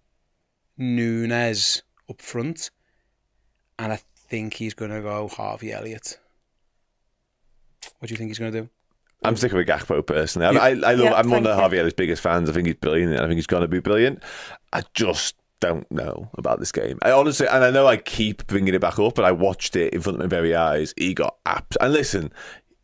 Nunez 0.78 1.82
up 2.08 2.22
front, 2.22 2.70
and 3.80 3.92
I 3.92 3.98
think 4.14 4.54
he's 4.54 4.74
going 4.74 4.92
to 4.92 5.00
go 5.00 5.26
Harvey 5.26 5.72
Elliott. 5.72 6.18
What 7.98 8.08
do 8.08 8.12
you 8.14 8.18
think 8.18 8.30
he's 8.30 8.38
going 8.38 8.52
to 8.52 8.60
do? 8.62 8.68
I'm 9.22 9.36
sticking 9.36 9.56
with 9.56 9.66
Gakpo 9.68 10.06
personally. 10.06 10.46
I, 10.58 10.68
I, 10.68 10.68
I 10.70 10.72
love. 10.72 10.98
Yeah, 10.98 11.14
I'm 11.14 11.30
one 11.30 11.46
of. 11.46 11.58
Javier 11.58 11.94
biggest 11.96 12.22
fans. 12.22 12.50
I 12.50 12.52
think 12.52 12.66
he's 12.66 12.76
brilliant. 12.76 13.12
and 13.12 13.20
I 13.20 13.26
think 13.26 13.36
he's 13.36 13.46
going 13.46 13.62
to 13.62 13.68
be 13.68 13.80
brilliant. 13.80 14.22
I 14.72 14.82
just 14.92 15.36
don't 15.60 15.90
know 15.90 16.28
about 16.36 16.58
this 16.60 16.72
game. 16.72 16.98
I 17.02 17.10
honestly, 17.10 17.46
and 17.46 17.64
I 17.64 17.70
know 17.70 17.86
I 17.86 17.96
keep 17.96 18.46
bringing 18.46 18.74
it 18.74 18.80
back 18.80 18.98
up, 18.98 19.14
but 19.14 19.24
I 19.24 19.32
watched 19.32 19.76
it 19.76 19.94
in 19.94 20.02
front 20.02 20.16
of 20.16 20.22
my 20.24 20.28
very 20.28 20.54
eyes. 20.54 20.92
He 20.96 21.14
got 21.14 21.36
abs. 21.46 21.76
And 21.80 21.92
listen, 21.92 22.32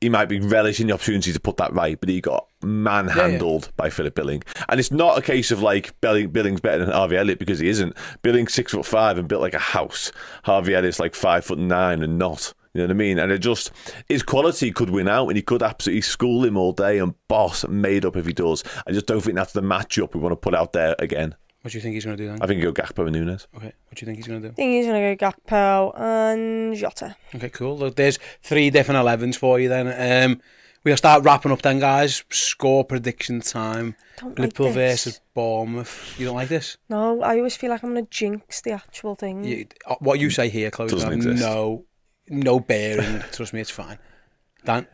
he 0.00 0.08
might 0.08 0.30
be 0.30 0.40
relishing 0.40 0.86
the 0.86 0.94
opportunity 0.94 1.30
to 1.32 1.40
put 1.40 1.58
that 1.58 1.74
right, 1.74 2.00
but 2.00 2.08
he 2.08 2.22
got 2.22 2.46
manhandled 2.62 3.70
by 3.76 3.90
Philip 3.90 4.14
Billing. 4.14 4.42
And 4.70 4.80
it's 4.80 4.90
not 4.90 5.18
a 5.18 5.22
case 5.22 5.50
of 5.50 5.60
like 5.60 5.98
Billing, 6.00 6.30
Billing's 6.30 6.60
better 6.62 6.78
than 6.84 6.94
Harvey 6.94 7.18
Elliott 7.18 7.38
because 7.38 7.58
he 7.58 7.68
isn't. 7.68 7.94
Billing's 8.22 8.54
six 8.54 8.72
foot 8.72 8.86
five 8.86 9.18
and 9.18 9.28
built 9.28 9.42
like 9.42 9.54
a 9.54 9.58
house. 9.58 10.10
Harvey 10.44 10.74
Elliott's 10.74 11.00
like 11.00 11.14
five 11.14 11.44
foot 11.44 11.58
nine 11.58 12.02
and 12.02 12.18
not. 12.18 12.54
You 12.74 12.80
know 12.82 12.84
what 12.86 12.90
I 12.92 12.94
mean? 12.94 13.18
And 13.18 13.32
it 13.32 13.38
just 13.38 13.72
his 14.08 14.22
quality 14.22 14.70
could 14.70 14.90
win 14.90 15.08
out, 15.08 15.26
and 15.28 15.36
he 15.36 15.42
could 15.42 15.62
absolutely 15.62 16.02
school 16.02 16.44
him 16.44 16.56
all 16.56 16.72
day 16.72 16.98
and 16.98 17.14
boss 17.28 17.66
made 17.66 18.04
up 18.04 18.16
if 18.16 18.26
he 18.26 18.32
does. 18.32 18.62
I 18.86 18.92
just 18.92 19.06
don't 19.06 19.20
think 19.20 19.36
that's 19.36 19.52
the 19.52 19.62
matchup 19.62 20.14
we 20.14 20.20
want 20.20 20.32
to 20.32 20.36
put 20.36 20.54
out 20.54 20.72
there 20.72 20.94
again. 20.98 21.34
What 21.62 21.72
do 21.72 21.78
you 21.78 21.82
think 21.82 21.94
he's 21.94 22.04
going 22.06 22.16
to 22.16 22.22
do 22.22 22.28
then? 22.28 22.38
I 22.40 22.46
think 22.46 22.62
you 22.62 22.72
go 22.72 22.82
Gakpo 22.82 23.02
and 23.06 23.12
Nunez. 23.12 23.46
Okay. 23.54 23.66
What 23.66 23.96
do 23.96 24.02
you 24.02 24.06
think 24.06 24.16
he's 24.16 24.26
going 24.26 24.40
to 24.40 24.48
do? 24.48 24.52
I 24.52 24.54
think 24.54 24.72
he's 24.72 24.86
going 24.86 25.02
to 25.02 25.14
go 25.14 25.30
Gakpo 25.30 26.00
and 26.00 26.74
Jota. 26.74 27.16
Okay, 27.34 27.50
cool. 27.50 27.76
Look, 27.76 27.96
there's 27.96 28.18
three 28.42 28.70
different 28.70 29.04
11s 29.04 29.36
for 29.36 29.60
you 29.60 29.68
then. 29.68 30.30
Um, 30.32 30.40
we'll 30.84 30.96
start 30.96 31.22
wrapping 31.22 31.52
up 31.52 31.60
then, 31.60 31.78
guys. 31.78 32.24
Score 32.30 32.82
prediction 32.84 33.40
time. 33.42 33.94
Don't 34.18 34.30
like 34.30 34.38
Liverpool 34.38 34.72
this. 34.72 35.04
versus 35.04 35.20
Bournemouth. 35.34 36.14
You 36.18 36.24
don't 36.26 36.36
like 36.36 36.48
this? 36.48 36.78
No, 36.88 37.20
I 37.20 37.36
always 37.36 37.56
feel 37.56 37.68
like 37.68 37.82
I'm 37.82 37.92
going 37.92 38.06
to 38.06 38.10
jinx 38.10 38.62
the 38.62 38.70
actual 38.70 39.14
thing. 39.14 39.44
You, 39.44 39.66
uh, 39.86 39.96
what 39.98 40.18
you 40.18 40.30
say 40.30 40.48
here, 40.48 40.70
Chloe, 40.70 40.88
Doesn't 40.88 41.12
exist. 41.12 41.42
no, 41.42 41.84
no 42.30 42.60
bearing. 42.60 43.22
Trust 43.32 43.52
me, 43.52 43.60
it's 43.60 43.70
fine. 43.70 43.98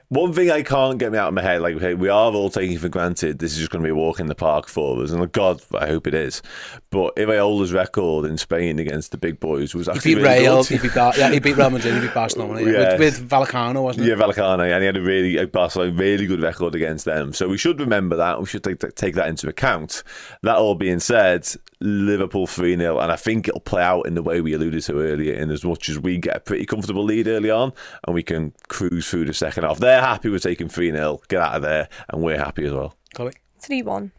One 0.09 0.33
thing 0.33 0.51
I 0.53 0.63
can't 0.63 0.99
get 0.99 1.11
me 1.11 1.19
out 1.19 1.29
of 1.29 1.35
my 1.35 1.43
head, 1.43 1.61
like 1.61 1.75
okay, 1.77 1.95
we 1.95 2.09
are 2.09 2.33
all 2.33 2.49
taking 2.49 2.79
for 2.79 2.89
granted 2.89 3.41
this 3.41 3.53
is 3.53 3.59
just 3.59 3.71
going 3.73 3.83
to 3.83 3.87
be 3.87 3.91
a 3.91 3.95
walk 3.95 4.21
in 4.21 4.27
the 4.27 4.35
park 4.37 4.69
for 4.69 5.03
us, 5.03 5.11
and 5.11 5.33
God, 5.33 5.61
I 5.75 5.87
hope 5.89 6.07
it 6.07 6.15
is. 6.15 6.43
But 6.91 7.17
Iraola's 7.17 7.73
record 7.73 8.25
in 8.25 8.39
Spain 8.39 8.79
against 8.79 9.11
the 9.11 9.17
big 9.19 9.41
boys 9.41 9.75
was 9.75 9.87
He 9.87 9.93
actually 9.93 10.15
beat 10.15 10.23
really 10.23 10.41
Real, 10.41 10.63
good. 10.63 10.67
he 10.69 10.79
beat, 10.79 10.95
Bar- 10.95 11.13
yeah, 11.19 11.31
he 11.33 11.41
beat 11.41 11.57
Real 11.57 11.71
Madrid, 11.71 11.95
he 11.95 12.01
beat 12.01 12.15
Barcelona, 12.15 12.61
yeah. 12.61 12.71
Yeah. 12.71 12.91
With, 12.99 13.21
with 13.21 13.29
Vallecano, 13.31 13.83
wasn't 13.83 14.07
it? 14.07 14.11
Yeah, 14.11 14.15
Vallecano, 14.15 14.61
and 14.73 14.81
he 14.83 14.87
had 14.87 14.97
a 14.97 15.03
really 15.03 15.39
uh, 15.39 15.43
a 15.43 15.47
Barcelona 15.49 15.93
really 15.93 16.27
good 16.27 16.41
record 16.41 16.75
against 16.77 17.05
them. 17.05 17.33
So 17.33 17.49
we 17.49 17.59
should 17.59 17.81
remember 17.81 18.17
that. 18.17 18.39
We 18.39 18.47
should 18.47 18.63
take 18.63 18.79
take 18.95 19.17
that 19.17 19.29
into 19.29 19.49
account. 19.49 20.05
That 20.43 20.57
all 20.57 20.77
being 20.77 21.01
said, 21.01 21.49
Liverpool 21.81 22.47
three 22.47 22.77
0 22.77 22.99
and 23.01 23.11
I 23.13 23.17
think 23.17 23.49
it'll 23.49 23.61
play 23.61 23.83
out 23.83 24.07
in 24.07 24.15
the 24.15 24.23
way 24.23 24.41
we 24.41 24.55
alluded 24.55 24.83
to 24.85 25.01
earlier. 25.01 25.35
In 25.35 25.51
as 25.51 25.65
much 25.65 25.89
as 25.89 25.99
we 25.99 26.19
get 26.19 26.37
a 26.37 26.41
pretty 26.41 26.65
comfortable 26.65 27.03
lead 27.05 27.27
early 27.27 27.51
on, 27.51 27.73
and 28.07 28.15
we 28.15 28.23
can 28.23 28.53
cruise 28.69 29.09
through 29.09 29.25
the 29.27 29.35
second 29.35 29.56
half. 29.65 29.79
They're 29.79 30.01
happy 30.01 30.29
with 30.29 30.43
taking 30.43 30.69
three 30.69 30.91
0 30.91 31.21
get 31.29 31.41
out 31.41 31.55
of 31.55 31.63
there, 31.63 31.89
and 32.09 32.23
we're 32.23 32.39
happy 32.39 32.65
as 32.65 32.73
well. 32.73 32.95
Chloe? 33.15 33.33
3 33.61 33.83
1. 33.83 34.13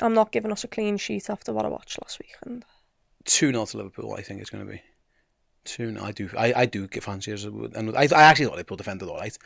I'm 0.00 0.14
not 0.14 0.32
giving 0.32 0.52
us 0.52 0.64
a 0.64 0.68
clean 0.68 0.96
sheet 0.96 1.28
after 1.28 1.52
what 1.52 1.64
I 1.64 1.68
watched 1.68 2.00
last 2.02 2.18
weekend. 2.18 2.64
2 3.24 3.52
0 3.52 3.66
to 3.66 3.76
Liverpool, 3.76 4.14
I 4.16 4.22
think 4.22 4.40
it's 4.40 4.50
going 4.50 4.64
to 4.64 4.70
be. 4.70 4.82
2 5.64 5.92
0. 5.92 6.04
I 6.04 6.12
do, 6.12 6.30
I, 6.36 6.52
I 6.54 6.66
do 6.66 6.86
get 6.88 7.02
fancy 7.02 7.32
as 7.32 7.44
and 7.44 7.96
I, 7.96 8.08
I 8.14 8.22
actually 8.22 8.46
thought 8.46 8.56
Liverpool 8.56 8.76
defended 8.76 9.08
all 9.08 9.18
right. 9.18 9.36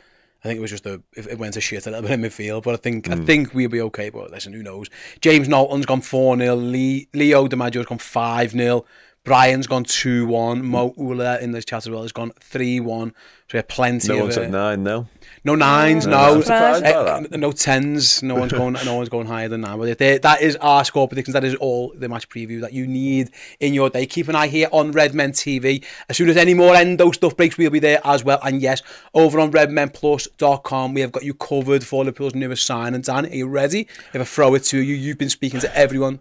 I 0.43 0.47
think 0.47 0.59
it 0.59 0.61
was 0.61 0.71
just 0.71 0.83
the 0.83 1.01
if 1.15 1.27
it 1.27 1.39
went 1.39 1.55
to 1.55 1.61
shit 1.61 1.87
a 1.87 1.89
little 1.89 2.07
bit 2.07 2.11
in 2.11 2.21
midfield, 2.21 2.63
but 2.63 2.75
I 2.75 2.77
think 2.77 3.09
I 3.09 3.15
mm. 3.15 3.25
think 3.25 3.53
we'll 3.53 3.69
be 3.69 3.81
okay. 3.81 4.09
But 4.09 4.29
listen, 4.29 4.53
who 4.53 4.61
knows? 4.61 4.87
James 5.19 5.47
Knowlton's 5.47 5.87
gone 5.87 6.01
four 6.01 6.37
0 6.37 6.55
Lee, 6.55 7.07
Leo 7.13 7.47
DiMaggio's 7.47 7.87
gone 7.87 7.97
five 7.97 8.51
0 8.51 8.85
Brian's 9.27 9.67
gone 9.67 9.83
2 9.83 10.25
1. 10.25 10.65
Mo 10.65 10.93
Ula 10.97 11.39
in 11.39 11.51
this 11.51 11.65
chat 11.65 11.79
as 11.85 11.89
well 11.89 12.01
has 12.03 12.13
gone 12.13 12.31
3 12.39 12.79
1. 12.79 13.09
So 13.09 13.13
we 13.53 13.57
have 13.57 13.67
plenty 13.67 14.07
No 14.09 14.25
of. 14.25 14.33
said 14.33 14.45
uh, 14.45 14.49
nine, 14.69 14.83
no. 14.83 15.07
no 15.45 15.55
nines, 15.55 16.05
No, 16.05 16.11
no. 16.11 16.35
I'm 16.35 16.41
surprised 16.41 16.83
by 16.83 17.03
that. 17.03 17.31
no 17.31 17.51
tens. 17.51 18.21
No 18.23 18.35
one's 18.35 18.51
going. 18.53 18.73
no 18.85 18.95
one's 18.95 19.07
going 19.09 19.27
higher 19.27 19.47
than 19.49 19.61
that. 19.61 19.77
But 19.77 19.97
they, 19.97 20.17
that 20.17 20.41
is 20.41 20.55
our 20.57 20.83
score 20.85 21.07
predictions. 21.09 21.33
That 21.33 21.43
is 21.43 21.55
all 21.55 21.93
the 21.95 22.07
match 22.09 22.27
preview 22.29 22.59
that 22.61 22.71
you 22.73 22.87
need 22.87 23.29
in 23.59 23.73
your 23.73 23.89
day. 23.89 24.05
Keep 24.05 24.29
an 24.29 24.35
eye 24.35 24.47
here 24.47 24.67
on 24.71 24.91
Red 24.93 25.13
Men 25.13 25.31
TV. 25.33 25.83
As 26.09 26.15
soon 26.17 26.29
as 26.29 26.37
any 26.37 26.53
more 26.53 26.73
endo 26.75 27.11
stuff 27.11 27.35
breaks, 27.37 27.57
we'll 27.57 27.69
be 27.69 27.79
there 27.79 27.99
as 28.05 28.23
well. 28.23 28.39
And 28.43 28.61
yes, 28.61 28.81
over 29.13 29.39
on 29.41 29.51
RedmenPlus.com, 29.51 30.93
we 30.93 31.01
have 31.01 31.11
got 31.11 31.23
you 31.23 31.33
covered 31.33 31.83
for 31.85 32.03
Liverpool's 32.05 32.35
newest 32.35 32.65
sign. 32.65 32.93
And 32.95 33.03
Dan, 33.03 33.25
are 33.25 33.29
you 33.35 33.47
ready? 33.47 33.87
If 34.13 34.21
I 34.21 34.23
throw 34.25 34.55
it 34.55 34.63
to 34.65 34.77
you, 34.79 34.93
you've 34.93 35.17
been 35.17 35.29
speaking 35.29 35.59
to 35.61 35.77
everyone. 35.77 36.19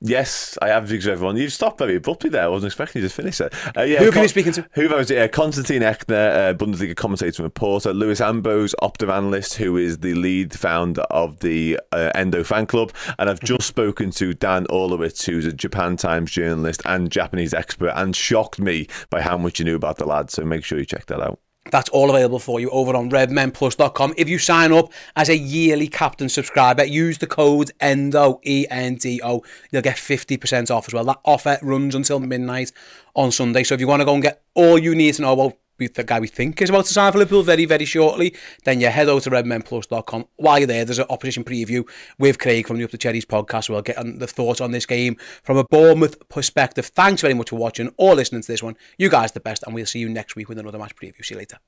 Yes, 0.00 0.58
I 0.60 0.68
have 0.68 0.88
because 0.88 1.08
everyone. 1.08 1.36
You 1.36 1.48
stopped 1.48 1.78
very 1.78 1.96
abruptly 1.96 2.28
there. 2.28 2.44
I 2.44 2.48
wasn't 2.48 2.72
expecting 2.72 3.00
you 3.00 3.08
to 3.08 3.14
finish 3.14 3.40
it. 3.40 3.54
Uh, 3.76 3.82
yeah, 3.82 4.00
Who 4.00 4.10
have 4.10 4.22
you 4.22 4.28
speaking 4.28 4.52
to? 4.52 4.68
Who 4.72 4.82
have 4.82 4.92
I 4.92 5.04
been 5.04 5.22
uh, 5.22 5.28
Konstantin 5.28 5.82
Eckner, 5.82 6.50
uh, 6.50 6.54
Bundesliga 6.54 6.94
commentator 6.94 7.42
and 7.42 7.46
reporter. 7.46 7.94
Lewis 7.94 8.20
Ambrose, 8.20 8.74
Opta 8.82 9.10
analyst, 9.10 9.54
who 9.54 9.76
is 9.78 9.98
the 9.98 10.14
lead 10.14 10.52
founder 10.52 11.02
of 11.02 11.40
the 11.40 11.80
uh, 11.92 12.10
Endo 12.14 12.44
fan 12.44 12.66
club. 12.66 12.92
And 13.18 13.30
I've 13.30 13.40
just 13.40 13.66
spoken 13.66 14.10
to 14.12 14.34
Dan 14.34 14.66
Orlowitz, 14.66 15.24
who's 15.24 15.46
a 15.46 15.52
Japan 15.52 15.96
Times 15.96 16.30
journalist 16.30 16.82
and 16.84 17.10
Japanese 17.10 17.54
expert, 17.54 17.92
and 17.94 18.14
shocked 18.14 18.58
me 18.58 18.88
by 19.08 19.22
how 19.22 19.38
much 19.38 19.58
you 19.58 19.64
knew 19.64 19.76
about 19.76 19.96
the 19.96 20.04
lad. 20.04 20.30
So 20.30 20.44
make 20.44 20.64
sure 20.64 20.78
you 20.78 20.84
check 20.84 21.06
that 21.06 21.20
out. 21.20 21.40
That's 21.70 21.88
all 21.88 22.10
available 22.10 22.38
for 22.38 22.60
you 22.60 22.70
over 22.70 22.94
on 22.94 23.10
redmenplus.com. 23.10 24.14
If 24.16 24.28
you 24.28 24.38
sign 24.38 24.72
up 24.72 24.92
as 25.16 25.28
a 25.28 25.36
yearly 25.36 25.88
captain 25.88 26.28
subscriber, 26.28 26.84
use 26.84 27.18
the 27.18 27.26
code 27.26 27.70
ENDO, 27.80 28.40
E-N-D-O. 28.42 29.42
You'll 29.70 29.82
get 29.82 29.96
50% 29.96 30.70
off 30.70 30.88
as 30.88 30.94
well. 30.94 31.04
That 31.04 31.20
offer 31.24 31.58
runs 31.62 31.94
until 31.94 32.20
midnight 32.20 32.70
on 33.14 33.32
Sunday. 33.32 33.64
So 33.64 33.74
if 33.74 33.80
you 33.80 33.88
want 33.88 34.00
to 34.00 34.06
go 34.06 34.14
and 34.14 34.22
get 34.22 34.42
all 34.54 34.78
you 34.78 34.94
need 34.94 35.14
to 35.14 35.22
know 35.22 35.32
about 35.32 35.56
the 35.78 36.04
guy 36.04 36.20
we 36.20 36.28
think 36.28 36.60
is 36.62 36.70
about 36.70 36.86
to 36.86 36.92
sign 36.92 37.12
for 37.12 37.18
Liverpool 37.18 37.42
very, 37.42 37.64
very 37.64 37.84
shortly, 37.84 38.34
then 38.64 38.80
you 38.80 38.88
head 38.88 39.08
over 39.08 39.20
to 39.20 39.30
redmenplus.com. 39.30 40.26
While 40.36 40.58
you're 40.58 40.66
there, 40.66 40.84
there's 40.84 40.98
an 40.98 41.06
opposition 41.10 41.44
preview 41.44 41.88
with 42.18 42.38
Craig 42.38 42.66
from 42.66 42.78
the 42.78 42.84
Up 42.84 42.90
the 42.90 42.98
Cherries 42.98 43.24
podcast. 43.24 43.68
We'll 43.68 43.82
get 43.82 43.98
on 43.98 44.18
the 44.18 44.26
thoughts 44.26 44.60
on 44.60 44.70
this 44.70 44.86
game 44.86 45.16
from 45.42 45.56
a 45.56 45.64
Bournemouth 45.64 46.28
perspective. 46.28 46.86
Thanks 46.86 47.22
very 47.22 47.34
much 47.34 47.50
for 47.50 47.56
watching 47.56 47.92
or 47.96 48.14
listening 48.14 48.42
to 48.42 48.48
this 48.48 48.62
one. 48.62 48.76
You 48.98 49.08
guys 49.08 49.32
the 49.32 49.40
best, 49.40 49.64
and 49.64 49.74
we'll 49.74 49.86
see 49.86 49.98
you 49.98 50.08
next 50.08 50.36
week 50.36 50.48
with 50.48 50.58
another 50.58 50.78
match 50.78 50.96
preview. 50.96 51.24
See 51.24 51.34
you 51.34 51.38
later. 51.38 51.58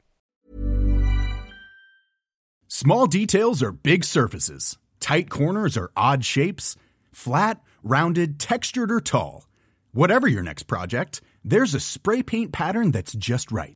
Small 2.69 3.07
details 3.07 3.63
are 3.63 3.71
big 3.71 4.05
surfaces. 4.05 4.77
Tight 4.99 5.31
corners 5.31 5.77
are 5.77 5.93
odd 5.97 6.25
shapes. 6.25 6.77
Flat, 7.13 7.61
rounded, 7.85 8.41
textured, 8.41 8.91
or 8.91 9.01
tall. 9.01 9.47
Whatever 9.93 10.27
your 10.27 10.43
next 10.43 10.65
project, 10.65 11.21
there's 11.45 11.75
a 11.75 11.81
spray 11.81 12.23
paint 12.23 12.53
pattern 12.53 12.91
that's 12.91 13.15
just 13.15 13.53
right. 13.53 13.76